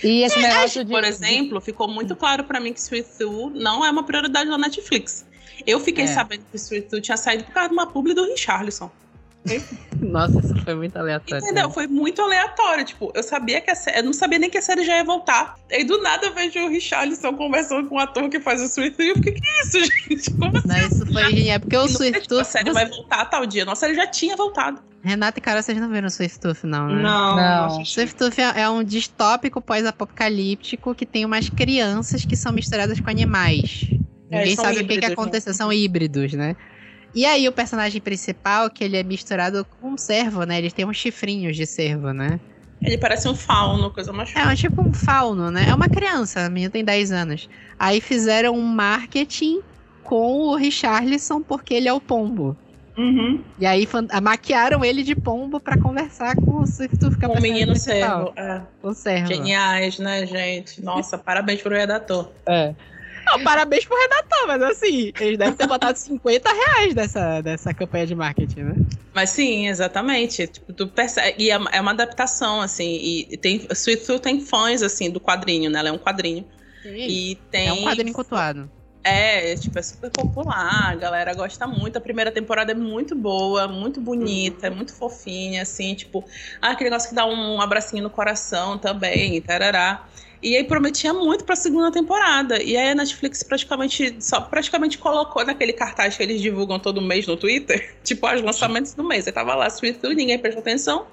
[0.00, 0.92] E esse negócio de.
[0.92, 4.56] Por exemplo, ficou muito claro pra mim que Sweet Tooth não é uma prioridade da
[4.56, 5.26] Netflix.
[5.66, 6.06] Eu fiquei É.
[6.06, 8.88] sabendo que Sweet Tooth tinha saído por causa de uma publi do Richarlison.
[10.00, 11.44] Nossa, isso foi muito aleatório.
[11.44, 11.70] Entendeu?
[11.70, 12.84] Foi muito aleatório.
[12.84, 13.98] Tipo, eu sabia que a série.
[13.98, 15.56] Eu não sabia nem que a série já ia voltar.
[15.70, 18.96] Aí do nada eu vejo o Richarlison conversando com o ator que faz o Sweet
[18.96, 19.06] Tooth.
[19.06, 20.30] E eu fiquei, que é isso, gente?
[20.32, 20.68] Como assim?
[20.68, 23.64] Não, isso foi genial, porque o E tipo, a série vai voltar tal dia.
[23.64, 24.80] Nossa, série já tinha voltado.
[25.02, 27.02] Renata e Carol, vocês não viram o Swift Tooth, não, né?
[27.02, 27.84] Não, Não.
[27.84, 33.08] Swift Tooth é é um distópico pós-apocalíptico que tem umas crianças que são misturadas com
[33.08, 33.88] animais.
[34.30, 35.12] É, Ninguém sabe o que, que né?
[35.12, 36.56] aconteceu, são híbridos, né?
[37.14, 40.58] E aí o personagem principal, que ele é misturado com um cervo, né?
[40.58, 42.38] Ele tem uns chifrinhos de cervo, né?
[42.80, 45.66] Ele parece um fauno, coisa mais É um, tipo um fauno, né?
[45.68, 47.48] É uma criança, a menina tem 10 anos.
[47.78, 49.60] Aí fizeram um marketing
[50.04, 52.56] com o Richarlison porque ele é o pombo.
[52.96, 53.40] Uhum.
[53.58, 57.40] E aí fan- maquiaram ele de pombo pra conversar com o Swift que é o
[57.40, 58.32] menino servo.
[58.36, 58.60] É.
[58.82, 59.28] O servo.
[59.28, 60.82] Geniais, né, gente?
[60.82, 62.28] Nossa, parabéns pro redator.
[62.48, 62.74] É.
[63.30, 68.06] Não, parabéns pro redator, mas assim, eles devem ter botado 50 reais dessa, dessa campanha
[68.06, 68.74] de marketing, né?
[69.14, 70.46] Mas sim, exatamente.
[70.46, 72.98] Tipo, tu percebe, e é, é uma adaptação, assim.
[73.30, 75.80] E tem, Sweet Tooth tem fãs, assim, do quadrinho, né?
[75.80, 76.46] Ela é um quadrinho.
[76.84, 77.68] E tem.
[77.68, 78.70] É um quadrinho cultuado.
[79.04, 81.96] É, tipo, é super popular, a galera gosta muito.
[81.96, 86.24] A primeira temporada é muito boa, muito bonita, é muito fofinha, assim, tipo,
[86.60, 90.06] ah, aquele negócio que dá um abracinho no coração também, tarará.
[90.42, 92.62] E aí prometia muito pra segunda temporada.
[92.62, 97.26] E aí a Netflix praticamente só praticamente colocou naquele cartaz que eles divulgam todo mês
[97.26, 99.26] no Twitter, tipo, os lançamentos do mês.
[99.26, 101.06] Aí tava lá Sweet Tooth, ninguém prestou atenção.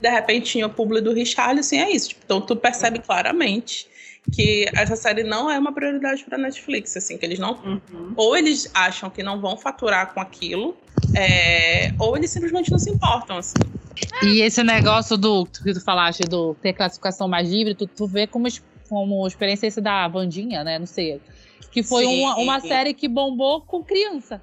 [0.00, 2.10] De repente tinha o publi do Richarlison e é isso.
[2.10, 3.88] Tipo, então tu percebe claramente
[4.30, 8.12] que essa série não é uma prioridade pra Netflix, assim, que eles não Uhum.
[8.14, 10.76] ou eles acham que não vão faturar com aquilo,
[11.14, 13.56] é, ou eles simplesmente não se importam, assim.
[14.22, 18.26] E esse negócio do que tu falaste do ter classificação mais livre, tu, tu vê
[18.26, 18.46] como,
[18.88, 20.78] como experiência esse da Vandinha, né?
[20.78, 21.20] Não sei.
[21.70, 22.20] Que foi Sim.
[22.22, 24.40] uma, uma série que bombou com criança.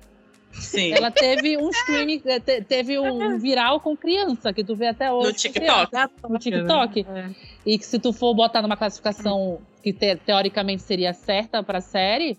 [0.53, 0.93] Sim.
[0.93, 5.11] Ela teve um streaming, eh, te- teve um viral com criança, que tu vê até
[5.11, 5.27] hoje.
[5.27, 5.89] No TikTok.
[5.91, 7.05] criança, No TikTok.
[7.09, 7.29] É.
[7.65, 12.37] E que se tu for botar numa classificação que te- teoricamente seria certa pra série,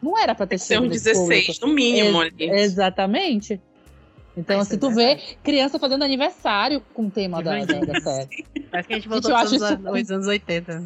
[0.00, 1.66] não era pra ter Tem que ser nesse 16, público.
[1.66, 2.22] no mínimo.
[2.22, 2.50] Ex- ali.
[2.60, 3.60] Exatamente.
[4.36, 7.80] Então, Ah, se isso tu é vê criança fazendo aniversário com o tema da, da,
[7.80, 8.44] da série.
[8.70, 10.84] Parece que a gente Gente, voltou eu para acho os isso- anos, os anos 80.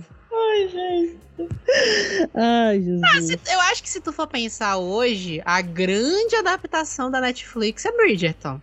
[2.35, 3.27] Ai, Jesus.
[3.27, 7.93] Se- eu acho que se tu for pensar hoje, a grande adaptação da Netflix é
[7.93, 8.60] Bridgerton.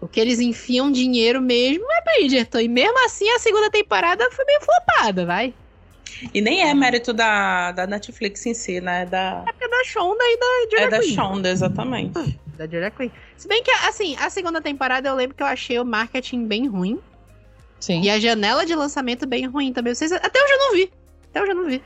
[0.00, 2.60] O que eles enfiam dinheiro mesmo é Bridgerton.
[2.60, 5.52] E mesmo assim, a segunda temporada foi meio flopada, vai.
[6.34, 9.06] E nem é mérito da, da Netflix em si, né?
[9.06, 11.02] Da, É da Shonda e da é Julia da.
[11.02, 12.38] Shonda, exatamente.
[12.60, 13.08] Da Julia Quinn.
[13.38, 16.66] Se bem que, assim, a segunda temporada eu lembro que eu achei o marketing bem
[16.66, 16.98] ruim.
[17.80, 18.02] Sim.
[18.02, 19.94] E a janela de lançamento bem ruim também.
[19.94, 20.92] Vocês, até hoje eu não vi.
[21.30, 21.82] Até hoje eu não vi.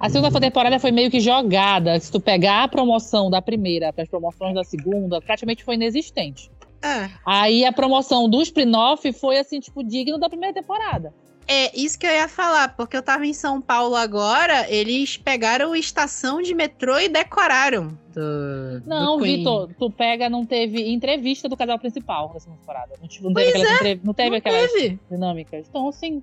[0.00, 2.00] A segunda temporada foi meio que jogada.
[2.00, 6.50] Se tu pegar a promoção da primeira para as promoções da segunda, praticamente foi inexistente.
[6.82, 7.10] É.
[7.26, 11.12] Aí a promoção do spin-off foi assim, tipo, digno da primeira temporada.
[11.48, 15.76] É, isso que eu ia falar, porque eu tava em São Paulo agora, eles pegaram
[15.76, 17.96] estação de metrô e decoraram.
[18.12, 19.22] Do, Não, do.
[19.22, 22.94] Vitor, tu pega, não teve entrevista do casal principal segunda temporada.
[23.00, 25.00] Não, não teve aquelas, entre- não teve Não aquelas teve.
[25.10, 25.66] dinâmicas.
[25.68, 26.22] Então, assim.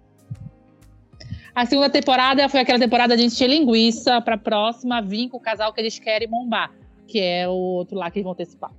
[1.56, 5.72] A segunda temporada foi aquela temporada de encher linguiça pra próxima vir com o casal
[5.72, 6.72] que eles querem bombar.
[7.08, 8.76] Que é o outro lá que eles vão papo.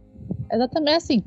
[0.52, 1.24] Exatamente assim.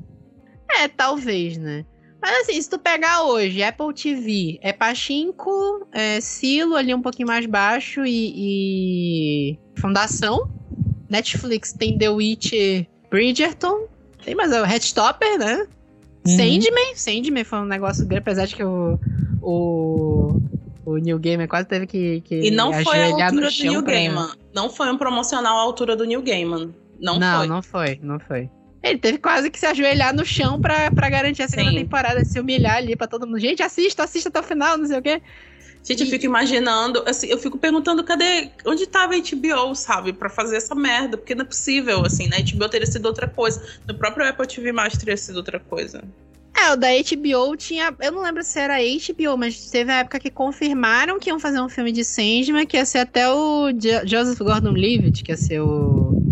[0.69, 1.85] É, talvez, né?
[2.21, 7.27] Mas assim, se tu pegar hoje, Apple TV, é Pachinko, é Silo ali um pouquinho
[7.27, 8.33] mais baixo e,
[9.53, 10.49] e Fundação.
[11.09, 12.53] Netflix tem The Witch
[13.09, 13.87] Bridgerton.
[14.23, 15.67] Tem mais o Headstopper, né?
[16.27, 16.35] Uhum.
[16.35, 16.95] Sandman.
[16.95, 18.99] Sandman foi um negócio grande, apesar de que o,
[19.41, 20.41] o,
[20.85, 23.93] o New Gamer quase teve que, que E não foi a altura do New pra-
[23.93, 24.29] Gaiman.
[24.53, 26.73] Não foi um promocional à altura do New Gaiman.
[26.99, 27.47] Não, não, foi.
[27.47, 28.49] não foi, não foi.
[28.83, 31.81] Ele teve quase que se ajoelhar no chão pra, pra garantir a segunda Sim.
[31.81, 33.39] temporada, se humilhar ali pra todo mundo.
[33.39, 35.21] Gente, assista, assista até o final, não sei o quê.
[35.83, 40.29] Gente, eu fico imaginando, assim, eu fico perguntando cadê, onde tava a HBO, sabe, pra
[40.29, 42.37] fazer essa merda, porque não é possível, assim, né?
[42.39, 46.03] HBO teria sido outra coisa, no próprio Apple TV mais teria sido outra coisa.
[46.55, 47.95] É, o da HBO tinha.
[47.99, 51.61] Eu não lembro se era HBO, mas teve a época que confirmaram que iam fazer
[51.61, 55.37] um filme de Sandman, que ia ser até o Jo- Joseph Gordon Levitt, que ia
[55.37, 56.26] ser o.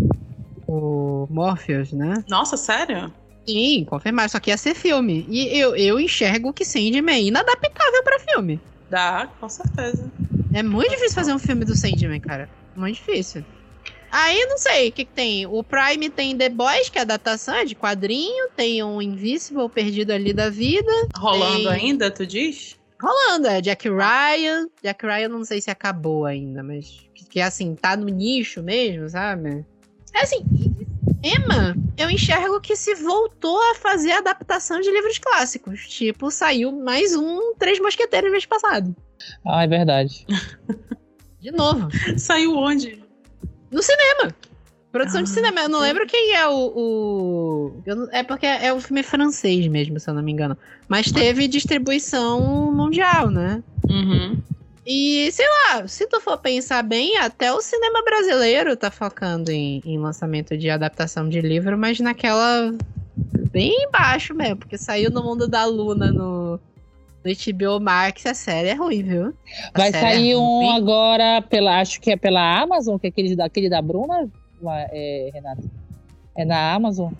[0.66, 2.24] O Morpheus, né?
[2.28, 3.12] Nossa, sério?
[3.46, 5.24] Sim, confirmaram, só que ia ser filme.
[5.28, 8.60] E eu, eu enxergo que Sandman é inadaptável pra filme.
[8.90, 10.10] Dá, com certeza.
[10.52, 12.48] É muito difícil fazer um filme do Sandman, cara.
[12.74, 13.44] Muito difícil.
[14.10, 15.46] Aí, não sei, o que, que tem?
[15.46, 18.48] O Prime tem The Boys, que é adaptação, é de quadrinho.
[18.56, 20.90] Tem um Invisible perdido ali da vida.
[21.16, 21.90] Rolando Tem.
[21.90, 22.76] ainda, tu diz?
[23.00, 23.46] rolando.
[23.48, 24.68] É Jack Ryan.
[24.82, 29.08] Jack Ryan não sei se acabou ainda, mas que, que assim, tá no nicho mesmo,
[29.08, 29.64] sabe?
[30.16, 30.44] É assim,
[31.22, 35.86] Emma, eu enxergo que se voltou a fazer adaptação de livros clássicos.
[35.88, 38.94] Tipo, saiu mais um Três Mosqueteiros no mês passado.
[39.44, 40.26] Ah, é verdade.
[41.40, 41.88] De novo.
[42.16, 43.02] Saiu onde?
[43.70, 44.34] No cinema.
[44.90, 45.60] Produção de Ah, cinema.
[45.60, 46.72] Eu não lembro quem é o.
[46.74, 50.56] o- eu não- é porque é o filme francês mesmo, se eu não me engano.
[50.88, 53.62] Mas teve distribuição mundial, né?
[53.88, 54.38] Uhum.
[54.86, 59.80] E, sei lá, se tu for pensar bem, até o cinema brasileiro tá focando em,
[59.84, 62.72] em lançamento de adaptação de livro, mas naquela.
[63.52, 66.52] bem baixo mesmo, porque saiu no mundo da Luna no,
[67.24, 69.34] no HBO Max, a série é ruim, viu?
[69.74, 70.76] A Vai é sair um ruim.
[70.76, 74.28] agora pela, acho que é pela Amazon, que é aquele, da- aquele da Bruna,
[74.62, 75.62] Lá, é, Renata.
[76.36, 77.12] É na Amazon.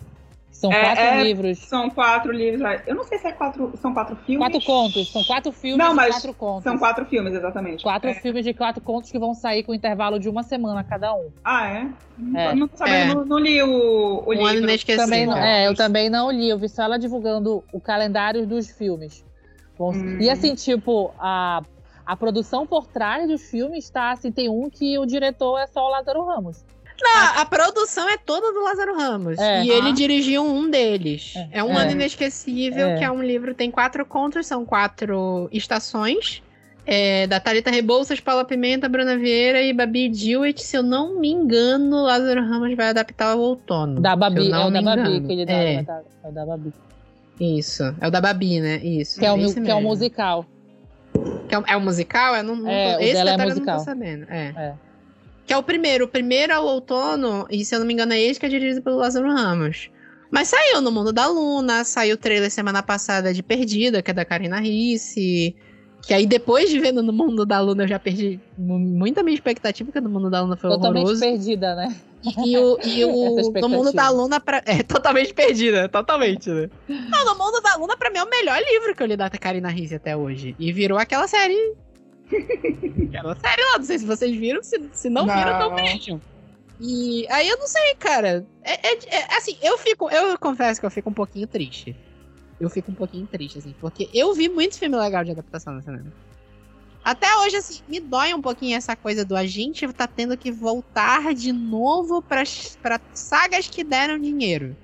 [0.57, 1.59] São É, quatro é- livros.
[1.59, 2.61] São quatro livros.
[2.87, 3.71] Eu não sei se é quatro.
[3.79, 4.43] São quatro filmes.
[4.43, 5.07] Quatro contos.
[5.11, 6.63] São quatro filmes Não, de mas quatro contos.
[6.63, 7.83] São quatro filmes, exatamente.
[7.83, 8.13] Quatro É.
[8.15, 11.29] filmes de quatro contos que vão sair com intervalo de uma semana cada um.
[11.43, 11.87] Ah, é?
[12.17, 12.55] Não, É.
[12.55, 13.13] não, sabendo, É.
[13.13, 14.63] não, não li o, o Um ano livro.
[14.69, 15.05] inesquecível.
[15.05, 16.49] Também não- é, eu também não li.
[16.49, 19.23] Eu vi só ela divulgando o calendário dos filmes.
[19.77, 20.17] Bom, Hum.
[20.19, 21.61] E assim, tipo, a,
[22.03, 25.85] a produção por trás dos filmes tá assim, tem um que o diretor é só
[25.85, 26.65] o Lázaro Ramos.
[26.99, 29.37] Não, a produção é toda do Lázaro Ramos.
[29.37, 29.63] É.
[29.63, 31.33] E ele dirigiu um deles.
[31.35, 31.59] É.
[31.59, 31.83] É, um É.
[31.83, 32.97] ano inesquecível, É.
[32.97, 36.41] que é um livro, tem quatro contos, são quatro estações.
[36.89, 40.63] É, da Thalita Rebouças, Paula Pimenta, Bruna Vieira e Babi Dewitt.
[40.63, 43.99] Se eu não me engano, Lázaro Ramos vai adaptar ao outono.
[43.99, 45.27] Da Babi, é o da me Babi engano.
[45.27, 45.51] que ele dá.
[45.53, 46.73] É, tá- É o da Babi.
[47.41, 47.83] isso.
[47.99, 48.77] É o da Babi, né?
[48.77, 49.19] Isso.
[49.19, 49.81] Que é, o, que é mesmo.
[49.81, 50.45] musical.
[51.49, 52.35] Que é, um- é um musical?
[52.37, 53.75] Eu não, não É, tô- o esse dela é detalhe eu musical.
[53.77, 54.25] não tô sabendo.
[54.29, 54.73] É.
[55.47, 56.05] Que é o primeiro.
[56.05, 58.49] O primeiro é o outono, e se eu não me engano é esse que é
[58.49, 59.89] dirigido pelo Lázaro Ramos.
[60.29, 64.13] Mas saiu no Mundo da Luna, saiu o trailer semana passada de Perdida, que é
[64.13, 65.55] da Karina Risse.
[66.05, 69.33] Que aí depois de vendo no Mundo da Luna eu já perdi mu- muita minha
[69.33, 71.21] expectativa, porque no Mundo da Luna foi Totalmente horroroso.
[71.21, 71.95] perdida, né?
[72.45, 74.61] E o, e o no Mundo da Luna pra...
[74.65, 76.69] é totalmente perdida, totalmente, né?
[76.87, 79.29] Não, no Mundo da Luna pra mim é o melhor livro que eu li da
[79.29, 80.55] Karina Risse até hoje.
[80.59, 81.73] E virou aquela série.
[83.07, 85.75] Aquela série lá, não sei se vocês viram, se, se não, viram, então Não.
[85.75, 86.21] vejam.
[86.79, 88.45] E aí eu não sei, cara.
[88.63, 90.09] É, é- é- assim, eu fico.
[90.09, 91.95] Eu confesso que eu fico um pouquinho triste.
[92.59, 95.81] Eu fico um pouquinho triste, assim, porque eu vi muito filme legal de adaptação no
[95.81, 96.11] cinema.
[97.03, 100.51] Até hoje, assim, me dói um pouquinho essa coisa do a gente tá tendo que
[100.51, 102.43] voltar de novo pra,
[102.81, 104.75] pra sagas que deram dinheiro.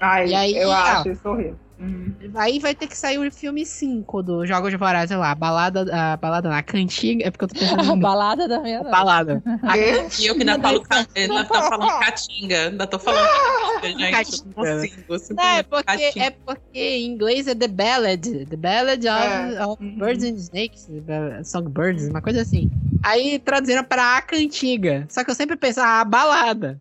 [0.00, 0.98] Ai, E aí, eu ah.
[0.98, 1.58] acho isso horrível.
[1.82, 2.14] Uhum.
[2.36, 5.34] Aí vai ter que sair o filme 5 do Jogos de Vorazes, sei lá, a
[5.34, 9.42] balada, a balada na cantiga, é porque eu tô pensando A balada da minha balada.
[10.20, 10.82] E eu que ainda falo,
[11.16, 12.68] ainda tô falando catinga.
[12.68, 13.28] Ainda tô falando
[13.80, 14.44] catinga, gente.
[14.46, 14.52] Não
[15.08, 16.24] consigo, Não, é porque, catinga.
[16.24, 18.46] é porque em inglês é The Ballad.
[18.46, 19.66] The Ballad of, É.
[19.66, 19.98] of Uhum.
[19.98, 20.88] Birds and Snakes.
[21.44, 22.70] Songbirds, uma coisa assim.
[23.02, 25.04] Aí traduziram pra A Cantiga.
[25.10, 26.80] Só que eu sempre penso, ah, a balada.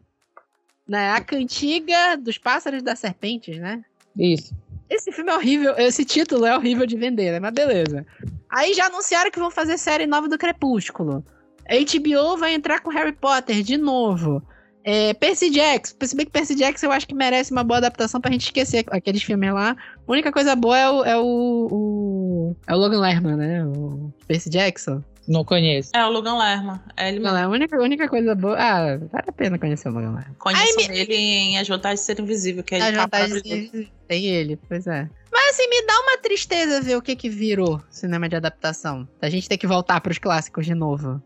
[0.87, 1.11] Né?
[1.11, 3.83] A Cantiga dos Pássaros das Serpentes, né?
[4.17, 4.53] Isso.
[4.93, 7.39] Esse filme é horrível, esse título é horrível de vender, né?
[7.39, 8.05] Mas beleza.
[8.49, 11.23] Aí já anunciaram que vão fazer série nova do Crepúsculo.
[11.69, 14.43] HBO vai entrar com Harry Potter de novo.
[14.83, 15.95] É, Percy Jackson.
[16.15, 19.23] Bem que Percy Jackson eu acho que merece uma boa adaptação pra gente esquecer aqueles
[19.23, 19.75] filmes lá.
[20.05, 21.03] A única coisa boa é o.
[21.05, 23.63] É o, o- é o Logan Lerman, né?
[23.65, 25.01] O Percy Jackson.
[25.27, 25.91] Não conheço.
[25.93, 26.79] É o Logan Lerman.
[26.97, 27.37] É ele Não, mesmo.
[27.37, 28.55] é a única, a única coisa boa.
[28.57, 30.35] Ah, vale a pena conhecer o Logan Lerman.
[30.39, 33.41] Conheço Ai, ele em As Vantagens de Ser Invisível, que é A de capa vantagem
[33.69, 35.07] de- tem ele, pois é.
[35.31, 39.07] Mas assim, me dá uma tristeza ver o que que virou cinema de adaptação.
[39.19, 41.21] Da gente ter que voltar pros clássicos de novo.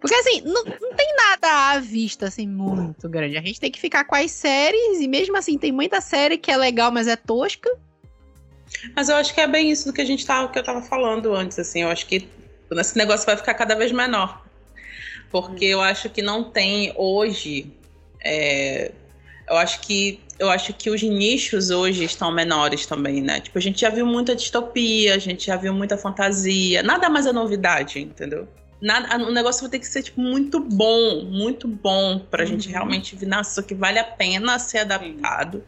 [0.00, 3.38] Porque assim, não, não tem nada à vista, assim, muito grande.
[3.38, 6.50] A gente tem que ficar com as séries, e mesmo assim, tem muita série que
[6.50, 7.70] é legal, mas é tosca.
[8.94, 10.82] Mas eu acho que é bem isso do que a gente tava, que eu tava
[10.82, 11.82] falando antes, assim.
[11.82, 12.28] Eu acho que
[12.70, 14.42] esse negócio vai ficar cada vez menor.
[15.30, 17.72] Porque eu acho que não tem hoje.
[18.20, 18.92] é,
[19.48, 23.40] eu acho que eu acho que os nichos hoje estão menores também, né?
[23.40, 26.82] Tipo, a gente já viu muita distopia, a gente já viu muita fantasia.
[26.82, 28.46] Nada mais é novidade, entendeu?
[28.80, 32.72] Nada, o negócio vai ter que ser tipo, muito bom, muito bom pra gente Uhum.
[32.72, 35.64] realmente ver, nossa, isso aqui vale a pena ser adaptado.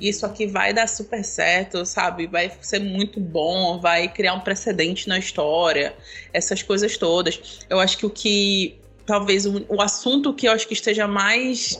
[0.00, 2.26] Isso aqui vai dar super certo, sabe?
[2.26, 5.94] Vai ser muito bom, vai criar um precedente na história,
[6.32, 7.60] essas coisas todas.
[7.68, 11.78] Eu acho que o que talvez o, o assunto que eu acho que esteja mais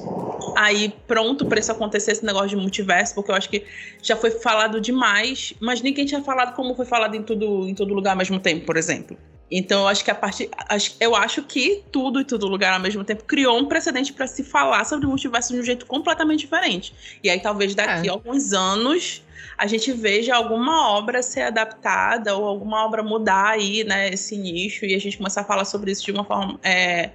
[0.56, 3.64] aí pronto para isso acontecer esse negócio de multiverso, porque eu acho que
[4.02, 7.94] já foi falado demais, mas ninguém tinha falado como foi falado em tudo em todo
[7.94, 9.16] lugar ao mesmo tempo, por exemplo.
[9.50, 10.48] Então eu acho que a partir.
[10.68, 14.26] acho- Eu acho que tudo e todo lugar ao mesmo tempo criou um precedente pra
[14.26, 16.94] se falar sobre o multiverso de um jeito completamente diferente.
[17.22, 18.10] E aí talvez daqui É.
[18.10, 19.22] a alguns anos
[19.58, 24.86] a gente veja alguma obra ser adaptada ou alguma obra mudar aí, né, esse nicho
[24.86, 27.10] e a gente começar a falar sobre isso de uma forma é,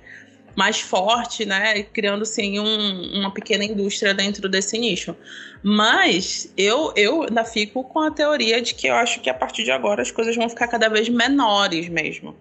[0.55, 5.15] mais forte, né, criando assim um- uma pequena indústria dentro desse nicho.
[5.61, 9.63] Mas eu, eu ainda fico com a teoria de que eu acho que a partir
[9.63, 12.35] de agora as coisas vão ficar cada vez menores mesmo.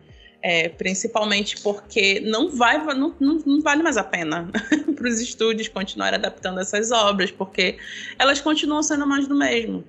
[0.47, 4.51] É, principalmente porque não vai não, não, não vale mais a pena
[4.95, 7.79] para os estúdios continuarem adaptando essas obras, porque
[8.19, 9.83] elas continuam sendo mais do mesmo.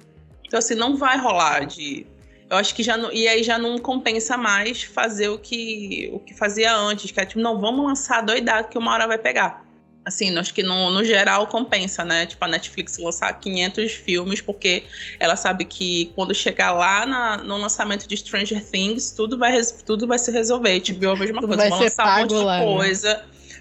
[0.47, 2.07] Então, assim, não vai rolar de.
[2.49, 3.11] Eu acho que já não.
[3.11, 7.26] E aí já não compensa mais fazer o que, o que fazia antes, que é
[7.26, 9.65] tipo, não, vamos lançar doidado que uma hora vai pegar.
[10.05, 12.27] Assim, acho que no, no geral compensa, né?
[12.27, 14.84] Tipo, a Netflix lançar 500 filmes, porque
[15.19, 20.05] ela sabe que quando chegar lá na- no lançamento de Stranger Things, tudo vai, tudo
[20.05, 20.80] vai se resolver.
[20.81, 22.65] Tipo, a mesma coisa, vai vão lançar um monte de lá, né?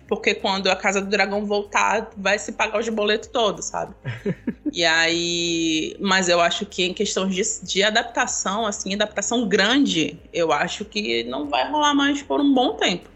[0.06, 3.94] Porque quando a Casa do Dragão voltar, vai se pagar os boletos todos, sabe?
[4.72, 5.97] e aí.
[6.01, 11.24] Mas eu acho que em questão de, de adaptação, assim, adaptação grande, eu acho que
[11.24, 13.14] não vai rolar mais por um bom tempo.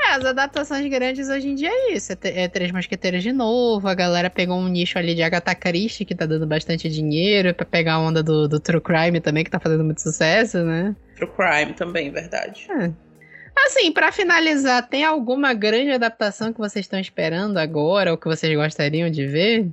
[0.00, 2.12] É, as adaptações grandes hoje em dia é isso.
[2.12, 3.88] É, é Três Mosqueteiros de novo.
[3.88, 7.52] A galera pegou um nicho ali de Agatha Christie, que tá dando bastante dinheiro.
[7.52, 10.94] Pra pegar a onda do, do True Crime também, que tá fazendo muito sucesso, né?
[11.16, 12.68] True Crime também, verdade.
[13.66, 18.10] Assim, pra finalizar, tem alguma grande adaptação que vocês estão esperando agora?
[18.12, 19.68] Ou que vocês gostariam de ver?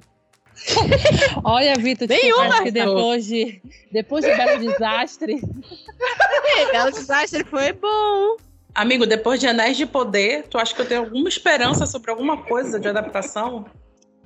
[1.44, 5.40] Olha, Vitor, Nenhuma, que depois de, depois de Belo Desastre,
[6.72, 8.38] Belo Desastre foi bom.
[8.74, 12.44] Amigo, depois de Anéis de Poder, tu acha que eu tenho alguma esperança sobre alguma
[12.44, 13.66] coisa de adaptação?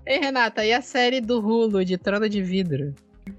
[0.06, 2.96] Ei, Renata, e a série do Hulu, de Trono de Vidro?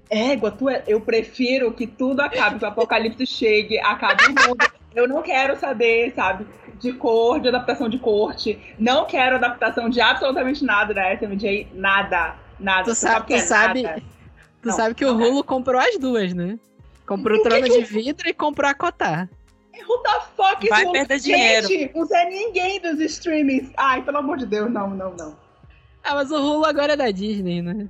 [0.09, 4.80] Égua, tu é- eu prefiro que tudo acabe, que o apocalipse chegue, acabe o mundo.
[4.95, 6.45] Eu não quero saber, sabe,
[6.79, 8.59] de cor, de adaptação de corte.
[8.77, 11.67] Não quero adaptação de absolutamente nada da SMJ.
[11.73, 12.35] Nada.
[12.59, 12.83] Nada.
[12.83, 14.01] Tu sabe- que é tu sabe- nada.
[14.61, 15.43] Tu Não, sabe que o não é.
[15.43, 16.59] Comprou as duas, né?
[17.07, 19.27] Comprou o Trono de Vidro e comprou a Cotar.
[19.87, 21.91] Who the fuck Vai perder Gente, dinheiro.
[21.95, 23.71] não é ninguém dos streamings.
[23.75, 25.35] Ai, pelo amor de Deus, não, não, não.
[26.03, 27.87] Ah, mas o Hulu agora é da Disney, né?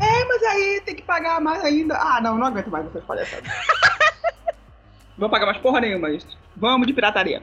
[0.00, 1.96] É, mas aí tem que pagar mais ainda.
[1.98, 3.44] Ah, não, não aguento mais essas palhaçadas.
[5.16, 6.26] Vou pagar mais porra nenhuma, isso.
[6.56, 7.42] Vamos de pirataria.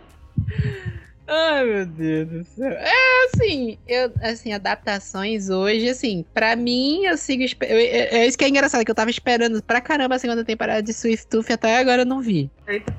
[1.28, 2.72] Ai, meu Deus do céu.
[2.72, 7.44] É, assim, eu, assim, adaptações hoje, assim, pra mim, eu sigo.
[7.44, 10.44] eu- É é isso que é engraçado, que eu tava esperando pra caramba a segunda
[10.44, 12.50] temporada de Swift Tooth até agora eu não vi.
[12.68, 12.96] Eita.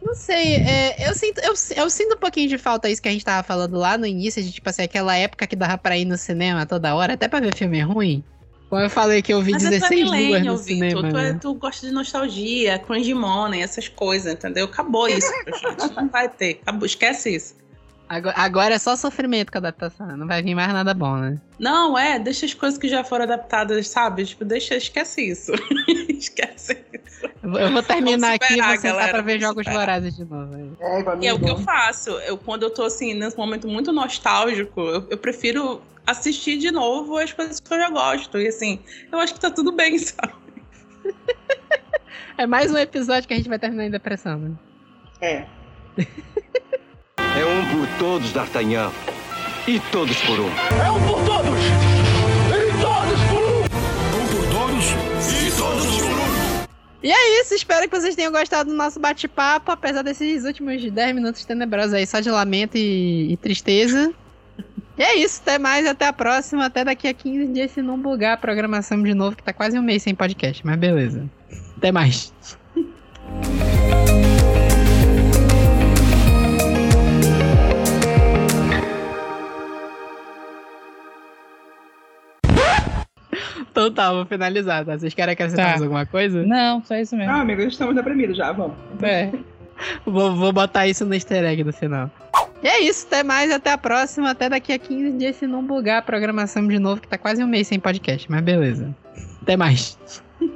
[0.00, 3.12] Não sei, é, eu, sinto, eu, eu sinto um pouquinho de falta isso que a
[3.12, 6.04] gente tava falando lá no início, de tipo assim, aquela época que dava pra ir
[6.04, 8.22] no cinema toda hora, até pra ver filme ruim.
[8.72, 10.88] Como eu falei que eu vi Mas é tu é 16 luas millennial, no Vitor.
[10.88, 11.10] cinema.
[11.10, 11.38] Tu, é- né?
[11.38, 14.64] tu gosta de nostalgia, cringe money, essas coisas, entendeu?
[14.64, 15.28] Acabou isso,
[15.60, 15.94] gente.
[15.94, 16.58] Não vai ter.
[16.62, 16.86] Acabou.
[16.86, 17.54] Esquece isso.
[18.08, 21.38] Agora, agora é só sofrimento com a adaptação, não vai vir mais nada bom, né?
[21.58, 24.24] Não, é, deixa as coisas que já foram adaptadas, sabe?
[24.24, 25.52] Tipo, deixa, esquece isso.
[26.08, 27.30] esquece isso.
[27.42, 29.80] Eu vou- terminar aqui e vou sentar galera, pra ver Jogos superar.
[29.80, 30.54] Vorazes de novo.
[30.54, 30.70] aí.
[30.98, 32.08] Égua, E é o que eu faço.
[32.26, 37.16] Eu, quando eu tô assim, nesse momento muito nostálgico, eu, eu prefiro assistir de novo
[37.16, 38.38] as coisas que eu já gosto.
[38.38, 38.80] E assim,
[39.10, 40.34] eu acho que tá tudo bem, sabe?
[42.36, 44.52] É mais um episódio que a gente vai terminar em depressão, né?
[45.20, 45.46] É.
[45.98, 48.90] É um por todos, D'Artagnan.
[49.66, 50.48] E todos por um.
[50.48, 51.60] É um por todos!
[52.50, 53.60] E todos por um!
[53.62, 54.86] Um por todos
[55.40, 56.66] e todos por um!
[57.02, 61.14] E é isso, espero que vocês tenham gostado do nosso bate-papo, apesar desses últimos 10
[61.14, 64.12] minutos tenebrosos aí, só de lamento e, e tristeza.
[64.96, 67.98] E é isso, até mais, até a próxima, até daqui a 15 dias, se não
[67.98, 71.28] bugar a programação de novo, que tá quase um mês sem podcast, mas beleza.
[71.76, 72.32] Até mais.
[83.70, 84.98] Então tá, vou finalizar, tá?
[84.98, 85.70] Vocês querem acrescentar Tá.
[85.70, 86.42] mais alguma coisa?
[86.44, 87.32] Não, só isso mesmo.
[87.32, 88.76] Não, amigo, estamos deprimidos já, vamos.
[89.02, 89.30] É.
[90.06, 92.08] Vou, vou botar isso no easter egg no final.
[92.62, 95.64] E é isso, até mais, até a próxima, até daqui a 15 dias, se não
[95.64, 98.94] bugar a programação de novo, que tá quase um mês sem podcast, mas beleza.
[99.42, 99.98] Até mais.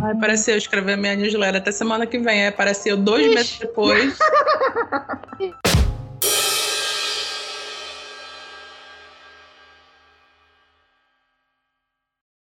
[0.00, 2.44] Ai, pareceu eu escrever minha newsletter até semana que vem.
[2.44, 4.16] É, pareceu dois meses depois.